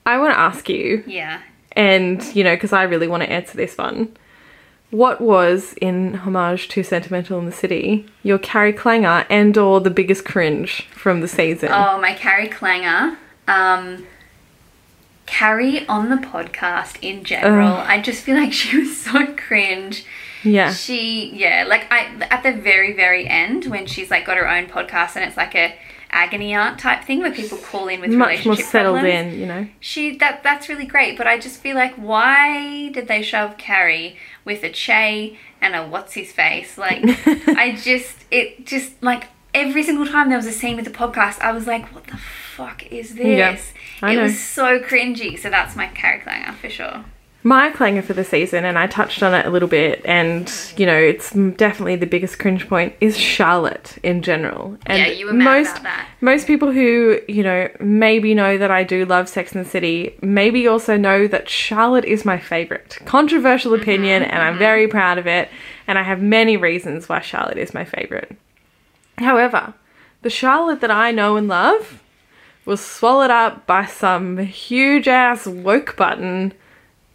I 0.07 0.19
want 0.19 0.33
to 0.33 0.39
ask 0.39 0.69
you, 0.69 1.05
Yeah. 1.07 1.41
and 1.73 2.25
you 2.35 2.43
know, 2.45 2.55
because 2.57 2.73
I 2.73 2.85
really 2.85 3.09
want 3.09 3.23
to 3.25 3.31
answer 3.31 3.57
this 3.57 3.77
one. 3.77 4.17
What 4.91 5.21
was, 5.21 5.75
in 5.83 6.15
homage 6.15 6.69
to 6.69 6.83
Sentimental 6.83 7.39
in 7.39 7.45
the 7.45 7.53
City, 7.53 8.07
your 8.23 8.39
Carrie 8.39 8.73
Clanger 8.73 9.27
and 9.29 9.57
or 9.59 9.83
the 9.83 9.91
biggest 9.91 10.25
cringe 10.25 10.87
from 10.93 11.21
the 11.21 11.29
season? 11.29 11.69
Oh, 11.71 12.01
my 12.01 12.15
Carrie 12.15 12.49
Clanger. 12.49 13.19
Um, 13.47 14.07
Carrie 15.27 15.87
on 15.89 16.09
the 16.09 16.17
podcast 16.17 16.97
in 17.03 17.23
general. 17.23 17.75
I 17.75 18.01
just 18.01 18.23
feel 18.23 18.37
like 18.37 18.53
she 18.55 18.79
was 18.79 18.97
so 18.99 19.27
cringe. 19.37 20.07
Yeah. 20.43 20.73
She, 20.73 21.31
yeah, 21.35 21.65
like 21.69 21.87
I 21.91 22.27
at 22.31 22.43
the 22.43 22.53
very 22.53 22.93
very 22.95 23.27
end 23.27 23.67
when 23.67 23.87
she's 23.87 24.11
like 24.11 24.27
got 24.27 24.37
her 24.37 24.49
own 24.49 24.67
podcast 24.67 25.17
and 25.17 25.25
it's 25.25 25.37
like 25.37 25.55
a 25.55 25.75
agony 26.11 26.55
aunt 26.55 26.79
type 26.79 27.05
thing 27.05 27.21
where 27.21 27.33
people 27.33 27.59
call 27.59 27.87
in 27.89 28.01
with 28.01 28.11
Much 28.11 28.47
more 28.47 28.57
settled 28.57 29.01
problems. 29.01 29.35
in, 29.35 29.41
you 29.41 29.47
know? 29.47 29.69
She 29.81 30.17
that 30.19 30.43
that's 30.43 30.69
really 30.69 30.87
great, 30.87 31.19
but 31.19 31.27
I 31.27 31.39
just 31.39 31.61
feel 31.61 31.77
like 31.77 31.95
why 31.97 32.89
did 32.91 33.09
they 33.09 33.23
shove 33.23 33.59
Carrie 33.59 34.17
with 34.45 34.63
a 34.63 34.71
Che 34.71 35.39
and 35.61 35.75
a 35.75 35.87
what's 35.87 36.15
his 36.15 36.33
face? 36.33 36.79
Like 36.79 37.03
I 37.49 37.79
just 37.83 38.17
it 38.31 38.67
just 38.67 39.03
like 39.03 39.25
every 39.55 39.83
single 39.83 40.07
time 40.07 40.29
there 40.29 40.39
was 40.39 40.47
a 40.47 40.53
scene 40.53 40.77
with 40.77 40.85
the 40.85 40.91
podcast, 40.91 41.41
I 41.41 41.53
was 41.53 41.67
like, 41.67 41.93
what 41.95 42.07
the 42.07 42.17
fuck 42.17 42.87
is 42.93 43.15
this? 43.15 43.73
Yeah, 44.03 44.11
it 44.11 44.17
know. 44.17 44.23
was 44.23 44.39
so 44.39 44.79
cringy. 44.81 45.39
So 45.39 45.51
that's 45.51 45.77
my 45.77 45.89
Carrie 45.89 46.21
Clanger 46.21 46.53
for 46.53 46.69
sure. 46.71 47.05
My 47.45 47.71
clanger 47.71 48.03
for 48.03 48.15
the 48.15 48.25
season, 48.25 48.65
and 48.65 48.77
I 48.77 48.89
touched 48.89 49.23
on 49.23 49.33
it 49.33 49.47
a 49.47 49.51
little 49.51 49.69
bit, 49.69 50.03
and 50.05 50.53
you 50.77 50.85
know, 50.85 50.97
it's 50.99 51.31
definitely 51.33 51.95
the 51.95 52.05
biggest 52.07 52.39
cringe 52.41 52.69
point 52.69 52.95
is 53.01 53.17
Charlotte 53.17 53.97
in 54.03 54.23
general. 54.23 54.77
And 54.87 54.99
Yeah, 54.99 55.07
you 55.07 55.27
were 55.27 55.33
most 55.33 55.71
about 55.71 55.83
that. 55.85 56.09
most 56.21 56.49
people 56.49 56.73
who 56.73 57.21
you 57.29 57.45
know 57.45 57.69
maybe 57.79 58.35
know 58.35 58.59
that 58.59 58.73
I 58.73 58.83
do 58.83 59.05
love 59.05 59.29
Sex 59.29 59.55
and 59.55 59.65
the 59.65 59.69
City, 59.71 60.17
maybe 60.21 60.67
also 60.67 60.97
know 60.97 61.29
that 61.29 61.49
Charlotte 61.49 62.05
is 62.05 62.25
my 62.25 62.39
favorite. 62.39 62.99
Controversial 63.05 63.71
Mm-hmm, 63.73 63.83
opinion, 63.83 64.23
and 64.25 64.43
I'm 64.43 64.59
very 64.59 64.89
proud 64.89 65.17
of 65.17 65.29
it, 65.29 65.49
and 65.87 65.97
I 65.97 66.03
have 66.03 66.21
many 66.21 66.57
reasons 66.57 67.09
why 67.09 67.21
Charlotte 67.21 67.57
is 67.59 67.73
my 67.73 67.85
favorite. 67.85 68.37
However, 69.19 69.75
the 70.23 70.31
Charlotte 70.31 70.81
that 70.81 70.91
I 70.91 71.13
know 71.13 71.37
and 71.37 71.47
love 71.47 72.03
was 72.65 72.85
swallowed 72.85 73.31
up 73.31 73.65
by 73.65 73.87
some 73.87 74.39
huge 74.39 75.07
ass 75.07 75.47
woke 75.47 75.97
button 75.97 76.53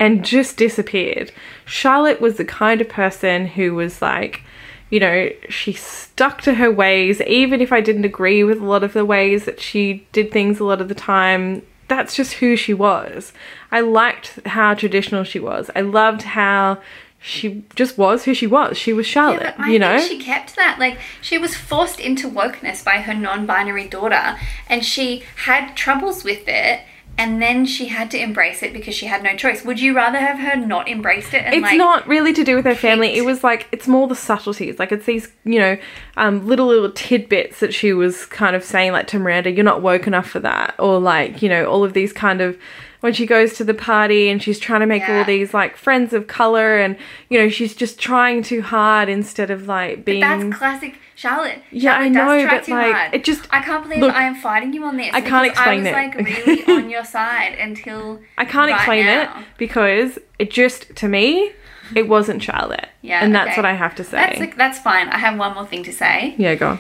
and 0.04 0.26
just 0.26 0.58
disappeared. 0.58 1.32
Charlotte 1.64 2.20
was 2.20 2.36
the 2.36 2.44
kind 2.44 2.82
of 2.82 2.90
person 2.90 3.48
who 3.48 3.74
was 3.74 4.02
like, 4.02 4.42
you 4.90 5.00
know, 5.00 5.30
she 5.48 5.72
stuck 5.72 6.42
to 6.42 6.56
her 6.56 6.70
ways, 6.70 7.22
even 7.22 7.62
if 7.62 7.72
I 7.72 7.80
didn't 7.80 8.04
agree 8.04 8.44
with 8.44 8.60
a 8.60 8.66
lot 8.66 8.84
of 8.84 8.92
the 8.92 9.06
ways 9.06 9.46
that 9.46 9.62
she 9.62 10.06
did 10.12 10.30
things 10.30 10.60
a 10.60 10.66
lot 10.66 10.82
of 10.82 10.90
the 10.90 10.94
time. 10.94 11.62
That's 11.88 12.18
just 12.18 12.34
who 12.34 12.58
she 12.58 12.74
was. 12.74 13.32
I 13.72 13.80
liked 13.80 14.46
how 14.46 14.74
traditional 14.74 15.24
she 15.24 15.40
was. 15.40 15.72
I 15.74 15.80
loved 15.80 16.24
how 16.24 16.82
she 17.22 17.64
just 17.74 17.98
was 17.98 18.26
who 18.26 18.34
she 18.34 18.46
was. 18.46 18.78
She 18.78 18.92
was 18.92 19.08
Charlotte, 19.08 19.56
I 19.58 19.72
you 19.72 19.80
know? 19.80 20.00
she 20.00 20.20
kept 20.20 20.58
that. 20.58 20.80
Like 20.80 21.00
she 21.22 21.38
was 21.38 21.56
forced 21.56 22.02
into 22.02 22.30
wokeness 22.30 22.84
by 22.84 22.98
her 22.98 23.14
non-binary 23.14 23.88
daughter, 23.88 24.36
and 24.68 24.84
she 24.84 25.24
had 25.46 25.76
troubles 25.78 26.26
with 26.26 26.44
it. 26.46 26.82
And 27.18 27.40
then 27.42 27.66
she 27.66 27.88
had 27.88 28.10
to 28.12 28.20
embrace 28.20 28.64
it 28.64 28.74
because 28.74 28.96
she 28.96 29.06
had 29.06 29.22
no 29.24 29.36
choice. 29.36 29.64
Would 29.64 29.80
you 29.80 29.96
rather 29.96 30.18
have 30.18 30.40
her 30.40 30.56
not 30.56 30.90
embraced 30.90 31.34
it? 31.34 31.44
And 31.46 31.54
it's 31.54 31.62
like, 31.62 31.78
not 31.78 32.08
really 32.08 32.34
to 32.34 32.44
do 32.44 32.56
with 32.56 32.66
her 32.66 32.74
family. 32.76 33.10
picked- 33.10 33.20
It 33.20 33.26
was 33.26 33.44
like 33.44 33.68
it's 33.72 33.88
more 33.88 34.08
the 34.08 34.16
subtleties. 34.16 34.80
Like 34.80 34.92
it's 34.92 35.06
these, 35.06 35.28
you 35.46 35.60
know, 35.60 35.78
um, 36.18 36.46
little 36.48 36.66
little 36.68 36.92
tidbits 36.92 37.60
that 37.60 37.74
she 37.74 37.94
was 37.94 38.26
kind 38.26 38.56
of 38.56 38.64
saying, 38.64 38.94
like 38.94 39.08
to 39.08 39.20
Miranda, 39.20 39.52
"You're 39.52 39.64
not 39.64 39.82
woke 39.84 40.08
enough 40.08 40.28
for 40.28 40.40
that," 40.40 40.74
or 40.80 41.00
like 41.00 41.42
you 41.42 41.50
know, 41.50 41.66
all 41.66 41.84
of 41.84 41.94
these 41.94 42.12
kind 42.14 42.42
of 42.42 42.58
when 43.04 43.12
she 43.12 43.26
goes 43.26 43.52
to 43.56 43.66
the 43.66 43.74
party 43.74 44.30
and 44.30 44.42
she's 44.42 44.58
trying 44.60 44.80
to 44.80 44.86
make 44.86 45.02
Yeah. 45.06 45.18
all 45.20 45.26
these 45.26 45.54
like 45.54 45.76
friends 45.76 46.14
of 46.14 46.28
color, 46.28 46.78
and 46.78 46.96
you 47.30 47.38
know, 47.38 47.50
she's 47.50 47.76
just 47.76 48.00
trying 48.00 48.44
too 48.44 48.62
hard 48.62 49.10
instead 49.10 49.52
of 49.52 49.68
like 49.68 50.06
being. 50.06 50.22
That's 50.22 50.58
classic 50.58 50.96
Charlotte. 51.16 51.62
Yeah, 51.70 51.98
I 51.98 52.12
Charlotte 52.12 52.14
does 52.14 52.44
know, 52.44 52.50
but, 52.50 52.64
too 52.64 52.72
like, 52.72 52.96
hard. 52.96 53.14
it 53.14 53.24
just- 53.26 53.48
I 53.52 53.62
can't 53.62 53.84
believe 53.84 54.00
look, 54.00 54.16
I 54.16 54.24
am 54.24 54.36
fighting 54.36 54.72
you 54.72 54.86
on 54.86 54.96
this. 54.96 55.10
I 55.14 55.20
can't 55.20 55.46
explain 55.48 55.80
I 55.80 55.82
was 55.82 55.88
it. 55.88 55.94
like 55.94 56.16
really 56.48 56.64
on 56.78 56.90
your 56.90 57.04
side 57.04 57.56
until 57.60 58.22
I 58.38 58.46
can't 58.46 58.72
right 58.72 58.78
explain 58.78 59.06
now. 59.06 59.38
it 59.40 59.46
because 59.58 60.18
it 60.40 60.50
just 60.50 60.96
to 60.96 61.10
me, 61.10 61.52
it 61.94 62.08
wasn't 62.08 62.42
Charlotte. 62.42 62.88
Yeah, 63.02 63.20
and 63.22 63.36
that's 63.36 63.50
okay. 63.52 63.58
what 63.58 63.66
I 63.66 63.74
have 63.74 63.96
to 63.96 64.04
say. 64.06 64.16
That's 64.18 64.40
like, 64.40 64.56
that's 64.56 64.80
fine. 64.80 65.10
I 65.10 65.18
have 65.18 65.38
one 65.38 65.54
more 65.56 65.66
thing 65.68 65.84
to 65.84 65.92
say. 65.92 66.36
yeah, 66.38 66.56
go. 66.56 66.70
on. 66.70 66.80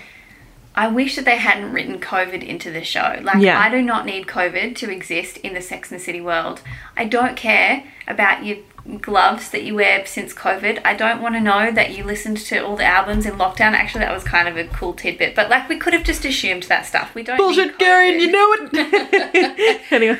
I 0.75 0.88
wish 0.88 1.15
that 1.15 1.25
they 1.25 1.38
hadn't 1.38 1.71
written 1.71 1.99
COVID 1.99 2.43
into 2.43 2.71
the 2.71 2.83
show. 2.83 3.19
Like, 3.21 3.41
Yeah. 3.41 3.59
I 3.59 3.69
do 3.69 3.81
not 3.81 4.05
need 4.05 4.25
COVID 4.27 4.75
to 4.77 4.89
exist 4.91 5.38
in 5.38 5.53
the 5.53 5.62
Sex 5.62 5.91
and 5.91 5.99
the 5.99 6.03
City 6.03 6.21
world. 6.21 6.62
I 6.97 7.05
don't 7.05 7.36
care 7.36 7.83
about 8.07 8.43
your 8.43 8.57
gloves 8.99 9.49
that 9.51 9.63
you 9.63 9.75
wear 9.75 10.05
since 10.05 10.33
COVID. 10.33 10.81
I 10.83 10.93
don't 10.93 11.21
want 11.21 11.36
to 11.36 11.39
know 11.41 11.71
that 11.71 11.95
you 11.95 12.03
listened 12.03 12.38
to 12.38 12.57
all 12.65 12.75
the 12.75 12.83
albums 12.86 13.25
in 13.25 13.33
lockdown. 13.36 13.71
Actually, 13.73 14.01
that 14.01 14.13
was 14.13 14.23
kind 14.23 14.47
of 14.47 14.57
a 14.57 14.65
cool 14.65 14.93
tidbit. 14.93 15.36
But, 15.36 15.49
like, 15.49 15.69
we 15.69 15.77
could 15.77 15.93
have 15.93 16.03
just 16.03 16.25
assumed 16.25 16.63
that 16.63 16.86
stuff. 16.86 17.15
We 17.15 17.23
don't 17.23 17.38
Bullshit, 17.38 17.67
need 17.67 17.79
Carrie, 17.79 18.21
you 18.21 18.31
know 18.31 18.55
it. 18.57 18.69
anyway, 19.93 20.19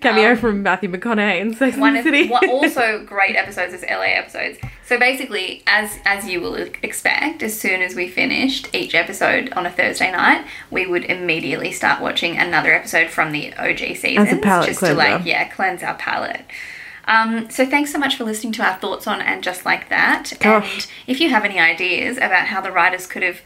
cameo 0.00 0.36
from 0.36 0.62
Matthew 0.62 0.90
McConaughey 0.90 1.40
in 1.40 1.54
Sex 1.54 1.74
Um, 1.74 1.80
one 1.80 1.96
and 1.96 2.06
the 2.06 2.10
City. 2.10 2.28
one, 2.28 2.48
also 2.50 3.04
great 3.04 3.36
episodes 3.36 3.74
is 3.74 3.82
LA 3.82 4.02
episodes. 4.16 4.58
So 4.86 4.98
basically, 4.98 5.62
as 5.66 5.98
as 6.06 6.26
you 6.26 6.40
will 6.40 6.54
expect, 6.54 7.42
as 7.42 7.58
soon 7.58 7.82
as 7.82 7.94
we 7.94 8.08
finished 8.08 8.74
each 8.74 8.94
episode 8.94 9.52
on 9.52 9.66
a 9.66 9.70
Thursday 9.70 10.10
night, 10.10 10.46
we 10.70 10.86
would 10.86 11.04
immediately 11.04 11.72
start 11.72 12.00
watching 12.00 12.38
another 12.38 12.72
episode 12.72 13.10
from 13.10 13.32
the 13.32 13.54
OG 13.56 13.96
seasons, 13.96 14.40
palate 14.40 14.68
just 14.68 14.80
to 14.80 14.94
like 14.94 15.08
cleanser. 15.22 15.28
yeah 15.28 15.48
cleanse 15.48 15.82
our 15.82 15.94
palate. 15.96 16.42
Um, 17.06 17.48
so 17.50 17.64
thanks 17.64 17.90
so 17.90 17.98
much 17.98 18.16
for 18.16 18.24
listening 18.24 18.52
to 18.54 18.62
our 18.62 18.76
thoughts 18.78 19.06
on 19.06 19.22
and 19.22 19.42
just 19.42 19.64
like 19.64 19.88
that. 19.88 20.32
Gosh. 20.40 20.74
And 20.74 20.86
if 21.06 21.20
you 21.20 21.30
have 21.30 21.44
any 21.44 21.58
ideas 21.58 22.18
about 22.18 22.48
how 22.48 22.60
the 22.60 22.70
writers 22.70 23.06
could 23.06 23.22
have, 23.22 23.40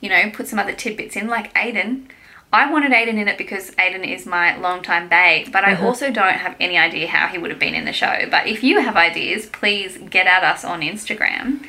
you 0.00 0.08
know, 0.08 0.30
put 0.32 0.46
some 0.46 0.58
other 0.60 0.72
tidbits 0.72 1.16
in, 1.16 1.26
like 1.26 1.52
Aiden. 1.54 2.04
I 2.50 2.70
wanted 2.72 2.92
Aiden 2.92 3.18
in 3.20 3.28
it 3.28 3.36
because 3.36 3.72
Aiden 3.72 4.06
is 4.10 4.24
my 4.24 4.56
longtime 4.56 5.08
babe, 5.08 5.48
but 5.52 5.64
I 5.64 5.72
Uh-huh. 5.74 5.86
also 5.86 6.10
don't 6.10 6.32
have 6.32 6.56
any 6.58 6.78
idea 6.78 7.06
how 7.06 7.26
he 7.26 7.36
would 7.36 7.50
have 7.50 7.58
been 7.58 7.74
in 7.74 7.84
the 7.84 7.92
show. 7.92 8.26
But 8.30 8.46
if 8.46 8.64
you 8.64 8.80
have 8.80 8.96
ideas, 8.96 9.44
please 9.46 9.98
get 10.08 10.26
at 10.26 10.42
us 10.42 10.64
on 10.64 10.80
Instagram. 10.80 11.60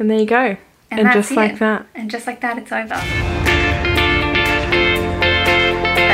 and 0.00 0.08
there 0.10 0.18
you 0.20 0.26
go. 0.26 0.56
And, 0.90 1.06
that's 1.06 1.14
just 1.14 1.30
like 1.32 1.58
that. 1.58 1.86
And 1.94 2.08
just 2.10 2.26
like 2.26 2.40
that, 2.40 2.56
it's 2.58 2.70
over. 2.72 2.94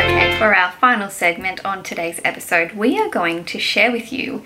Okay, 0.01 0.37
for 0.39 0.55
our 0.55 0.73
final 0.73 1.09
segment 1.11 1.65
on 1.65 1.83
today's 1.83 2.21
episode, 2.25 2.73
we 2.73 2.99
are 3.01 3.09
going 3.11 3.45
to 3.47 3.59
share 3.59 3.93
with 3.93 4.13
you 4.13 4.43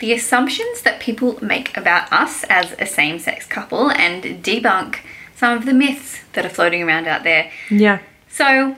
the 0.00 0.12
assumptions 0.12 0.82
that 0.82 1.00
people 1.00 1.38
make 1.42 1.76
about 1.76 2.12
us 2.12 2.44
as 2.50 2.74
a 2.78 2.86
same 2.86 3.18
sex 3.18 3.46
couple 3.46 3.90
and 3.90 4.22
debunk 4.44 4.96
some 5.36 5.56
of 5.56 5.64
the 5.64 5.72
myths 5.72 6.20
that 6.34 6.44
are 6.44 6.48
floating 6.50 6.82
around 6.82 7.06
out 7.06 7.22
there. 7.24 7.50
Yeah. 7.70 8.00
So, 8.40 8.76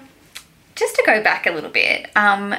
just 0.76 0.94
to 0.94 1.02
go 1.04 1.20
back 1.20 1.44
a 1.46 1.50
little 1.50 1.68
bit, 1.70 2.10
um, 2.14 2.54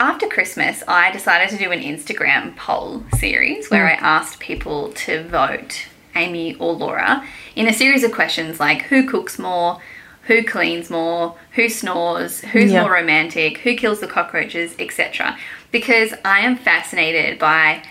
after 0.00 0.26
Christmas, 0.26 0.82
I 0.88 1.12
decided 1.12 1.48
to 1.50 1.64
do 1.64 1.70
an 1.70 1.80
Instagram 1.80 2.56
poll 2.56 3.04
series 3.18 3.70
where 3.70 3.86
I 3.86 3.92
asked 3.92 4.40
people 4.40 4.90
to 5.04 5.22
vote 5.28 5.86
Amy 6.16 6.56
or 6.56 6.72
Laura 6.72 7.24
in 7.54 7.68
a 7.68 7.72
series 7.72 8.02
of 8.02 8.10
questions 8.10 8.58
like 8.58 8.82
who 8.82 9.06
cooks 9.08 9.38
more, 9.38 9.78
who 10.22 10.42
cleans 10.42 10.90
more, 10.90 11.36
who 11.52 11.68
snores, 11.68 12.40
who's 12.40 12.72
Yeah. 12.72 12.82
more 12.82 12.94
romantic, 12.94 13.58
who 13.58 13.76
kills 13.76 14.00
the 14.00 14.08
cockroaches, 14.08 14.74
etc. 14.80 15.38
Because 15.70 16.14
I 16.24 16.40
am 16.40 16.56
fascinated 16.56 17.38
by 17.38 17.82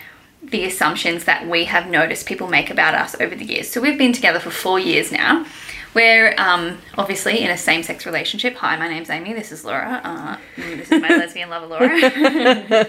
the 0.42 0.66
assumptions 0.66 1.24
that 1.24 1.48
we 1.48 1.64
have 1.64 1.88
noticed 1.88 2.26
people 2.26 2.48
make 2.48 2.68
about 2.70 2.94
us 2.94 3.16
over 3.20 3.34
the 3.34 3.44
years. 3.46 3.70
So 3.70 3.80
we've 3.80 3.96
been 3.96 4.12
together 4.12 4.38
for 4.38 4.50
four 4.50 4.78
years 4.78 5.10
now. 5.10 5.46
We're 5.92 6.34
um, 6.38 6.78
obviously 6.96 7.40
in 7.40 7.50
a 7.50 7.58
same 7.58 7.82
sex 7.82 8.06
relationship. 8.06 8.54
Hi, 8.56 8.76
my 8.76 8.88
name's 8.88 9.10
Amy. 9.10 9.32
This 9.32 9.50
is 9.50 9.64
Laura. 9.64 10.00
Uh, 10.04 10.36
mm, 10.56 10.76
this 10.76 10.92
is 10.92 11.02
my 11.02 11.08
lesbian 11.16 11.50
lover, 11.50 11.66
Laura. 11.66 12.86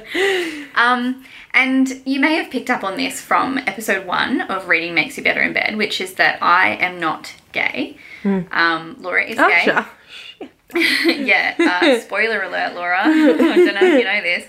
um, 0.76 1.24
and 1.54 2.02
you 2.06 2.20
may 2.20 2.36
have 2.36 2.52
picked 2.52 2.70
up 2.70 2.84
on 2.84 2.97
this 2.97 3.20
from 3.20 3.58
episode 3.60 4.06
one 4.06 4.41
of 4.41 4.68
Reading 4.68 4.93
Makes 4.93 5.18
You 5.18 5.24
Better 5.24 5.41
in 5.41 5.52
Bed, 5.52 5.78
which 5.78 5.99
is 5.99 6.14
that 6.16 6.41
I 6.43 6.76
am 6.76 6.99
not 6.99 7.34
gay. 7.54 7.97
Um, 8.24 8.97
Laura 8.99 9.24
is 9.26 9.38
Oh, 9.39 9.47
gay 9.47 9.64
sure. 9.64 9.88
yeah, 11.12 11.56
uh, 11.60 11.99
spoiler 11.99 12.43
alert, 12.43 12.76
Laura. 12.76 12.99
I 13.02 13.08
don't 13.08 13.39
know 13.76 13.82
if 13.82 13.97
you 13.99 14.04
know 14.06 14.22
this. 14.22 14.45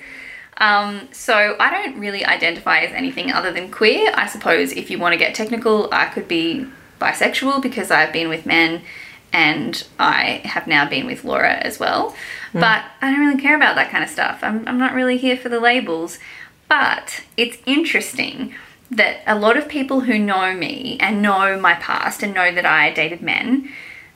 Um, 0.59 1.09
so 1.11 1.57
I 1.59 1.70
don't 1.70 1.98
really 1.98 2.24
identify 2.24 2.80
as 2.80 2.92
anything 2.92 3.32
other 3.32 3.50
than 3.50 3.70
queer. 3.70 4.12
I 4.14 4.26
suppose 4.26 4.72
if 4.72 4.90
you 4.90 4.98
want 4.98 5.14
to 5.14 5.16
get 5.16 5.34
technical, 5.34 5.88
I 5.90 6.07
could 6.07 6.28
be 6.28 6.66
bisexual 7.03 7.62
because 7.62 7.90
I've 7.90 8.12
been 8.12 8.28
with 8.28 8.46
men 8.46 8.82
and 9.32 9.84
I 9.98 10.42
have 10.44 10.66
now 10.66 10.88
been 10.88 11.07
with 11.07 11.24
Laura 11.24 11.55
as 11.55 11.80
well. 11.80 12.14
But 12.53 12.84
I 13.00 13.11
don't 13.11 13.20
really 13.20 13.40
care 13.40 13.57
about 13.57 13.76
that 13.76 13.90
kind 13.90 14.05
of 14.05 14.11
stuff. 14.11 14.40
I'm, 14.42 14.68
I'm 14.68 14.78
not 14.78 14.92
really 14.92 15.16
here 15.16 15.38
for 15.38 15.48
the 15.48 15.59
labels. 15.59 16.18
But 16.68 17.24
it's 17.36 17.59
interesting 17.66 18.55
that 18.90 19.20
a 19.26 19.38
lot 19.38 19.57
of 19.57 19.68
people 19.68 20.00
who 20.00 20.18
know 20.18 20.55
me 20.55 20.98
and 21.00 21.22
know 21.22 21.59
my 21.59 21.74
past 21.74 22.22
and 22.22 22.34
know 22.34 22.53
that 22.53 22.66
I 22.66 22.92
dated 22.92 23.22
men 23.22 23.70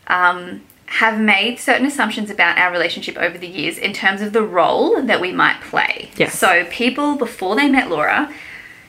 um, 0.07 0.63
have 0.87 1.19
made 1.19 1.59
certain 1.59 1.87
assumptions 1.87 2.31
about 2.31 2.59
our 2.59 2.71
relationship 2.71 3.17
over 3.17 3.37
the 3.39 3.47
years 3.47 3.79
in 3.79 3.93
terms 3.93 4.21
of 4.21 4.33
the 4.33 4.43
role 4.43 5.03
that 5.03 5.21
we 5.21 5.33
might 5.33 5.61
play. 5.63 6.11
Yes. 6.17 6.39
So 6.39 6.65
people 6.67 7.17
before 7.17 7.57
they 7.57 7.69
met 7.69 7.91
Laura 7.91 8.33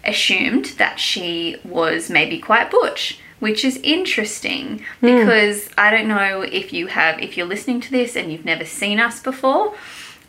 assumed 0.03 0.65
that 0.77 0.99
she 0.99 1.57
was 1.63 2.09
maybe 2.09 2.39
quite 2.39 2.69
butch, 2.69 3.19
which 3.39 3.63
is 3.63 3.77
interesting 3.83 4.83
because 5.01 5.69
I 5.77 5.91
don't 5.91 6.07
know 6.07 6.41
if 6.41 6.73
you 6.73 6.88
have 6.88 7.19
if 7.21 7.38
you're 7.38 7.45
listening 7.47 7.81
to 7.81 7.91
this 7.91 8.15
and 8.15 8.31
you've 8.31 8.45
never 8.45 8.65
seen 8.65 8.99
us 8.99 9.21
before. 9.21 9.75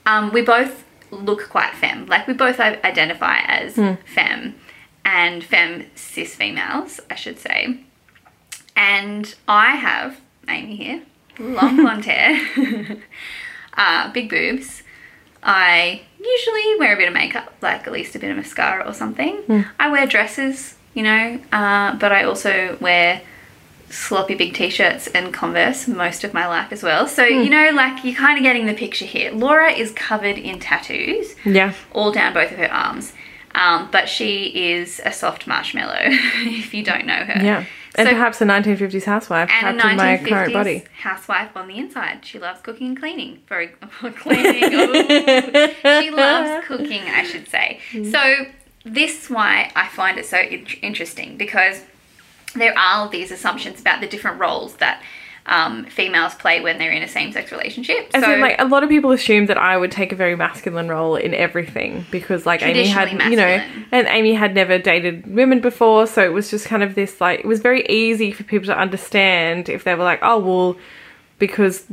Um, 0.07 0.33
we 0.33 0.43
both 0.43 0.85
look 1.11 1.49
quite 1.49 1.75
femme, 1.75 2.07
like 2.07 2.27
we 2.27 2.35
both 2.35 2.61
identify 2.61 3.39
as 3.41 3.75
femme 4.15 4.55
and 5.05 5.43
femme 5.43 5.87
cis 5.95 6.35
females, 6.35 7.01
I 7.11 7.15
should 7.15 7.39
say. 7.39 7.81
And 8.77 9.35
I 9.49 9.77
have 9.77 10.21
Amy 10.49 10.77
here, 10.77 11.03
long 11.39 11.77
blonde 11.83 12.05
hair, 12.05 12.99
uh, 13.75 14.13
big 14.13 14.29
boobs. 14.31 14.83
I 15.43 16.03
usually 16.19 16.79
wear 16.79 16.95
a 16.95 16.97
bit 16.97 17.09
of 17.09 17.15
makeup, 17.15 17.55
like 17.63 17.87
at 17.87 17.93
least 17.93 18.15
a 18.15 18.19
bit 18.19 18.31
of 18.31 18.37
mascara 18.37 18.87
or 18.87 18.93
something. 18.93 19.43
I 19.79 19.91
wear 19.91 20.07
dresses, 20.07 20.75
you 20.99 21.05
know, 21.05 21.41
uh, 21.53 21.95
but 21.97 22.11
I 22.11 22.25
also 22.25 22.77
wear 22.81 23.23
sloppy 23.89 24.35
big 24.35 24.53
t-shirts 24.53 25.07
and 25.09 25.33
Converse 25.33 25.87
most 25.87 26.25
of 26.25 26.35
my 26.35 26.47
life 26.49 26.73
as 26.73 26.83
well. 26.83 27.07
So, 27.07 27.25
you 27.25 27.49
know, 27.49 27.71
like 27.73 28.05
you're 28.05 28.17
kind 28.17 28.37
of 28.37 28.43
getting 28.43 28.67
the 28.67 28.75
picture 28.75 29.05
here. 29.07 29.31
Laura 29.31 29.71
is 29.73 29.93
covered 29.93 30.37
in 30.39 30.59
tattoos 30.59 31.37
Yeah. 31.45 31.73
all 31.93 32.11
down 32.11 32.35
both 32.35 32.51
of 32.51 32.59
her 32.59 32.71
arms. 32.73 33.13
Um, 33.55 33.89
but 33.93 34.09
she 34.09 34.73
is 34.73 35.01
a 35.05 35.13
soft 35.13 35.47
marshmallow, 35.47 36.01
if 36.05 36.75
you 36.75 36.83
don't 36.85 37.07
know 37.07 37.15
her. 37.31 37.41
Yeah. 37.43 37.65
And 37.97 38.07
So- 38.07 38.13
perhaps 38.15 38.41
a 38.43 38.45
1950s 38.45 39.05
housewife 39.05 39.49
and 39.51 39.79
trapped 39.79 39.85
a 39.85 39.91
in 39.91 39.97
my 39.97 40.17
current 40.19 40.51
1950s 40.51 40.53
body. 40.53 40.85
housewife 41.01 41.57
on 41.57 41.67
the 41.69 41.79
inside. 41.79 42.25
She 42.25 42.39
loves 42.39 42.61
cooking 42.61 42.89
and 42.89 42.99
cleaning. 43.01 43.41
Very 43.49 43.69
cleaning. 44.23 44.71
she 46.01 46.11
loves 46.11 46.67
cooking, 46.67 47.03
I 47.05 47.23
should 47.25 47.49
say. 47.49 47.81
So 48.13 48.47
this 48.85 49.25
is 49.25 49.31
why 49.31 49.71
I 49.75 49.89
find 49.89 50.19
it 50.19 50.27
so 50.27 50.39
in- 50.39 50.67
interesting 50.83 51.37
because 51.37 51.83
there 52.55 52.77
are 52.79 53.09
these 53.09 53.31
assumptions 53.31 53.81
about 53.81 54.01
the 54.01 54.09
different 54.09 54.41
roles 54.41 54.77
that 54.77 55.03
um, 55.47 55.87
females 55.87 56.35
play 56.35 56.61
when 56.61 56.79
they're 56.79 56.93
in 56.93 57.03
a 57.03 57.09
same-sex 57.09 57.51
relationship. 57.53 58.11
As 58.13 58.23
so 58.23 58.35
in, 58.35 58.41
like 58.41 58.61
a 58.61 58.67
lot 58.67 58.83
of 58.83 58.91
people 58.91 59.13
assume 59.13 59.47
that 59.47 59.57
I 59.57 59.79
would 59.79 59.91
take 59.91 60.13
a 60.13 60.17
very 60.17 60.37
masculine 60.37 60.89
role 60.89 61.17
in 61.17 61.33
everything 61.33 62.05
because, 62.11 62.45
like, 62.45 62.63
Amy 62.63 62.87
had, 62.87 63.09
Traditionally 63.09 63.31
you 63.31 63.37
know, 63.39 63.65
and 63.91 64.07
Amy 64.09 64.35
had 64.35 64.55
never 64.55 64.79
dated 64.79 65.27
women 65.35 65.61
before, 65.61 66.07
so 66.07 66.23
it 66.23 66.33
was 66.35 66.51
just 66.51 66.67
kind 66.67 66.83
of 66.83 66.95
this 66.95 67.21
like 67.21 67.41
it 67.41 67.47
was 67.47 67.61
very 67.61 67.87
easy 67.87 68.31
for 68.31 68.45
people 68.45 68.67
to 68.67 68.77
understand 68.79 69.71
if 69.71 69.85
they 69.85 69.95
were 69.95 70.05
like, 70.05 70.21
oh 70.23 70.39
well, 70.39 70.77
because 71.39 71.87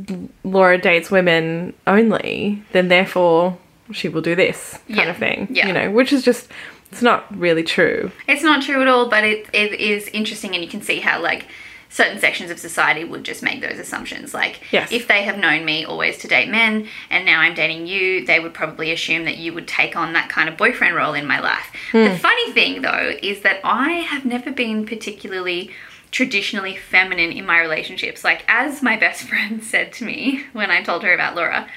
Laura 0.43 0.77
dates 0.77 1.09
women 1.09 1.73
only, 1.87 2.61
then 2.73 2.89
therefore 2.89 3.57
she 3.91 4.09
will 4.09 4.21
do 4.21 4.35
this 4.35 4.79
kind 4.87 4.97
Yeah, 4.97 5.09
of 5.11 5.17
thing, 5.17 5.47
yeah. 5.49 5.67
you 5.67 5.73
know, 5.73 5.91
which 5.91 6.11
is 6.11 6.23
just 6.23 6.49
it's 6.95 7.01
not 7.03 7.25
really 7.37 7.61
true. 7.63 8.09
It's 8.25 8.41
not 8.41 8.63
true 8.63 8.81
at 8.81 8.87
all, 8.87 9.09
but 9.09 9.25
it, 9.25 9.49
it 9.51 9.73
is 9.81 10.07
interesting, 10.13 10.55
and 10.55 10.63
you 10.63 10.69
can 10.69 10.81
see 10.81 11.01
how 11.01 11.21
like 11.21 11.45
certain 11.89 12.19
sections 12.19 12.49
of 12.51 12.57
society 12.57 13.03
would 13.03 13.25
just 13.25 13.43
make 13.43 13.59
those 13.59 13.77
assumptions. 13.77 14.33
Like, 14.33 14.61
Yes. 14.71 14.93
if 14.93 15.05
they 15.09 15.23
have 15.23 15.37
known 15.37 15.65
me 15.65 15.83
always 15.83 16.17
to 16.19 16.27
date 16.29 16.47
men, 16.49 16.87
and 17.09 17.25
now 17.25 17.41
I'm 17.41 17.53
dating 17.53 17.87
you, 17.87 18.25
they 18.25 18.39
would 18.39 18.53
probably 18.53 18.91
assume 18.93 19.25
that 19.25 19.37
you 19.37 19.53
would 19.53 19.67
take 19.67 19.97
on 19.97 20.13
that 20.13 20.29
kind 20.29 20.47
of 20.47 20.55
boyfriend 20.55 20.95
role 20.95 21.13
in 21.13 21.27
my 21.27 21.39
life. 21.41 21.69
Hmm. 21.91 22.05
The 22.05 22.17
funny 22.17 22.51
thing, 22.53 22.81
though, 22.81 23.13
is 23.21 23.41
that 23.41 23.59
I 23.65 23.91
have 23.91 24.23
never 24.23 24.51
been 24.51 24.85
particularly 24.85 25.71
traditionally 26.11 26.77
feminine 26.77 27.31
in 27.33 27.45
my 27.45 27.59
relationships. 27.59 28.23
Like, 28.23 28.45
as 28.47 28.81
my 28.81 28.95
best 29.05 29.23
friend 29.23 29.61
said 29.61 29.91
to 29.93 30.05
me 30.05 30.43
when 30.53 30.71
I 30.71 30.81
told 30.81 31.03
her 31.03 31.13
about 31.13 31.35
Laura, 31.35 31.67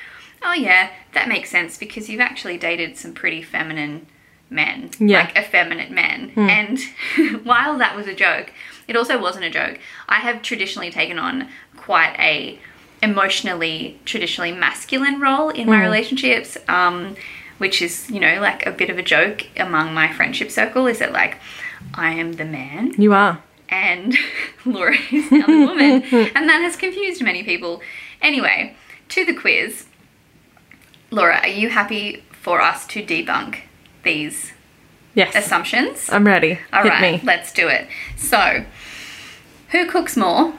oh 0.45 0.53
yeah, 0.53 0.91
that 1.15 1.27
makes 1.29 1.51
sense 1.51 1.77
because 1.77 2.09
you've 2.09 2.21
actually 2.21 2.57
dated 2.57 2.97
some 2.97 3.13
pretty 3.15 3.43
feminine 3.43 4.07
men, 4.51 4.91
Yeah. 4.99 5.21
like 5.21 5.37
effeminate 5.39 5.91
men. 5.91 6.33
And 6.37 6.79
while 7.45 7.77
that 7.79 7.95
was 7.97 8.07
a 8.07 8.15
joke, 8.15 8.53
it 8.87 8.97
also 8.97 9.21
wasn't 9.21 9.45
a 9.45 9.51
joke. 9.51 9.79
I 10.09 10.17
have 10.17 10.43
traditionally 10.43 10.91
taken 10.91 11.19
on 11.19 11.49
quite 11.77 12.15
a 12.19 12.59
emotionally 13.03 13.99
traditionally 14.05 14.53
masculine 14.53 15.21
role 15.21 15.51
in 15.51 15.67
my 15.69 15.81
relationships. 15.83 16.57
Um, 16.69 17.17
which 17.59 17.83
is, 17.83 18.09
you 18.09 18.21
know, 18.21 18.41
like 18.41 18.65
a 18.67 18.71
bit 18.71 18.89
of 18.89 18.99
a 18.99 19.03
joke 19.03 19.45
among 19.57 19.93
my 19.93 20.13
friendship 20.13 20.49
circle 20.49 20.87
is 20.87 21.01
that 21.01 21.11
like 21.13 21.39
I 21.93 22.13
am 22.13 22.35
the 22.35 22.45
man 22.45 22.95
You 22.97 23.13
are. 23.15 23.43
and 23.69 24.17
Laura 24.65 24.95
is 25.11 25.29
now 25.33 25.45
the 25.47 25.67
woman, 25.67 26.03
and 26.37 26.49
that 26.49 26.61
has 26.63 26.77
confused 26.77 27.21
many 27.21 27.43
people. 27.43 27.83
Anyway, 28.23 28.77
to 29.09 29.25
the 29.25 29.35
quiz. 29.35 29.87
Laura, 31.11 31.39
are 31.41 31.49
you 31.49 31.71
happy 31.71 32.23
for 32.31 32.61
us 32.61 32.87
to 32.89 33.03
debunk 33.05 33.63
these 34.03 34.53
Yes. 35.15 35.35
assumptions? 35.35 36.09
I'm 36.11 36.27
ready. 36.27 36.59
All 36.73 36.83
Hit 36.83 36.89
right, 36.91 37.13
me. 37.15 37.21
let's 37.27 37.53
do 37.53 37.67
it. 37.69 37.89
So, 38.17 38.65
who 39.71 39.87
cooks 39.87 40.17
more? 40.17 40.55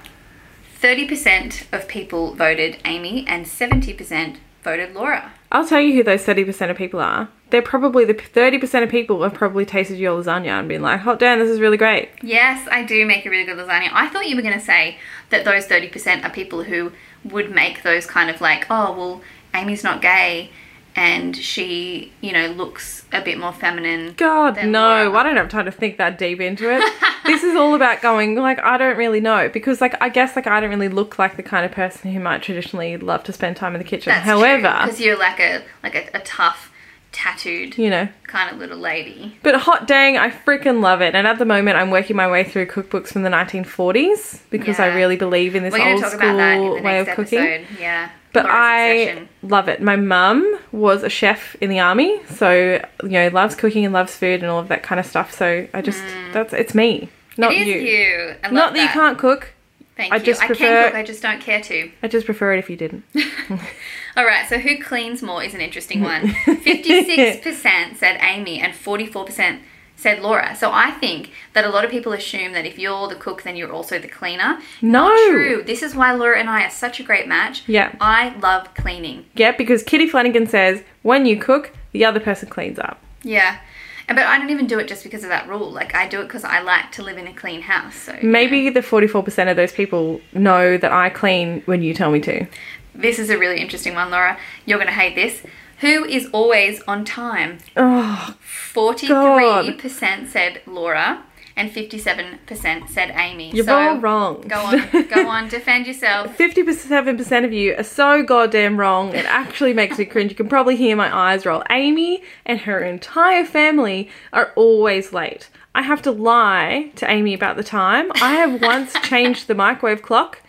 30% 0.82 1.64
of 1.74 1.88
people 1.88 2.36
voted 2.36 2.78
Amy 2.86 3.26
and 3.28 3.46
70% 3.46 4.38
voted 4.64 4.94
Laura. 4.94 5.32
I'll 5.52 5.68
tell 5.68 5.82
you 5.82 5.94
who 5.94 6.04
those 6.04 6.24
30% 6.24 6.70
of 6.70 6.78
people 6.78 7.00
are. 7.00 7.30
They're 7.50 7.62
probably 7.62 8.06
the 8.06 8.14
30% 8.14 8.84
of 8.84 8.90
people 8.90 9.24
have 9.24 9.34
probably 9.34 9.66
tasted 9.66 9.98
your 9.98 10.22
lasagna 10.22 10.60
and 10.60 10.70
been 10.70 10.82
like, 10.84 11.00
hot 11.02 11.20
damn, 11.20 11.40
this 11.40 11.50
is 11.50 11.60
really 11.60 11.78
great. 11.78 12.10
Yes, 12.22 12.68
I 12.72 12.84
do 12.84 13.06
make 13.06 13.26
a 13.26 13.30
really 13.30 13.46
good 13.46 13.58
lasagna. 13.58 13.90
I 13.92 14.08
thought 14.10 14.28
you 14.30 14.36
were 14.36 14.42
going 14.44 14.58
to 14.60 14.64
say 14.64 15.00
that 15.32 15.44
those 15.46 15.66
30% 15.66 16.24
are 16.24 16.30
people 16.30 16.64
who 16.64 16.92
would 17.24 17.50
make 17.52 17.82
those 17.82 18.06
kind 18.06 18.30
of 18.30 18.40
like, 18.40 18.68
oh, 18.70 18.92
well, 18.94 19.22
Amy's 19.54 19.84
not 19.84 20.02
gay 20.02 20.52
and 21.00 21.34
she, 21.34 22.12
you 22.20 22.34
know, 22.34 22.48
looks 22.48 23.06
a 23.14 23.22
bit 23.22 23.38
more 23.38 23.54
feminine. 23.54 24.16
God, 24.18 24.66
no. 24.66 25.16
I 25.16 25.24
don't 25.24 25.38
have 25.38 25.48
time 25.48 25.64
to 25.64 25.72
think 25.72 25.98
that 25.98 26.18
deep 26.18 26.42
into 26.42 26.70
it. 26.70 26.84
this 27.26 27.42
is 27.42 27.56
all 27.56 27.74
about 27.74 28.02
going, 28.02 28.36
like, 28.36 28.60
I 28.60 28.78
don't 28.78 28.98
really 28.98 29.22
know. 29.22 29.48
Because, 29.48 29.80
like, 29.80 29.96
I 30.02 30.10
guess, 30.10 30.36
like, 30.36 30.46
I 30.46 30.60
don't 30.60 30.70
really 30.70 30.90
look 30.90 31.18
like 31.18 31.38
the 31.38 31.44
kind 31.44 31.66
of 31.66 31.72
person 31.72 32.12
who 32.12 32.20
might 32.20 32.44
traditionally 32.44 32.98
love 32.98 33.24
to 33.24 33.34
spend 33.34 33.56
time 33.56 33.76
in 33.76 33.80
the 33.80 33.88
kitchen. 33.88 34.12
That's 34.12 34.26
However, 34.26 34.78
because 34.84 35.00
you're 35.00 35.18
like 35.18 35.40
a 35.40 35.64
like 35.84 35.96
a, 35.96 36.18
a 36.18 36.20
tough, 36.20 36.74
tattooed 37.14 37.78
you 37.78 37.90
know. 37.90 38.10
kind 38.24 38.52
of 38.52 38.60
little 38.60 38.78
lady. 38.78 39.38
But 39.42 39.56
hot 39.56 39.88
dang, 39.88 40.18
I 40.18 40.30
freaking 40.30 40.82
love 40.82 41.02
it. 41.02 41.16
And 41.16 41.26
at 41.26 41.40
the 41.40 41.46
moment, 41.46 41.78
I'm 41.78 41.92
working 41.92 42.18
my 42.18 42.30
way 42.30 42.44
through 42.44 42.66
cookbooks 42.66 43.08
from 43.08 43.24
the 43.24 43.30
1940s 43.30 44.42
because 44.50 44.82
I 44.82 44.88
really 44.88 45.16
believe 45.16 45.56
in 45.56 45.64
this 45.64 45.74
old 45.74 46.00
school 46.00 46.20
about 46.20 46.38
that 46.38 46.58
in 46.58 46.76
the 46.76 46.82
way 46.82 47.00
of 47.00 47.08
next 47.08 47.16
cooking. 47.16 47.66
Yeah. 47.80 48.10
But 48.32 48.46
I 48.48 49.28
love 49.42 49.68
it. 49.68 49.82
My 49.82 49.96
mum 49.96 50.60
was 50.72 51.02
a 51.04 51.10
chef 51.10 51.56
in 51.62 51.70
the 51.70 51.80
army, 51.80 52.22
so 52.30 52.80
you 53.04 53.10
know 53.10 53.28
loves 53.30 53.56
cooking 53.56 53.86
and 53.86 53.94
loves 53.94 54.16
food 54.16 54.42
and 54.42 54.46
all 54.52 54.60
of 54.60 54.68
that 54.68 54.84
kind 54.84 55.00
of 55.00 55.06
stuff. 55.06 55.34
So 55.34 55.68
I 55.74 55.82
just 55.82 56.04
that's 56.32 56.54
it's 56.54 56.76
me, 56.76 57.10
not 57.38 57.52
Mm. 57.52 57.62
It 57.62 57.68
is 57.68 57.68
you. 57.68 57.90
you. 57.90 58.36
Not 58.52 58.74
that, 58.74 58.82
you 58.82 58.88
can't 58.90 59.18
cook. 59.18 59.54
Thank 59.98 60.14
I 60.14 60.18
you. 60.18 60.24
just 60.24 60.42
I 60.42 60.48
can 60.48 60.56
cook. 60.56 60.96
I 60.96 61.04
just 61.04 61.22
don't 61.22 61.42
care 61.42 61.60
to. 61.62 61.92
I 62.04 62.08
just 62.08 62.26
prefer 62.26 62.54
it 62.54 62.60
if 62.60 62.70
you 62.70 62.78
didn't. 62.78 63.04
All 64.16 64.26
right. 64.26 64.48
So 64.48 64.58
who 64.60 64.82
cleans 64.82 65.22
more 65.22 65.44
is 65.44 65.54
an 65.54 65.62
interesting 65.62 66.02
one. 66.02 66.28
Fifty-six 66.46 67.44
percent 67.44 67.98
said 67.98 68.18
Amy, 68.22 68.62
and 68.62 68.76
forty-four 68.76 69.26
percent 69.26 69.62
said 70.00 70.22
Laura. 70.22 70.56
So 70.56 70.72
I 70.72 70.92
think 70.92 71.32
that 71.54 71.66
a 71.66 71.70
lot 71.70 71.84
of 71.84 71.92
people 71.92 72.14
assume 72.14 72.54
that 72.54 72.66
if 72.66 72.80
you're 72.80 73.08
the 73.10 73.16
cook, 73.16 73.44
then 73.44 73.56
you're 73.56 73.72
also 73.72 74.00
the 74.00 74.08
cleaner. 74.08 74.60
No. 74.82 75.10
Not 75.10 75.30
true. 75.30 75.64
This 75.64 75.84
is 75.84 75.94
why 75.94 76.14
Laura 76.14 76.40
and 76.40 76.50
I 76.50 76.64
are 76.66 76.70
such 76.70 77.00
a 77.00 77.04
great 77.04 77.28
match. 77.28 77.64
Yeah. 77.68 77.94
I 78.00 78.36
love 78.38 78.74
cleaning. 78.76 79.26
Yeah, 79.36 79.52
because 79.52 79.84
Kitty 79.84 80.08
Flanagan 80.08 80.48
says 80.48 80.84
when 81.02 81.26
you 81.26 81.38
cook, 81.38 81.74
the 81.92 82.06
other 82.06 82.20
person 82.20 82.50
cleans 82.50 82.80
up. 82.80 83.00
Yeah. 83.24 83.60
But 84.08 84.20
I 84.20 84.40
don't 84.40 84.50
even 84.50 84.66
do 84.66 84.80
it 84.80 84.88
just 84.88 85.04
because 85.04 85.24
of 85.24 85.30
that 85.30 85.48
rule. 85.48 85.70
Like 85.70 85.94
I 85.94 86.08
do 86.08 86.22
it 86.22 86.24
because 86.24 86.44
I 86.44 86.62
like 86.62 86.92
to 86.94 87.04
live 87.04 87.18
in 87.18 87.28
a 87.28 87.34
clean 87.34 87.62
house. 87.62 87.96
So 87.96 88.14
you 88.14 88.24
know. 88.24 88.30
Maybe 88.30 88.70
the 88.70 88.80
44% 88.80 89.52
of 89.52 89.58
those 89.58 89.72
people 89.72 90.22
know 90.34 90.78
that 90.78 90.92
I 90.92 91.10
clean 91.10 91.62
when 91.66 91.84
you 91.84 91.94
tell 91.94 92.10
me 92.10 92.20
to. 92.22 92.48
this 92.96 93.20
is 93.20 93.30
a 93.30 93.38
really 93.38 93.60
interesting 93.60 93.94
one, 93.96 94.10
Laura. 94.10 94.38
You're 94.66 94.80
gonna 94.80 94.92
hate 94.92 95.16
this. 95.16 95.44
Who 95.82 96.04
is 96.04 96.28
always 96.34 96.82
on 96.88 97.06
time? 97.06 97.60
Oh, 97.78 98.36
43% 98.74 100.28
said 100.28 100.62
Laura 100.66 101.24
and 101.56 101.72
57% 101.72 102.90
said 102.90 103.12
Amy. 103.16 103.52
You're 103.52 103.66
so 103.66 103.78
all 103.78 103.98
wrong. 103.98 104.42
Go 104.48 104.60
on, 104.60 105.08
go 105.08 105.28
on, 105.28 105.50
defend 105.50 105.88
yourself. 105.88 106.38
57% 106.38 107.46
of 107.46 107.52
you 107.54 107.76
are 107.78 107.84
so 107.84 108.24
goddamn 108.24 108.78
wrong. 108.78 109.14
It 109.14 109.26
actually 109.26 109.74
makes 109.74 109.98
me 109.98 110.06
cringe. 110.06 110.32
You 110.32 110.36
can 110.36 110.50
probably 110.50 110.76
hear 110.76 110.96
my 110.96 111.14
eyes 111.16 111.46
roll. 111.46 111.64
Amy 111.70 112.24
and 112.46 112.60
her 112.62 112.80
entire 112.80 113.46
family 113.46 114.10
are 114.32 114.54
always 114.56 115.12
late. 115.12 115.50
I 115.76 115.84
have 115.84 116.02
to 116.04 116.12
lie 116.12 116.92
to 116.96 117.10
Amy 117.10 117.34
about 117.34 117.56
the 117.56 117.64
time. 117.64 118.12
I 118.16 118.36
have 118.36 118.62
once 118.62 118.94
changed 119.04 119.48
the 119.48 119.56
microwave 119.56 120.02
clock 120.02 120.42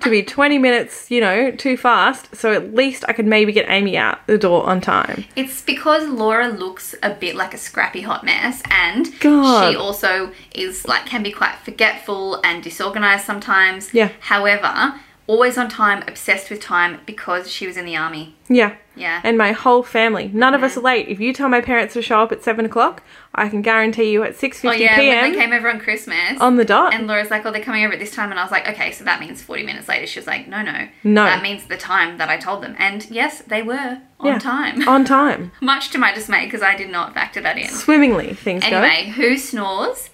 to 0.00 0.10
be 0.10 0.22
20 0.22 0.58
minutes, 0.58 1.10
you 1.10 1.20
know, 1.20 1.50
too 1.50 1.76
fast. 1.76 2.34
So 2.34 2.52
at 2.52 2.74
least 2.74 3.04
I 3.08 3.12
could 3.12 3.26
maybe 3.26 3.52
get 3.52 3.66
Amy 3.68 3.96
out 3.96 4.26
the 4.26 4.38
door 4.38 4.64
on 4.64 4.80
time. 4.80 5.24
It's 5.36 5.62
because 5.62 6.08
Laura 6.08 6.48
looks 6.48 6.94
a 7.02 7.10
bit 7.10 7.36
like 7.36 7.52
a 7.52 7.58
scrappy 7.58 8.02
hot 8.02 8.24
mess 8.24 8.62
and 8.70 9.18
God. 9.20 9.70
she 9.70 9.76
also 9.76 10.32
is 10.54 10.86
like 10.86 11.06
can 11.06 11.22
be 11.22 11.32
quite 11.32 11.56
forgetful 11.64 12.40
and 12.44 12.62
disorganized 12.62 13.24
sometimes. 13.24 13.92
Yeah. 13.92 14.10
However, 14.20 14.94
always 15.26 15.58
on 15.58 15.68
time, 15.68 16.02
obsessed 16.08 16.50
with 16.50 16.60
time 16.60 17.00
because 17.06 17.50
she 17.50 17.66
was 17.66 17.76
in 17.76 17.84
the 17.84 17.96
army. 17.96 18.34
Yeah. 18.48 18.76
Yeah. 19.00 19.20
And 19.24 19.36
my 19.38 19.52
whole 19.52 19.82
family. 19.82 20.30
None 20.32 20.54
of 20.54 20.62
us 20.62 20.76
are 20.76 20.80
late. 20.80 21.08
If 21.08 21.18
you 21.20 21.32
tell 21.32 21.48
my 21.48 21.60
parents 21.60 21.94
to 21.94 22.02
show 22.02 22.20
up 22.20 22.32
at 22.32 22.42
7 22.42 22.64
o'clock, 22.64 23.02
I 23.34 23.48
can 23.48 23.62
guarantee 23.62 24.10
you 24.10 24.22
at 24.24 24.32
6.50 24.34 24.68
oh 24.68 24.72
yeah, 24.72 24.96
p.m. 24.96 25.22
when 25.22 25.32
they 25.32 25.38
came 25.38 25.52
over 25.52 25.70
on 25.70 25.78
Christmas. 25.78 26.38
on 26.40 26.56
the 26.56 26.64
dot. 26.64 26.92
and 26.92 27.06
Laura's 27.06 27.30
like, 27.30 27.46
oh, 27.46 27.50
they're 27.52 27.62
coming 27.62 27.84
over 27.84 27.94
at 27.94 28.00
this 28.00 28.14
time. 28.14 28.30
And 28.30 28.38
I 28.38 28.42
was 28.42 28.50
like, 28.52 28.68
okay, 28.68 28.92
so 28.92 29.04
that 29.04 29.20
means 29.20 29.40
40 29.42 29.62
minutes 29.62 29.88
later. 29.88 30.06
She 30.06 30.18
was 30.18 30.26
like, 30.26 30.48
no, 30.48 30.62
no. 30.62 30.88
No. 31.04 31.24
That 31.24 31.42
means 31.42 31.64
the 31.66 31.76
time 31.76 32.18
that 32.18 32.28
I 32.28 32.36
told 32.36 32.62
them. 32.62 32.74
And 32.78 33.08
yes, 33.10 33.42
they 33.42 33.62
were 33.62 34.00
on 34.18 34.26
Yeah. 34.26 34.38
time. 34.38 34.86
on 34.88 35.04
time. 35.04 35.52
Much 35.60 35.90
to 35.90 35.98
my 35.98 36.12
dismay 36.12 36.44
because 36.44 36.62
I 36.62 36.76
did 36.76 36.90
not 36.90 37.14
factor 37.14 37.40
that 37.40 37.56
in. 37.56 37.68
Swimmingly, 37.68 38.34
things 38.34 38.62
Anyway, 38.64 39.12
who 39.16 39.38
snores? 39.38 40.09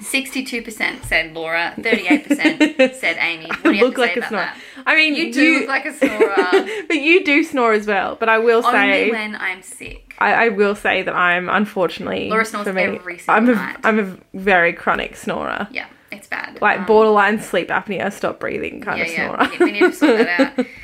62% 0.00 1.04
said 1.04 1.34
Laura, 1.34 1.74
38% 1.78 2.94
said 2.94 3.16
Amy. 3.18 3.46
What 3.46 3.62
do 3.62 3.70
you 3.72 3.76
have 3.76 3.84
look 3.86 3.94
to 3.96 4.00
like 4.00 4.10
say 4.10 4.14
a 4.14 4.18
about 4.18 4.28
snore. 4.28 4.40
that? 4.40 4.56
I 4.86 4.94
mean, 4.96 5.14
You 5.14 5.32
do 5.32 5.58
look 5.60 5.68
like 5.68 5.86
a 5.86 5.92
snorer. 5.94 6.84
but 6.88 6.96
you 6.96 7.24
do 7.24 7.42
snore 7.44 7.72
as 7.72 7.86
well. 7.86 8.16
But 8.16 8.28
I 8.28 8.38
will 8.38 8.62
say 8.62 8.68
Only 8.68 8.92
say, 8.92 9.10
when 9.10 9.36
I'm 9.36 9.62
sick. 9.62 10.14
I, 10.18 10.46
I 10.46 10.48
will 10.48 10.74
say 10.74 11.02
that 11.02 11.14
I'm 11.14 11.48
unfortunately 11.48 12.28
Laura 12.30 12.44
snores 12.44 12.66
for 12.66 12.72
me, 12.72 12.82
every 12.82 13.18
single 13.18 13.34
I'm 13.34 13.48
a, 13.48 13.54
night. 13.54 13.76
I'm 13.84 13.98
a 13.98 14.16
very 14.38 14.72
chronic 14.72 15.14
snorer, 15.16 15.68
Yeah, 15.70 15.86
it's 16.10 16.26
bad. 16.26 16.58
like 16.62 16.80
Um, 16.80 16.86
borderline 16.86 17.40
sleep 17.40 17.68
apnea, 17.68 18.12
stop 18.12 18.40
breathing 18.40 18.80
kind 18.80 18.98
Yeah, 18.98 19.04
of 19.04 19.10
yeah. 19.12 19.26
snorer. 19.26 19.50
We 19.50 19.58
need, 19.58 19.60
we 19.60 19.72
need 19.72 19.80
to 19.80 19.92
sort 19.92 20.18
that 20.18 20.58
out. 20.58 20.66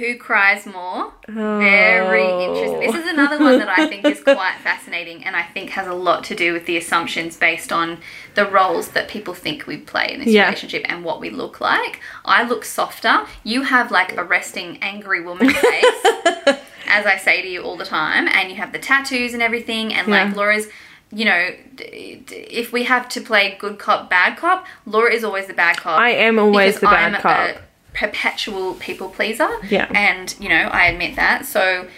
Who 0.00 0.16
cries 0.16 0.64
more? 0.66 1.12
Very 1.28 2.22
Oh. 2.22 2.40
interesting. 2.48 2.80
This 2.80 2.94
is 2.94 3.06
oh. 3.06 3.14
another 3.14 3.38
one 3.38 3.58
that 3.58 3.68
I 3.68 3.86
think 3.86 4.04
is 4.06 4.20
quite 4.24 4.54
fascinating 4.64 5.24
and 5.24 5.36
I 5.36 5.42
think 5.42 5.70
has 5.70 5.86
a 5.86 5.92
lot 5.92 6.24
to 6.24 6.34
do 6.34 6.52
with 6.54 6.64
the 6.64 6.76
assumptions 6.78 7.36
based 7.36 7.70
on 7.70 7.98
the 8.34 8.46
roles 8.46 8.88
that 8.92 9.08
people 9.08 9.34
think 9.34 9.66
we 9.66 9.76
play 9.76 10.12
in 10.14 10.20
this 10.20 10.28
Yeah. 10.30 10.46
relationship 10.46 10.86
and 10.88 11.04
what 11.04 11.20
we 11.20 11.28
look 11.28 11.60
like. 11.60 12.00
I 12.24 12.44
look 12.44 12.64
softer. 12.64 13.26
You 13.44 13.62
have 13.62 13.90
like 13.90 14.16
a 14.16 14.24
resting, 14.24 14.78
angry 14.80 15.20
woman 15.22 15.50
face, 15.66 15.94
as 16.86 17.04
I 17.06 17.18
say 17.22 17.42
to 17.42 17.48
you 17.48 17.60
all 17.62 17.76
the 17.76 17.84
time, 17.84 18.26
and 18.28 18.48
you 18.50 18.56
have 18.56 18.72
the 18.72 18.78
tattoos 18.78 19.34
and 19.34 19.42
everything. 19.42 19.92
And 19.92 20.08
like 20.08 20.34
Laura's, 20.34 20.66
you 21.12 21.24
know, 21.26 21.50
if 21.78 22.72
we 22.72 22.84
have 22.84 23.08
to 23.10 23.20
play 23.20 23.56
good 23.60 23.78
cop, 23.78 24.08
bad 24.08 24.38
cop, 24.38 24.66
Laura 24.86 25.12
is 25.12 25.24
always 25.24 25.46
the 25.46 25.54
bad 25.54 25.76
cop 25.76 26.00
I 26.00 26.10
am 26.10 26.38
always 26.38 26.80
the 26.80 26.86
bad 26.86 27.14
I'm 27.14 27.20
cop. 27.20 27.62
Perpetual 27.92 28.74
people 28.74 29.08
pleaser. 29.08 29.50
Yeah. 29.68 29.90
And, 29.94 30.34
you 30.38 30.48
know, 30.48 30.68
I 30.72 30.86
admit 30.86 31.16
that. 31.16 31.46
So 31.46 31.88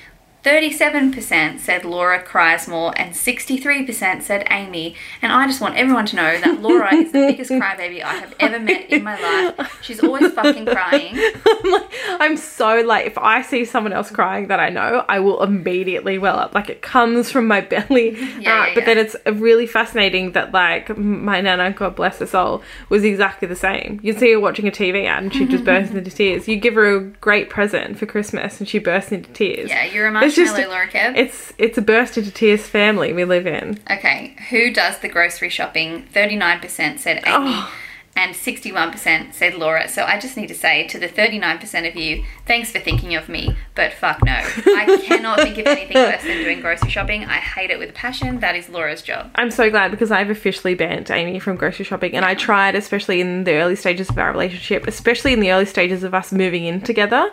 37% 0.45 1.61
said 1.61 1.85
Laura 1.85 2.21
cries 2.21 2.67
more 2.67 2.93
and 2.99 3.15
63% 3.15 4.23
said 4.23 4.45
Amy. 4.51 4.97
And 5.21 5.31
I 5.31 5.47
just 5.47 5.61
want 5.61 5.77
everyone 5.77 6.05
to 6.07 6.17
know 6.17 6.41
that 6.41 6.61
Laura 6.61 6.93
is 6.95 7.13
the 7.13 7.27
biggest 7.27 7.51
crybaby 7.53 8.03
I 8.03 8.15
have 8.15 8.35
ever 8.41 8.59
met 8.59 8.91
in 8.91 9.05
my 9.05 9.21
life. 9.21 9.79
She's 9.83 10.03
always 10.03 10.33
fucking 10.33 10.67
crying. 10.67 11.15
I'm, 11.47 11.71
like, 11.71 11.91
I'm 12.21 12.37
so 12.37 12.81
like, 12.81 13.07
if 13.07 13.19
I 13.19 13.43
see 13.43 13.65
someone 13.65 13.93
else 13.93 14.11
crying 14.11 14.49
that 14.49 14.59
I 14.59 14.69
know, 14.69 15.05
I 15.09 15.21
will 15.21 15.43
immediately 15.43 16.19
well 16.19 16.39
up. 16.39 16.55
Like 16.55 16.69
it 16.69 16.83
comes 16.83 17.31
from 17.31 17.47
my 17.47 17.61
belly. 17.73 18.17
Yeah, 18.41 18.53
out. 18.53 18.69
yeah, 18.69 18.75
but 18.75 18.81
yeah. 18.81 18.95
then 18.95 18.99
it's 18.99 19.17
really 19.41 19.67
fascinating 19.67 20.33
that 20.33 20.53
like 20.53 20.97
my 20.99 21.41
nana, 21.41 21.71
God 21.71 21.95
bless 21.95 22.19
her 22.19 22.27
soul, 22.27 22.63
was 22.89 23.05
exactly 23.05 23.47
the 23.47 23.57
same. 23.57 24.01
You'd 24.03 24.19
see 24.19 24.33
her 24.33 24.41
watching 24.41 24.67
a 24.67 24.73
TV 24.73 25.07
ad 25.07 25.23
and 25.23 25.33
she'd 25.33 25.51
just 25.51 25.65
burst 25.65 25.93
into 25.93 26.11
tears. 26.11 26.49
You 26.49 26.57
give 26.57 26.75
her 26.75 26.97
a 26.97 27.01
great 27.01 27.49
present 27.49 27.97
for 27.97 28.07
Christmas 28.07 28.59
and 28.59 28.69
she 28.69 28.81
bursts 28.81 29.13
into 29.13 29.31
tears. 29.31 29.71
Yeah, 29.71 29.85
you're 29.85 30.09
a 30.09 30.11
It's 30.33 30.37
just- 30.37 30.53
marshmallow, 30.53 30.75
Laura 30.75 30.89
Kev. 30.89 31.17
It's 31.17 31.53
it's 31.59 31.79
a 31.79 31.83
burst 31.83 32.17
into 32.19 32.31
tears 32.31 32.67
family 32.69 33.13
we 33.13 33.25
live 33.25 33.47
in. 33.47 33.79
Okay, 33.91 34.37
who 34.51 34.73
does 34.73 34.99
the 34.99 35.09
grocery 35.09 35.49
shopping? 35.49 36.07
39% 36.13 36.99
said 36.99 37.19
Amy. 37.27 37.53
Oh. 37.55 37.73
And 38.15 38.35
61% 38.35 39.33
said 39.33 39.55
Laura. 39.55 39.89
So 39.89 40.05
I 40.05 40.21
just 40.21 40.37
need 40.37 40.49
to 40.49 40.55
say 40.55 40.87
to 40.89 40.99
the 40.99 41.09
39% 41.09 41.89
of 41.89 41.97
you, 41.97 42.25
thanks 42.47 42.71
for 42.71 42.79
thinking 42.79 43.15
of 43.15 43.27
me, 43.31 43.57
but 43.75 43.95
fuck 43.95 44.23
no. 44.23 44.35
I 44.35 45.01
cannot 45.07 45.41
think 45.41 45.57
of 45.57 45.67
anything 45.67 45.97
worse 45.97 46.23
than 46.23 46.37
doing 46.37 46.61
grocery 46.61 46.91
shopping. 46.91 47.25
I 47.25 47.37
hate 47.39 47.71
it 47.71 47.79
with 47.79 47.89
a 47.89 47.95
passion. 47.95 48.41
That 48.41 48.55
is 48.55 48.69
Laura's 48.69 49.01
job. 49.01 49.31
I'm 49.37 49.51
so 49.51 49.71
glad 49.71 49.91
because 49.93 50.11
I've 50.11 50.29
officially 50.29 50.75
banned 50.75 51.11
Amy 51.11 51.39
from 51.39 51.57
grocery 51.57 51.87
shopping 51.87 52.15
and 52.15 52.23
I 52.23 52.35
tried 52.35 52.75
especially 52.75 53.23
in 53.23 53.45
the 53.45 53.55
early 53.55 53.77
stages 53.77 54.11
of 54.11 54.19
our 54.19 54.31
relationship, 54.31 54.87
especially 54.87 55.33
in 55.33 55.41
the 55.41 55.51
early 55.51 55.65
stages 55.67 56.05
of 56.05 56.13
us 56.13 56.33
moving 56.33 56.67
in 56.67 56.83
together. 56.83 57.31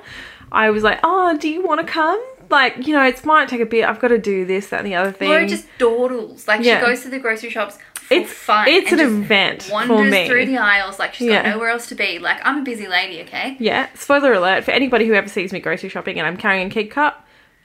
I 0.51 0.69
was 0.69 0.81
like, 0.83 0.99
"Oh, 1.03 1.37
do 1.37 1.49
you 1.49 1.61
want 1.61 1.81
to 1.85 1.85
come?" 1.85 2.19
Like, 2.49 2.87
you 2.87 2.93
know, 2.93 3.03
it 3.05 3.23
might 3.25 3.47
take 3.49 3.61
a 3.61 3.65
bit. 3.65 3.85
I've 3.85 3.99
got 3.99 4.07
to 4.09 4.17
do 4.17 4.45
this, 4.45 4.67
that, 4.69 4.79
and 4.79 4.87
the 4.87 4.95
other 4.95 5.11
thing. 5.11 5.29
Laura 5.29 5.47
just 5.47 5.67
dawdles. 5.77 6.47
Like 6.47 6.63
Yeah. 6.63 6.79
she 6.79 6.85
goes 6.85 7.01
to 7.03 7.09
the 7.09 7.19
grocery 7.19 7.49
shops 7.49 7.77
for 7.93 8.13
It's- 8.15 8.31
fun. 8.31 8.67
it's 8.67 8.91
an 8.91 8.99
event 8.99 9.63
for 9.63 9.73
Wanders 9.73 10.11
me. 10.11 10.27
through 10.27 10.45
the 10.47 10.57
aisles 10.57 10.97
like 10.97 11.13
she's 11.13 11.29
got 11.29 11.45
nowhere 11.45 11.69
else 11.69 11.87
to 11.87 11.95
be. 11.95 12.17
Like 12.19 12.37
I'm 12.43 12.59
a 12.59 12.63
busy 12.63 12.87
lady, 12.87 13.21
okay? 13.21 13.55
yeah. 13.59 13.87
Spoiler 13.93 14.33
alert 14.33 14.63
for 14.63 14.71
anybody 14.71 15.05
who 15.07 15.13
ever 15.13 15.27
sees 15.29 15.53
me 15.53 15.59
grocery 15.59 15.89
shopping 15.89 16.17
and 16.17 16.27
I'm 16.27 16.37
carrying 16.37 16.71
a 16.71 16.73
KeepCup. 16.73 17.13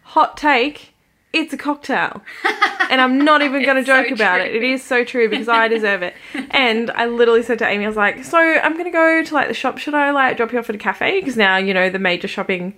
Hot 0.02 0.36
take. 0.36 0.92
It's 1.32 1.52
a 1.52 1.56
cocktail. 1.56 2.22
And 2.90 3.00
I'm 3.00 3.24
not 3.24 3.40
even 3.40 3.62
going 3.64 3.76
to 3.76 3.80
It's 3.80 3.88
so 3.88 4.02
joke 4.02 4.12
about 4.12 4.36
true. 4.36 4.44
it. 4.44 4.56
It 4.56 4.62
is 4.62 4.84
so 4.84 5.04
true 5.04 5.26
because 5.30 5.48
I 5.48 5.68
deserve 5.68 6.02
it. 6.02 6.12
And 6.50 6.90
I 6.90 7.06
literally 7.06 7.42
said 7.42 7.58
to 7.60 7.66
Amy, 7.66 7.84
I 7.84 7.88
was 7.88 7.96
like, 7.96 8.22
so 8.24 8.38
I'm 8.38 8.74
going 8.74 8.84
to 8.84 8.90
go 8.90 9.22
to 9.24 9.34
like 9.34 9.48
the 9.48 9.54
shop. 9.54 9.78
Should 9.78 9.94
I 9.94 10.10
like 10.10 10.36
drop 10.36 10.52
you 10.52 10.58
off 10.58 10.68
at 10.68 10.74
a 10.74 10.78
cafe? 10.78 11.18
Because 11.18 11.34
now, 11.38 11.56
you 11.56 11.72
know, 11.72 11.88
the 11.88 11.98
major 11.98 12.28
shopping 12.28 12.74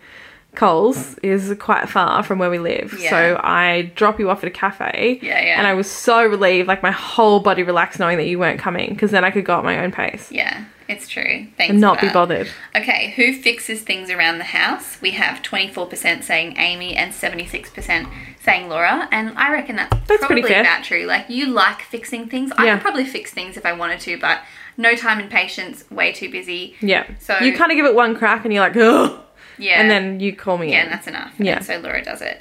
Coles 0.57 1.17
is 1.19 1.55
quite 1.61 1.89
far 1.89 2.23
from 2.23 2.39
where 2.39 2.51
we 2.51 2.59
live. 2.59 2.97
Yeah. 2.99 3.11
So 3.11 3.41
I 3.43 3.93
drop 3.95 4.19
you 4.19 4.31
off 4.31 4.43
at 4.43 4.49
a 4.49 4.51
cafe. 4.51 5.19
Yeah, 5.23 5.41
yeah. 5.41 5.59
And 5.59 5.67
I 5.67 5.75
was 5.75 5.91
so 5.91 6.25
relieved, 6.27 6.67
like 6.69 6.83
my 6.83 6.91
whole 6.91 7.41
body 7.41 7.63
relaxed 7.63 7.99
knowing 8.01 8.17
that 8.19 8.27
you 8.27 8.39
weren't 8.39 8.59
coming 8.59 8.91
because 8.91 9.11
then 9.11 9.25
I 9.25 9.31
could 9.31 9.45
go 9.45 9.57
at 9.59 9.65
my 9.65 9.79
own 9.85 9.93
pace 9.93 10.33
Yeah, 10.33 10.65
it's 10.89 11.09
true. 11.09 11.47
Thanks. 11.57 11.71
and 11.71 11.81
not 11.81 12.01
be 12.01 12.09
bothered. 12.09 12.49
Okay, 12.75 13.13
who 13.17 13.33
fixes 13.35 13.83
things 13.83 14.11
around 14.11 14.39
the 14.39 14.45
house? 14.45 15.01
We 15.01 15.13
have 15.13 15.43
24% 15.43 16.23
saying 16.23 16.57
Amy 16.59 16.97
and 16.97 17.13
76% 17.13 18.11
saying 18.43 18.69
Laura, 18.69 19.09
and 19.11 19.37
I 19.37 19.53
reckon 19.53 19.77
that's, 19.77 19.97
That's 20.09 20.21
probably 20.21 20.43
pretty 20.43 20.55
fair. 20.55 20.63
about 20.63 20.85
true. 20.85 21.05
Like, 21.07 21.29
you 21.29 21.47
like 21.47 21.83
fixing 21.83 22.29
things. 22.29 22.53
Yeah. 22.59 22.65
I 22.65 22.71
could 22.75 22.83
probably 22.83 23.05
fix 23.05 23.33
things 23.33 23.57
if 23.57 23.67
I 23.67 23.73
wanted 23.73 24.01
to, 24.01 24.19
but 24.19 24.41
no 24.77 24.95
time 24.95 25.19
and 25.19 25.31
patience, 25.31 25.85
way 25.91 26.13
too 26.13 26.31
busy. 26.31 26.77
Yeah. 26.81 27.07
So- 27.19 27.39
you 27.41 27.55
kind 27.57 27.73
of 27.73 27.77
give 27.77 27.87
it 27.87 27.95
one 27.95 28.15
crack 28.17 28.45
and 28.45 28.55
you're 28.55 28.63
like, 28.63 28.77
ugh. 28.77 29.21
Yeah. 29.59 29.81
And 29.81 29.91
then 29.91 30.21
you 30.21 30.35
call 30.35 30.59
me 30.59 30.71
yeah, 30.71 30.79
in. 30.81 30.83
and 30.85 30.93
that's 30.93 31.07
enough. 31.07 31.33
Yeah. 31.39 31.57
And 31.57 31.65
so 31.65 31.79
Laura 31.79 32.03
does 32.05 32.21
it. 32.23 32.41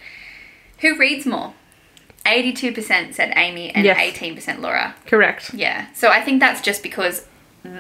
Who 0.82 0.98
reads 0.98 1.26
more? 1.26 1.54
82% 2.26 3.14
said 3.14 3.34
Amy 3.36 3.70
and 3.74 3.86
Yes. 3.86 3.98
18% 4.18 4.60
Laura. 4.60 4.96
Correct. 5.06 5.54
Yeah. 5.54 5.88
So 5.94 6.10
I 6.10 6.22
think 6.22 6.40
that's 6.40 6.62
just 6.62 6.82
because 6.84 7.26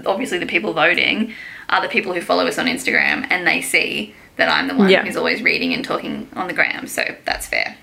obviously 0.05 0.37
the 0.37 0.45
people 0.45 0.73
voting 0.73 1.33
are 1.69 1.81
the 1.81 1.87
people 1.89 2.13
who 2.13 2.21
follow 2.21 2.45
us 2.47 2.57
on 2.59 2.67
Instagram 2.67 3.25
and 3.29 3.47
they 3.47 3.61
see 3.61 4.13
that 4.37 4.49
I'm 4.49 4.67
the 4.67 4.75
one 4.75 4.89
Yeah. 4.89 5.03
who's 5.03 5.15
always 5.17 5.41
reading 5.41 5.73
and 5.73 5.83
talking 5.83 6.27
on 6.33 6.47
the 6.47 6.53
gram. 6.53 6.87
So 6.87 7.15
that's 7.25 7.47
fair. 7.47 7.77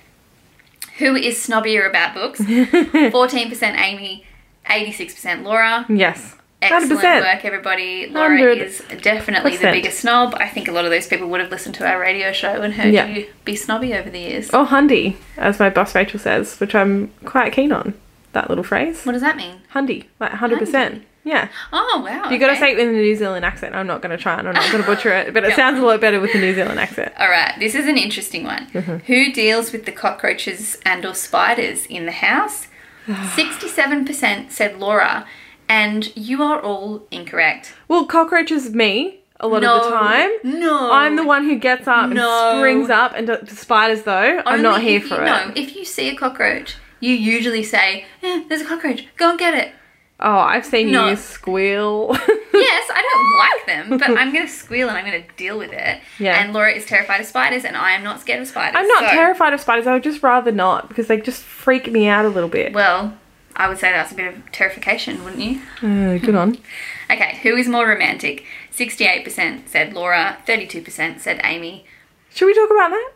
Who 0.98 1.16
is 1.16 1.36
snobbier 1.44 1.88
about 1.88 2.14
books? 2.14 2.40
14% 2.40 3.62
Amy, 3.78 4.24
86% 4.66 5.42
Laura. 5.42 5.84
Yes. 5.88 6.36
Excellent 6.62 7.00
100%. 7.02 7.20
work, 7.34 7.44
everybody. 7.44 8.06
Laura 8.08 8.38
100%. 8.38 8.56
is 8.62 8.82
definitely 9.02 9.56
the 9.56 9.70
biggest 9.70 10.00
snob. 10.00 10.34
I 10.36 10.48
think 10.48 10.68
a 10.68 10.72
lot 10.72 10.84
of 10.84 10.90
those 10.90 11.06
people 11.06 11.28
would 11.28 11.40
have 11.40 11.50
listened 11.50 11.74
to 11.76 11.86
our 11.86 11.98
radio 12.00 12.32
show 12.32 12.62
and 12.62 12.74
heard 12.74 12.92
Yeah. 12.94 13.06
you 13.06 13.26
be 13.44 13.56
snobby 13.56 13.92
over 13.94 14.08
the 14.08 14.20
years. 14.20 14.48
Or 14.54 14.66
hundy, 14.66 15.16
as 15.36 15.58
my 15.58 15.70
boss 15.70 15.94
Rachel 15.94 16.20
says, 16.20 16.58
which 16.60 16.74
I'm 16.74 17.12
quite 17.24 17.52
keen 17.52 17.72
on. 17.72 17.94
That 18.32 18.48
little 18.48 18.64
phrase. 18.64 19.04
What 19.04 19.12
does 19.12 19.20
that 19.22 19.36
mean? 19.36 19.60
Hundy. 19.74 20.04
Like 20.18 20.32
100%. 20.32 21.02
Yeah. 21.24 21.48
Oh, 21.72 22.02
wow. 22.04 22.30
You 22.30 22.38
gotta 22.38 22.56
say 22.56 22.72
it 22.72 22.76
with 22.76 22.88
a 22.88 22.92
New 22.92 23.14
Zealand 23.14 23.44
accent. 23.44 23.74
I'm 23.76 23.86
not 23.86 24.00
gonna 24.02 24.16
try 24.16 24.38
and 24.38 24.48
I'm 24.48 24.54
not 24.54 24.72
gonna 24.72 24.82
butcher 24.84 25.12
it, 25.12 25.32
but 25.34 25.44
it 25.44 25.54
sounds 25.56 25.78
a 25.78 25.82
lot 25.82 26.00
better 26.00 26.18
with 26.18 26.32
the 26.32 26.38
New 26.40 26.54
Zealand 26.54 26.80
accent. 26.80 27.12
All 27.18 27.28
right, 27.28 27.54
this 27.60 27.74
is 27.76 27.86
an 27.86 27.96
interesting 27.98 28.42
one. 28.44 28.66
Mm-hmm. 28.68 28.96
Who 29.06 29.32
deals 29.32 29.70
with 29.70 29.84
the 29.84 29.92
cockroaches 29.92 30.78
and 30.84 31.04
or 31.04 31.14
spiders 31.14 31.86
in 31.86 32.06
the 32.06 32.12
house? 32.12 32.66
67% 33.06 34.50
said 34.50 34.78
Laura, 34.78 35.26
and 35.72 36.14
you 36.16 36.42
are 36.42 36.60
all 36.60 37.06
incorrect. 37.10 37.72
Well, 37.88 38.04
cockroaches 38.04 38.74
me 38.74 39.20
a 39.40 39.48
lot 39.48 39.62
no, 39.62 39.78
of 39.78 39.84
the 39.84 39.90
time. 39.90 40.30
No. 40.60 40.92
I'm 40.92 41.16
the 41.16 41.24
one 41.24 41.44
who 41.44 41.56
gets 41.56 41.88
up 41.88 42.10
No. 42.10 42.50
and 42.50 42.58
springs 42.58 42.90
up 42.90 43.12
and 43.16 43.26
do- 43.26 43.46
spiders 43.48 44.02
though. 44.02 44.42
I'm 44.46 44.60
not 44.62 44.82
here 44.82 45.00
for 45.00 45.14
you, 45.16 45.22
it. 45.22 45.24
No, 45.24 45.52
if 45.56 45.74
you 45.74 45.84
see 45.84 46.08
a 46.10 46.14
cockroach, 46.14 46.76
you 47.00 47.14
usually 47.14 47.62
say, 47.62 48.04
eh, 48.22 48.44
there's 48.48 48.60
a 48.60 48.66
cockroach, 48.66 49.06
go 49.16 49.30
and 49.30 49.38
get 49.38 49.54
it. 49.54 49.72
Oh, 50.20 50.38
I've 50.38 50.64
seen 50.64 50.92
No. 50.92 51.08
you 51.08 51.16
squeal. 51.16 52.10
yes, 52.54 52.90
I 52.94 53.02
don't 53.10 53.38
like 53.44 53.66
them, 53.66 53.98
but 53.98 54.16
I'm 54.16 54.32
going 54.32 54.46
to 54.46 54.52
squeal 54.52 54.88
and 54.88 54.96
I'm 54.96 55.04
going 55.04 55.20
to 55.20 55.28
deal 55.36 55.58
with 55.58 55.72
it. 55.72 56.00
Yeah. 56.20 56.40
And 56.40 56.52
Laura 56.52 56.70
is 56.72 56.86
terrified 56.86 57.20
of 57.20 57.26
spiders, 57.26 57.64
and 57.64 57.76
I 57.76 57.92
am 57.96 58.04
not 58.04 58.20
scared 58.20 58.40
of 58.42 58.46
spiders. 58.46 58.76
I'm 58.78 58.86
not 58.86 59.04
so- 59.04 59.10
terrified 59.10 59.52
of 59.52 59.60
spiders. 59.60 59.88
I 59.88 59.94
would 59.94 60.04
just 60.04 60.22
rather 60.22 60.52
not 60.52 60.88
because 60.88 61.08
they 61.08 61.20
just 61.20 61.42
freak 61.42 61.90
me 61.90 62.06
out 62.06 62.24
a 62.24 62.28
little 62.28 62.48
bit. 62.50 62.72
Well, 62.72 63.18
I 63.56 63.68
would 63.68 63.78
say 63.78 63.92
that's 63.92 64.12
a 64.12 64.14
bit 64.14 64.26
of 64.34 64.50
terrification, 64.52 65.24
wouldn't 65.24 65.42
you? 65.42 65.60
Uh, 65.82 66.18
good 66.18 66.34
on. 66.34 66.58
Okay, 67.10 67.38
who 67.42 67.54
is 67.56 67.68
more 67.68 67.86
romantic? 67.86 68.42
68% 68.72 69.68
said 69.68 69.92
Laura, 69.92 70.38
32% 70.48 71.20
said 71.20 71.40
Amy. 71.44 71.84
Should 72.32 72.46
we 72.46 72.54
talk 72.54 72.70
about 72.70 72.88
that? 72.88 73.10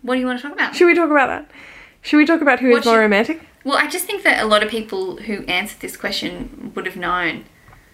What 0.00 0.14
do 0.14 0.20
you 0.20 0.26
want 0.26 0.38
to 0.40 0.42
talk 0.44 0.52
about? 0.54 0.74
Should 0.74 0.86
we 0.86 0.94
talk 0.94 1.10
about 1.10 1.26
that? 1.26 1.50
Should 2.00 2.16
we 2.16 2.24
talk 2.24 2.40
about 2.40 2.60
who 2.60 2.68
is 2.70 2.76
What 2.76 2.84
more 2.86 2.94
should- 2.94 3.00
romantic? 3.00 3.42
Well, 3.64 3.76
I 3.76 3.88
just 3.88 4.06
think 4.06 4.22
that 4.24 4.42
a 4.42 4.46
lot 4.46 4.62
of 4.62 4.70
people 4.70 5.16
who 5.18 5.44
answered 5.44 5.80
this 5.80 5.96
question 5.98 6.72
would 6.74 6.86
have 6.86 6.96
known. 6.96 7.44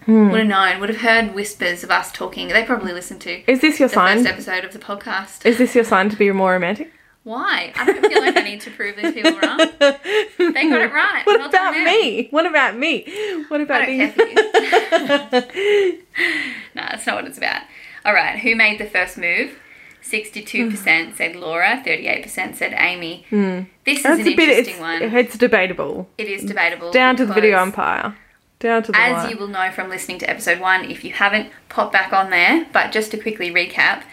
Hmm. 0.05 0.29
Would 0.31 0.39
have 0.39 0.47
known, 0.47 0.79
would 0.79 0.89
have 0.89 1.01
heard 1.01 1.35
whispers 1.35 1.83
of 1.83 1.91
us 1.91 2.11
talking. 2.11 2.47
They 2.47 2.63
probably 2.63 2.93
listened 2.93 3.19
to 3.21 3.51
Is 3.51 3.59
this 3.59 3.79
your 3.79 3.89
the 3.89 3.95
sign? 3.95 4.17
first 4.17 4.29
episode 4.29 4.63
of 4.63 4.71
the 4.71 4.79
podcast. 4.79 5.45
Is 5.45 5.57
this 5.57 5.75
your 5.75 5.83
sign 5.83 6.09
to 6.09 6.15
be 6.15 6.31
more 6.31 6.53
romantic? 6.53 6.91
Why? 7.23 7.73
I 7.75 7.85
don't 7.85 8.05
feel 8.05 8.21
like 8.21 8.37
I 8.37 8.41
need 8.41 8.61
to 8.61 8.71
prove 8.71 8.95
these 8.95 9.13
people 9.13 9.33
wrong. 9.39 9.57
They 9.57 10.69
got 10.69 10.81
it 10.81 10.91
right. 10.93 11.23
What 11.25 11.39
Well 11.39 11.49
about 11.49 11.73
me? 11.73 12.27
What 12.29 12.45
about 12.45 12.77
me? 12.77 13.05
What 13.49 13.61
about 13.61 13.87
me? 13.87 13.97
care 13.97 14.11
for 14.11 14.25
you. 14.25 14.35
no, 16.75 16.81
that's 16.89 17.05
not 17.05 17.15
what 17.17 17.25
it's 17.25 17.37
about. 17.37 17.63
All 18.05 18.13
right, 18.13 18.39
who 18.39 18.55
made 18.55 18.79
the 18.79 18.85
first 18.85 19.17
move? 19.17 19.57
62% 20.01 21.15
said 21.15 21.35
Laura, 21.35 21.83
38% 21.85 22.55
said 22.55 22.73
Amy. 22.77 23.25
Hmm. 23.29 23.61
This 23.85 23.99
is 23.99 24.05
an 24.05 24.23
bit. 24.23 24.39
interesting 24.39 24.73
It's, 24.75 24.79
one. 24.79 25.01
it's 25.03 25.37
debatable. 25.37 26.09
It 26.17 26.27
is 26.27 26.43
debatable. 26.43 26.91
Down 26.91 27.15
to 27.17 27.25
the 27.25 27.33
video 27.33 27.59
umpire. 27.59 28.15
Down 28.59 28.81
to 28.83 28.91
the 28.91 28.97
As 28.99 29.23
wire. 29.23 29.29
you 29.31 29.37
will 29.37 29.47
know 29.47 29.71
from 29.71 29.89
listening 29.89 30.19
to 30.19 30.29
episode 30.29 30.59
one, 30.59 30.85
if 30.85 31.03
you 31.03 31.11
haven't, 31.11 31.51
pop 31.67 31.91
back 31.91 32.11
on 32.13 32.29
there. 32.29 32.65
But 32.73 32.91
just 32.91 33.11
to 33.11 33.17
quickly 33.17 33.51
recap, 33.51 34.03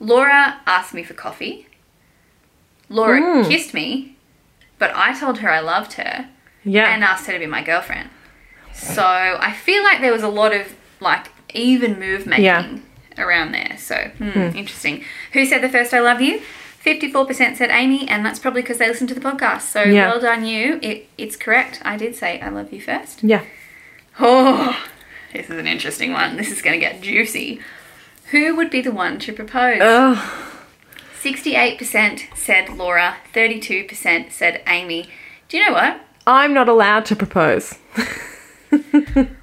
Laura 0.00 0.60
asked 0.66 0.92
me 0.92 1.02
for 1.02 1.14
coffee. 1.14 1.67
Laura 2.88 3.20
Mm. 3.20 3.48
kissed 3.48 3.74
me, 3.74 4.16
but 4.78 4.90
I 4.94 5.18
told 5.18 5.38
her 5.38 5.50
I 5.50 5.60
loved 5.60 5.94
her 5.94 6.28
yeah. 6.64 6.92
and 6.94 7.04
asked 7.04 7.26
her 7.26 7.32
to 7.34 7.38
be 7.38 7.46
my 7.46 7.62
girlfriend. 7.62 8.08
So 8.72 9.04
I 9.04 9.52
feel 9.52 9.82
like 9.82 10.00
there 10.00 10.12
was 10.12 10.22
a 10.22 10.28
lot 10.28 10.54
of 10.54 10.74
like 11.00 11.26
even 11.54 11.98
move 11.98 12.26
making 12.26 12.44
Yeah. 12.44 12.66
around 13.18 13.52
there. 13.52 13.76
So 13.78 13.96
hmm, 14.18 14.56
interesting. 14.56 15.04
Who 15.32 15.44
said 15.44 15.62
the 15.62 15.68
first 15.68 15.92
I 15.92 16.00
love 16.00 16.20
you? 16.20 16.40
54% 16.84 17.56
said 17.56 17.70
Amy, 17.70 18.08
and 18.08 18.24
that's 18.24 18.38
probably 18.38 18.62
because 18.62 18.78
they 18.78 18.88
listened 18.88 19.08
to 19.08 19.14
the 19.14 19.20
podcast. 19.20 19.62
So 19.62 19.82
Yeah. 19.82 20.08
well 20.10 20.20
done, 20.20 20.46
you. 20.46 20.78
It, 20.80 21.08
it's 21.18 21.36
correct. 21.36 21.80
I 21.84 21.96
did 21.96 22.14
say 22.14 22.40
I 22.40 22.48
love 22.50 22.72
you 22.72 22.80
first. 22.80 23.22
yeah. 23.22 23.42
Oh, 24.20 24.76
this 25.32 25.48
is 25.50 25.58
an 25.58 25.66
interesting 25.66 26.12
one. 26.12 26.36
This 26.36 26.50
is 26.50 26.62
going 26.62 26.78
to 26.78 26.84
get 26.84 27.00
juicy. 27.02 27.60
Who 28.30 28.54
would 28.56 28.70
be 28.70 28.80
the 28.80 28.90
one 28.92 29.18
to 29.20 29.32
propose? 29.32 29.78
Ugh. 29.80 30.52
68% 31.22 32.36
said 32.36 32.68
Laura, 32.70 33.16
32% 33.34 34.32
said 34.32 34.62
Amy. 34.66 35.08
Do 35.48 35.58
you 35.58 35.66
know 35.66 35.72
what? 35.72 36.00
I'm 36.26 36.52
not 36.52 36.68
allowed 36.68 37.06
to 37.06 37.16
propose. 37.16 37.74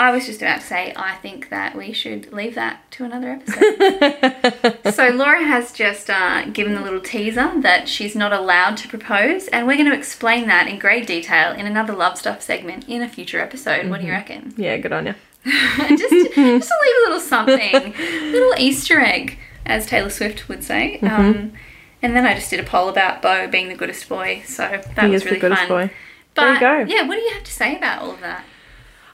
I 0.00 0.12
was 0.12 0.26
just 0.26 0.40
about 0.40 0.60
to 0.60 0.66
say, 0.66 0.92
I 0.94 1.16
think 1.16 1.48
that 1.48 1.76
we 1.76 1.92
should 1.92 2.32
leave 2.32 2.54
that 2.54 2.88
to 2.92 3.04
another 3.04 3.30
episode. 3.30 4.78
so, 4.94 5.08
Laura 5.08 5.42
has 5.42 5.72
just 5.72 6.08
uh, 6.08 6.44
given 6.50 6.74
the 6.74 6.80
little 6.80 7.00
teaser 7.00 7.60
that 7.62 7.88
she's 7.88 8.14
not 8.14 8.32
allowed 8.32 8.76
to 8.76 8.88
propose, 8.88 9.48
and 9.48 9.66
we're 9.66 9.76
going 9.76 9.90
to 9.90 9.96
explain 9.96 10.46
that 10.46 10.68
in 10.68 10.78
great 10.78 11.08
detail 11.08 11.52
in 11.52 11.66
another 11.66 11.94
Love 11.94 12.16
Stuff 12.16 12.42
segment 12.42 12.88
in 12.88 13.02
a 13.02 13.08
future 13.08 13.40
episode. 13.40 13.90
What 13.90 14.00
do 14.00 14.06
you 14.06 14.12
reckon? 14.12 14.54
yeah, 14.56 14.76
good 14.76 14.92
on 14.92 15.06
you. 15.06 15.14
just, 15.44 15.98
just 15.98 16.34
to 16.34 16.36
leave 16.36 16.66
a 16.68 17.02
little 17.04 17.20
something, 17.20 17.94
a 17.98 18.30
little 18.30 18.54
Easter 18.56 19.00
egg, 19.00 19.36
as 19.68 19.86
Taylor 19.86 20.10
Swift 20.10 20.48
would 20.48 20.64
say. 20.64 20.98
Mm-hmm. 21.02 21.20
Um, 21.20 21.52
and 22.02 22.14
then 22.16 22.24
I 22.24 22.34
just 22.34 22.50
did 22.50 22.60
a 22.60 22.64
poll 22.64 22.88
about 22.88 23.22
Bo 23.22 23.48
being 23.48 23.68
the 23.68 23.74
goodest 23.74 24.08
boy, 24.08 24.42
so 24.46 24.80
that 24.94 25.04
He 25.04 25.10
was 25.10 25.22
is 25.22 25.26
really 25.26 25.36
the 25.38 25.40
goodest 25.48 25.62
fun. 25.62 25.88
boy. 25.88 25.94
But 26.34 26.44
There 26.44 26.54
you 26.54 26.60
go. 26.86 26.92
yeah, 26.94 27.02
what 27.06 27.16
do 27.16 27.20
you 27.22 27.32
have 27.34 27.44
to 27.44 27.52
say 27.52 27.76
about 27.76 28.02
all 28.02 28.10
of 28.12 28.20
that? 28.20 28.44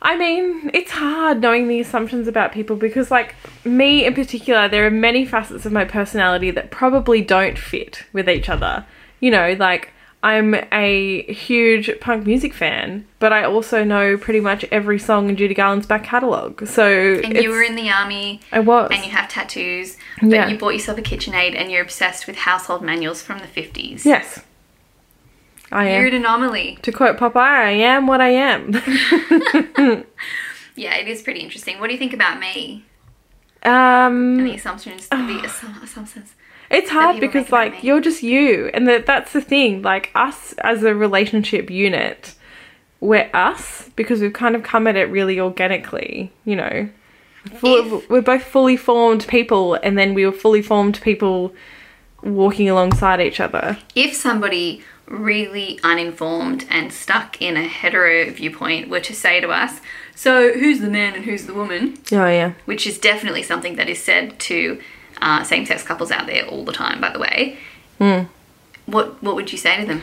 I 0.02 0.18
mean, 0.18 0.70
it's 0.74 0.90
hard 0.90 1.40
knowing 1.40 1.66
the 1.66 1.80
assumptions 1.80 2.28
about 2.28 2.52
people 2.52 2.76
because, 2.76 3.10
like, 3.10 3.34
me 3.64 4.04
in 4.04 4.12
particular, 4.12 4.68
there 4.68 4.84
are 4.86 4.90
many 4.90 5.24
facets 5.24 5.64
of 5.64 5.72
my 5.72 5.86
personality 5.86 6.50
that 6.50 6.70
probably 6.70 7.22
don't 7.22 7.58
fit 7.58 8.04
with 8.12 8.28
each 8.28 8.50
other. 8.50 8.84
You 9.20 9.30
know, 9.30 9.56
like, 9.58 9.93
I'm 10.24 10.54
a 10.72 11.22
huge 11.30 11.90
punk 12.00 12.24
music 12.26 12.54
fan, 12.54 13.06
but 13.18 13.30
I 13.32 13.44
also 13.44 13.84
know 13.84 14.16
pretty 14.16 14.40
much 14.40 14.64
every 14.72 14.98
song 14.98 15.28
in 15.28 15.36
Judy 15.36 15.52
Garland's 15.54 15.86
back 15.86 16.02
catalogue. 16.02 16.66
So, 16.66 17.20
And 17.22 17.36
you 17.36 17.50
were 17.50 17.62
in 17.62 17.76
the 17.76 17.90
army, 17.90 18.40
I 18.50 18.60
was. 18.60 18.88
and 18.90 19.04
you 19.04 19.10
have 19.10 19.28
tattoos, 19.28 19.98
but 20.22 20.30
Yeah. 20.30 20.48
you 20.48 20.56
bought 20.56 20.70
yourself 20.72 20.96
a 20.96 21.02
KitchenAid, 21.02 21.54
and 21.54 21.70
you're 21.70 21.82
obsessed 21.82 22.26
with 22.26 22.36
household 22.36 22.80
manuals 22.82 23.20
from 23.20 23.38
the 23.40 23.46
50s. 23.46 24.06
Yes. 24.06 24.40
I 25.70 25.88
am. 25.88 26.00
Weird 26.00 26.14
anomaly. 26.14 26.78
To 26.82 26.90
quote 26.92 27.18
Popeye, 27.18 27.36
I 27.66 27.70
am 27.72 28.06
what 28.06 28.20
I 28.22 28.30
am. 28.30 30.04
Yeah, 30.76 30.96
it 30.96 31.06
is 31.06 31.22
pretty 31.22 31.38
interesting. 31.40 31.78
What 31.78 31.86
do 31.86 31.92
you 31.92 31.98
think 32.00 32.12
about 32.12 32.40
me? 32.40 32.84
um, 33.62 34.38
And 34.40 34.46
the 34.48 34.54
assumptions, 34.54 35.06
the 35.06 35.42
assumptions. 35.84 36.34
It's 36.74 36.90
hard 36.90 37.20
because 37.20 37.50
like 37.50 37.82
you're 37.84 38.00
just 38.00 38.22
you, 38.22 38.70
and 38.74 38.86
that 38.88 39.06
that's 39.06 39.32
the 39.32 39.40
thing. 39.40 39.82
Like 39.82 40.10
us 40.14 40.52
as 40.58 40.82
a 40.82 40.94
relationship 40.94 41.70
unit, 41.70 42.34
we're 43.00 43.30
us 43.32 43.90
because 43.96 44.20
we've 44.20 44.32
kind 44.32 44.54
of 44.56 44.62
come 44.62 44.86
at 44.86 44.96
it 44.96 45.10
really 45.10 45.38
organically. 45.40 46.32
You 46.44 46.56
know, 46.56 46.88
Full, 47.58 47.98
If- 47.98 48.10
we're 48.10 48.22
both 48.22 48.42
fully 48.44 48.76
formed 48.76 49.26
people, 49.28 49.74
and 49.74 49.98
then 49.98 50.14
we 50.14 50.24
were 50.24 50.32
fully 50.32 50.62
formed 50.62 51.00
people 51.02 51.54
walking 52.22 52.68
alongside 52.70 53.20
each 53.20 53.38
other. 53.40 53.76
if 53.94 54.14
somebody 54.14 54.82
really 55.06 55.78
uninformed 55.84 56.64
and 56.70 56.90
stuck 56.90 57.40
in 57.42 57.58
a 57.58 57.64
hetero 57.68 58.30
viewpoint 58.30 58.88
were 58.88 59.00
to 59.00 59.14
say 59.14 59.38
to 59.38 59.50
us, 59.50 59.82
so 60.14 60.54
who's 60.54 60.80
the 60.80 60.88
man 60.88 61.14
and 61.14 61.26
who's 61.26 61.44
the 61.44 61.52
woman, 61.52 61.98
Oh 62.10 62.26
yeah, 62.26 62.52
which 62.64 62.86
is 62.86 62.98
definitely 62.98 63.42
something 63.42 63.76
that 63.76 63.90
is 63.90 64.02
said 64.02 64.38
to 64.40 64.80
uh, 65.20 65.42
same-sex 65.44 65.82
couples 65.82 66.10
out 66.10 66.26
there 66.26 66.46
all 66.46 66.64
the 66.64 66.72
time, 66.72 67.00
by 67.00 67.10
the 67.10 67.18
way. 67.18 67.58
What 68.86 69.22
what 69.22 69.34
would 69.34 69.50
you 69.52 69.58
say 69.58 69.80
to 69.80 69.86
them? 69.86 70.02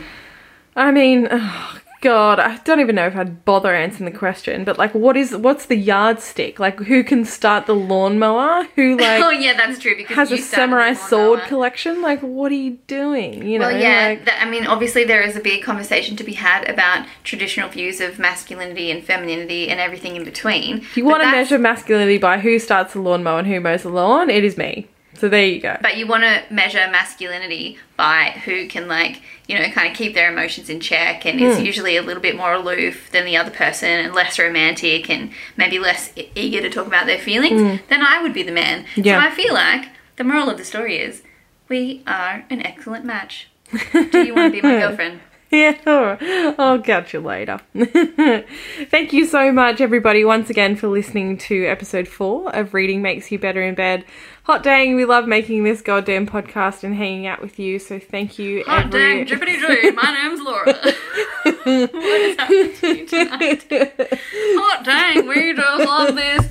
I 0.74 0.90
mean, 0.90 1.28
oh 1.30 1.78
God, 2.00 2.40
I 2.40 2.56
don't 2.64 2.80
even 2.80 2.96
know 2.96 3.06
if 3.06 3.14
I'd 3.14 3.44
bother 3.44 3.72
answering 3.72 4.10
the 4.10 4.18
question. 4.18 4.64
But 4.64 4.76
like, 4.76 4.92
what 4.92 5.16
is 5.16 5.36
what's 5.36 5.66
the 5.66 5.76
yardstick? 5.76 6.58
Like, 6.58 6.80
who 6.80 7.04
can 7.04 7.24
start 7.24 7.66
the 7.66 7.76
lawnmower? 7.76 8.64
Who 8.74 8.96
like 9.00 9.22
oh 9.22 9.30
yeah, 9.30 9.56
that's 9.56 9.78
true 9.78 9.96
because 9.96 10.16
has 10.16 10.32
a 10.32 10.38
samurai 10.38 10.94
sword 10.94 11.42
collection. 11.42 12.02
Like, 12.02 12.20
what 12.20 12.50
are 12.50 12.56
you 12.56 12.78
doing? 12.88 13.46
You 13.46 13.60
know, 13.60 13.68
Well, 13.68 13.78
yeah, 13.78 14.16
like, 14.18 14.28
I 14.40 14.50
mean, 14.50 14.66
obviously 14.66 15.04
there 15.04 15.22
is 15.22 15.36
a 15.36 15.40
big 15.40 15.62
conversation 15.62 16.16
to 16.16 16.24
be 16.24 16.32
had 16.32 16.68
about 16.68 17.06
traditional 17.22 17.68
views 17.68 18.00
of 18.00 18.18
masculinity 18.18 18.90
and 18.90 19.04
femininity 19.04 19.68
and 19.68 19.78
everything 19.78 20.16
in 20.16 20.24
between. 20.24 20.78
if 20.78 20.96
you 20.96 21.04
want 21.04 21.22
to 21.22 21.30
measure 21.30 21.58
masculinity 21.58 22.18
by 22.18 22.38
who 22.40 22.58
starts 22.58 22.94
the 22.94 23.00
lawnmower 23.00 23.38
and 23.38 23.46
who 23.46 23.60
mows 23.60 23.84
the 23.84 23.90
lawn, 23.90 24.28
it 24.28 24.42
is 24.42 24.56
me. 24.56 24.88
So 25.22 25.28
there 25.28 25.46
you 25.46 25.60
go. 25.60 25.76
But 25.80 25.96
you 25.98 26.08
want 26.08 26.24
to 26.24 26.42
measure 26.52 26.78
masculinity 26.90 27.78
by 27.96 28.40
who 28.44 28.66
can, 28.66 28.88
like, 28.88 29.22
you 29.46 29.56
know, 29.56 29.64
kind 29.70 29.88
of 29.88 29.96
keep 29.96 30.14
their 30.14 30.32
emotions 30.32 30.68
in 30.68 30.80
check 30.80 31.24
and 31.24 31.38
Hmm. 31.38 31.46
is 31.46 31.60
usually 31.60 31.96
a 31.96 32.02
little 32.02 32.20
bit 32.20 32.36
more 32.36 32.54
aloof 32.54 33.08
than 33.12 33.24
the 33.24 33.36
other 33.36 33.52
person 33.52 33.88
and 33.88 34.12
less 34.16 34.36
romantic 34.40 35.08
and 35.08 35.30
maybe 35.56 35.78
less 35.78 36.10
eager 36.34 36.60
to 36.60 36.68
talk 36.68 36.88
about 36.88 37.06
their 37.06 37.20
feelings, 37.20 37.80
then 37.88 38.02
I 38.02 38.20
would 38.20 38.32
be 38.34 38.42
the 38.42 38.50
man. 38.50 38.84
Yeah. 38.96 39.20
So 39.20 39.28
I 39.28 39.30
feel 39.30 39.54
like 39.54 39.90
the 40.16 40.24
moral 40.24 40.50
of 40.50 40.58
the 40.58 40.64
story 40.64 40.96
is 40.98 41.22
we 41.68 42.02
are 42.04 42.44
an 42.50 42.66
excellent 42.66 43.04
match. 43.04 43.46
Do 43.70 44.24
you 44.26 44.34
want 44.34 44.52
to 44.52 44.60
be 44.60 44.66
my 44.66 44.80
girlfriend? 44.80 45.20
Yeah, 45.52 45.76
I'll 46.58 46.80
catch 46.80 47.12
you 47.12 47.20
later. 47.20 47.60
Thank 48.90 49.12
you 49.12 49.26
so 49.26 49.52
much, 49.52 49.82
everybody, 49.82 50.24
once 50.24 50.48
again 50.48 50.76
for 50.76 50.88
listening 50.88 51.36
to 51.38 51.66
episode 51.66 52.08
four 52.08 52.54
of 52.56 52.72
Reading 52.72 53.02
Makes 53.02 53.30
You 53.30 53.38
Better 53.38 53.60
in 53.62 53.74
Bed. 53.74 54.06
Hot 54.44 54.64
dang, 54.64 54.96
we 54.96 55.04
love 55.04 55.28
making 55.28 55.62
this 55.62 55.82
goddamn 55.82 56.26
podcast 56.26 56.82
and 56.82 56.96
hanging 56.96 57.28
out 57.28 57.40
with 57.40 57.60
you. 57.60 57.78
So 57.78 58.00
thank 58.00 58.40
you, 58.40 58.64
Hot 58.64 58.86
every- 58.86 59.24
dang, 59.24 59.26
drippity 59.26 59.56
droo, 59.60 59.94
my 59.94 60.12
name's 60.14 60.40
Laura. 60.40 60.64
what 61.92 62.20
is 62.20 62.36
happening 62.36 62.74
to 62.74 62.88
you 62.88 63.06
tonight? 63.06 63.66
Hot 63.70 64.84
dang, 64.84 65.28
we 65.28 65.54
just 65.54 65.86
love 65.88 66.16
this 66.16 66.48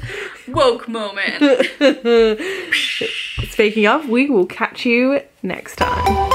woke 0.47 0.87
moment. 0.87 1.67
Speaking 3.51 3.85
of, 3.87 4.07
we 4.07 4.29
will 4.29 4.45
catch 4.45 4.85
you 4.85 5.19
next 5.43 5.75
time. 5.75 6.30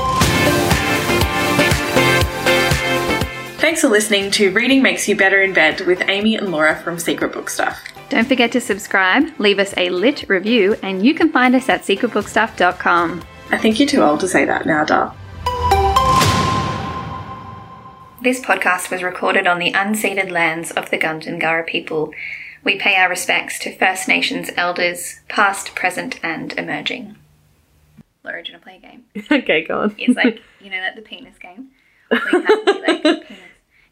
Thanks 3.66 3.80
for 3.80 3.88
listening 3.88 4.30
to 4.30 4.52
Reading 4.52 4.80
Makes 4.80 5.08
You 5.08 5.16
Better 5.16 5.42
in 5.42 5.52
Bed 5.52 5.80
with 5.80 6.00
Amy 6.08 6.36
and 6.36 6.52
Laura 6.52 6.76
from 6.76 7.00
Secret 7.00 7.32
Book 7.32 7.50
Stuff. 7.50 7.82
Don't 8.10 8.28
forget 8.28 8.52
to 8.52 8.60
subscribe, 8.60 9.24
leave 9.40 9.58
us 9.58 9.74
a 9.76 9.90
lit 9.90 10.28
review, 10.28 10.76
and 10.84 11.04
you 11.04 11.14
can 11.14 11.32
find 11.32 11.52
us 11.56 11.68
at 11.68 11.82
secretbookstuff.com. 11.82 13.24
I 13.50 13.58
think 13.58 13.80
you're 13.80 13.88
too 13.88 14.02
old 14.02 14.20
to 14.20 14.28
say 14.28 14.44
that 14.44 14.66
now, 14.66 14.84
Dar. 14.84 15.16
This 18.22 18.40
podcast 18.40 18.88
was 18.92 19.02
recorded 19.02 19.48
on 19.48 19.58
the 19.58 19.72
unceded 19.72 20.30
lands 20.30 20.70
of 20.70 20.90
the 20.90 20.98
Gundungurra 20.98 21.66
people. 21.66 22.14
We 22.62 22.78
pay 22.78 22.94
our 22.94 23.08
respects 23.08 23.58
to 23.58 23.76
First 23.76 24.06
Nations 24.06 24.48
elders, 24.56 25.22
past, 25.28 25.74
present, 25.74 26.20
and 26.22 26.52
emerging. 26.52 27.16
Laura, 28.22 28.44
do 28.44 28.52
you 28.52 28.58
want 28.58 28.62
to 28.62 28.70
play 28.70 28.76
a 28.76 28.80
game? 28.80 29.04
okay, 29.42 29.64
go 29.64 29.80
on. 29.80 29.96
It's 29.98 30.14
like, 30.14 30.40
you 30.60 30.70
know, 30.70 30.78
that 30.78 30.94
the 30.94 31.02
penis 31.02 31.36
game? 31.38 31.70
Where 32.08 32.20
you 32.32 32.42
have 32.42 32.64
to 32.64 32.64
be 32.64 32.80
like, 32.80 33.02
penis, 33.02 33.38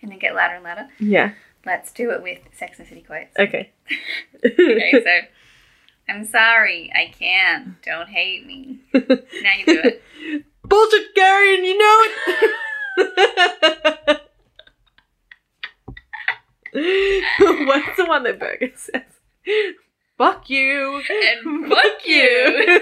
and 0.04 0.12
then 0.12 0.18
get 0.18 0.34
louder 0.34 0.54
and 0.56 0.64
louder. 0.64 0.88
yeah. 1.00 1.32
Let's 1.66 1.90
do 1.92 2.10
it 2.10 2.22
with 2.22 2.40
Sex 2.52 2.78
and 2.78 2.86
City 2.86 3.00
quotes. 3.00 3.34
Okay. 3.38 3.72
Okay, 4.44 4.92
so 5.02 5.10
I'm 6.12 6.26
sorry, 6.26 6.92
I 6.94 7.06
can't. 7.18 7.80
Don't 7.82 8.08
hate 8.10 8.44
me. 8.46 8.80
Now 8.92 9.00
you 9.58 9.64
do 9.64 9.80
it. 9.82 10.02
Bullshit, 10.62 11.14
Carrie, 11.14 11.54
and 11.56 11.64
you 11.64 11.78
know 11.78 12.00
it. 12.04 12.50
What's 17.66 17.96
the 17.96 18.04
one 18.06 18.24
that 18.24 18.38
Berger 18.38 18.72
says? 18.76 19.02
Fuck 20.18 20.50
you. 20.50 21.00
And 21.08 21.68
fuck 21.68 22.06
you. 22.06 22.80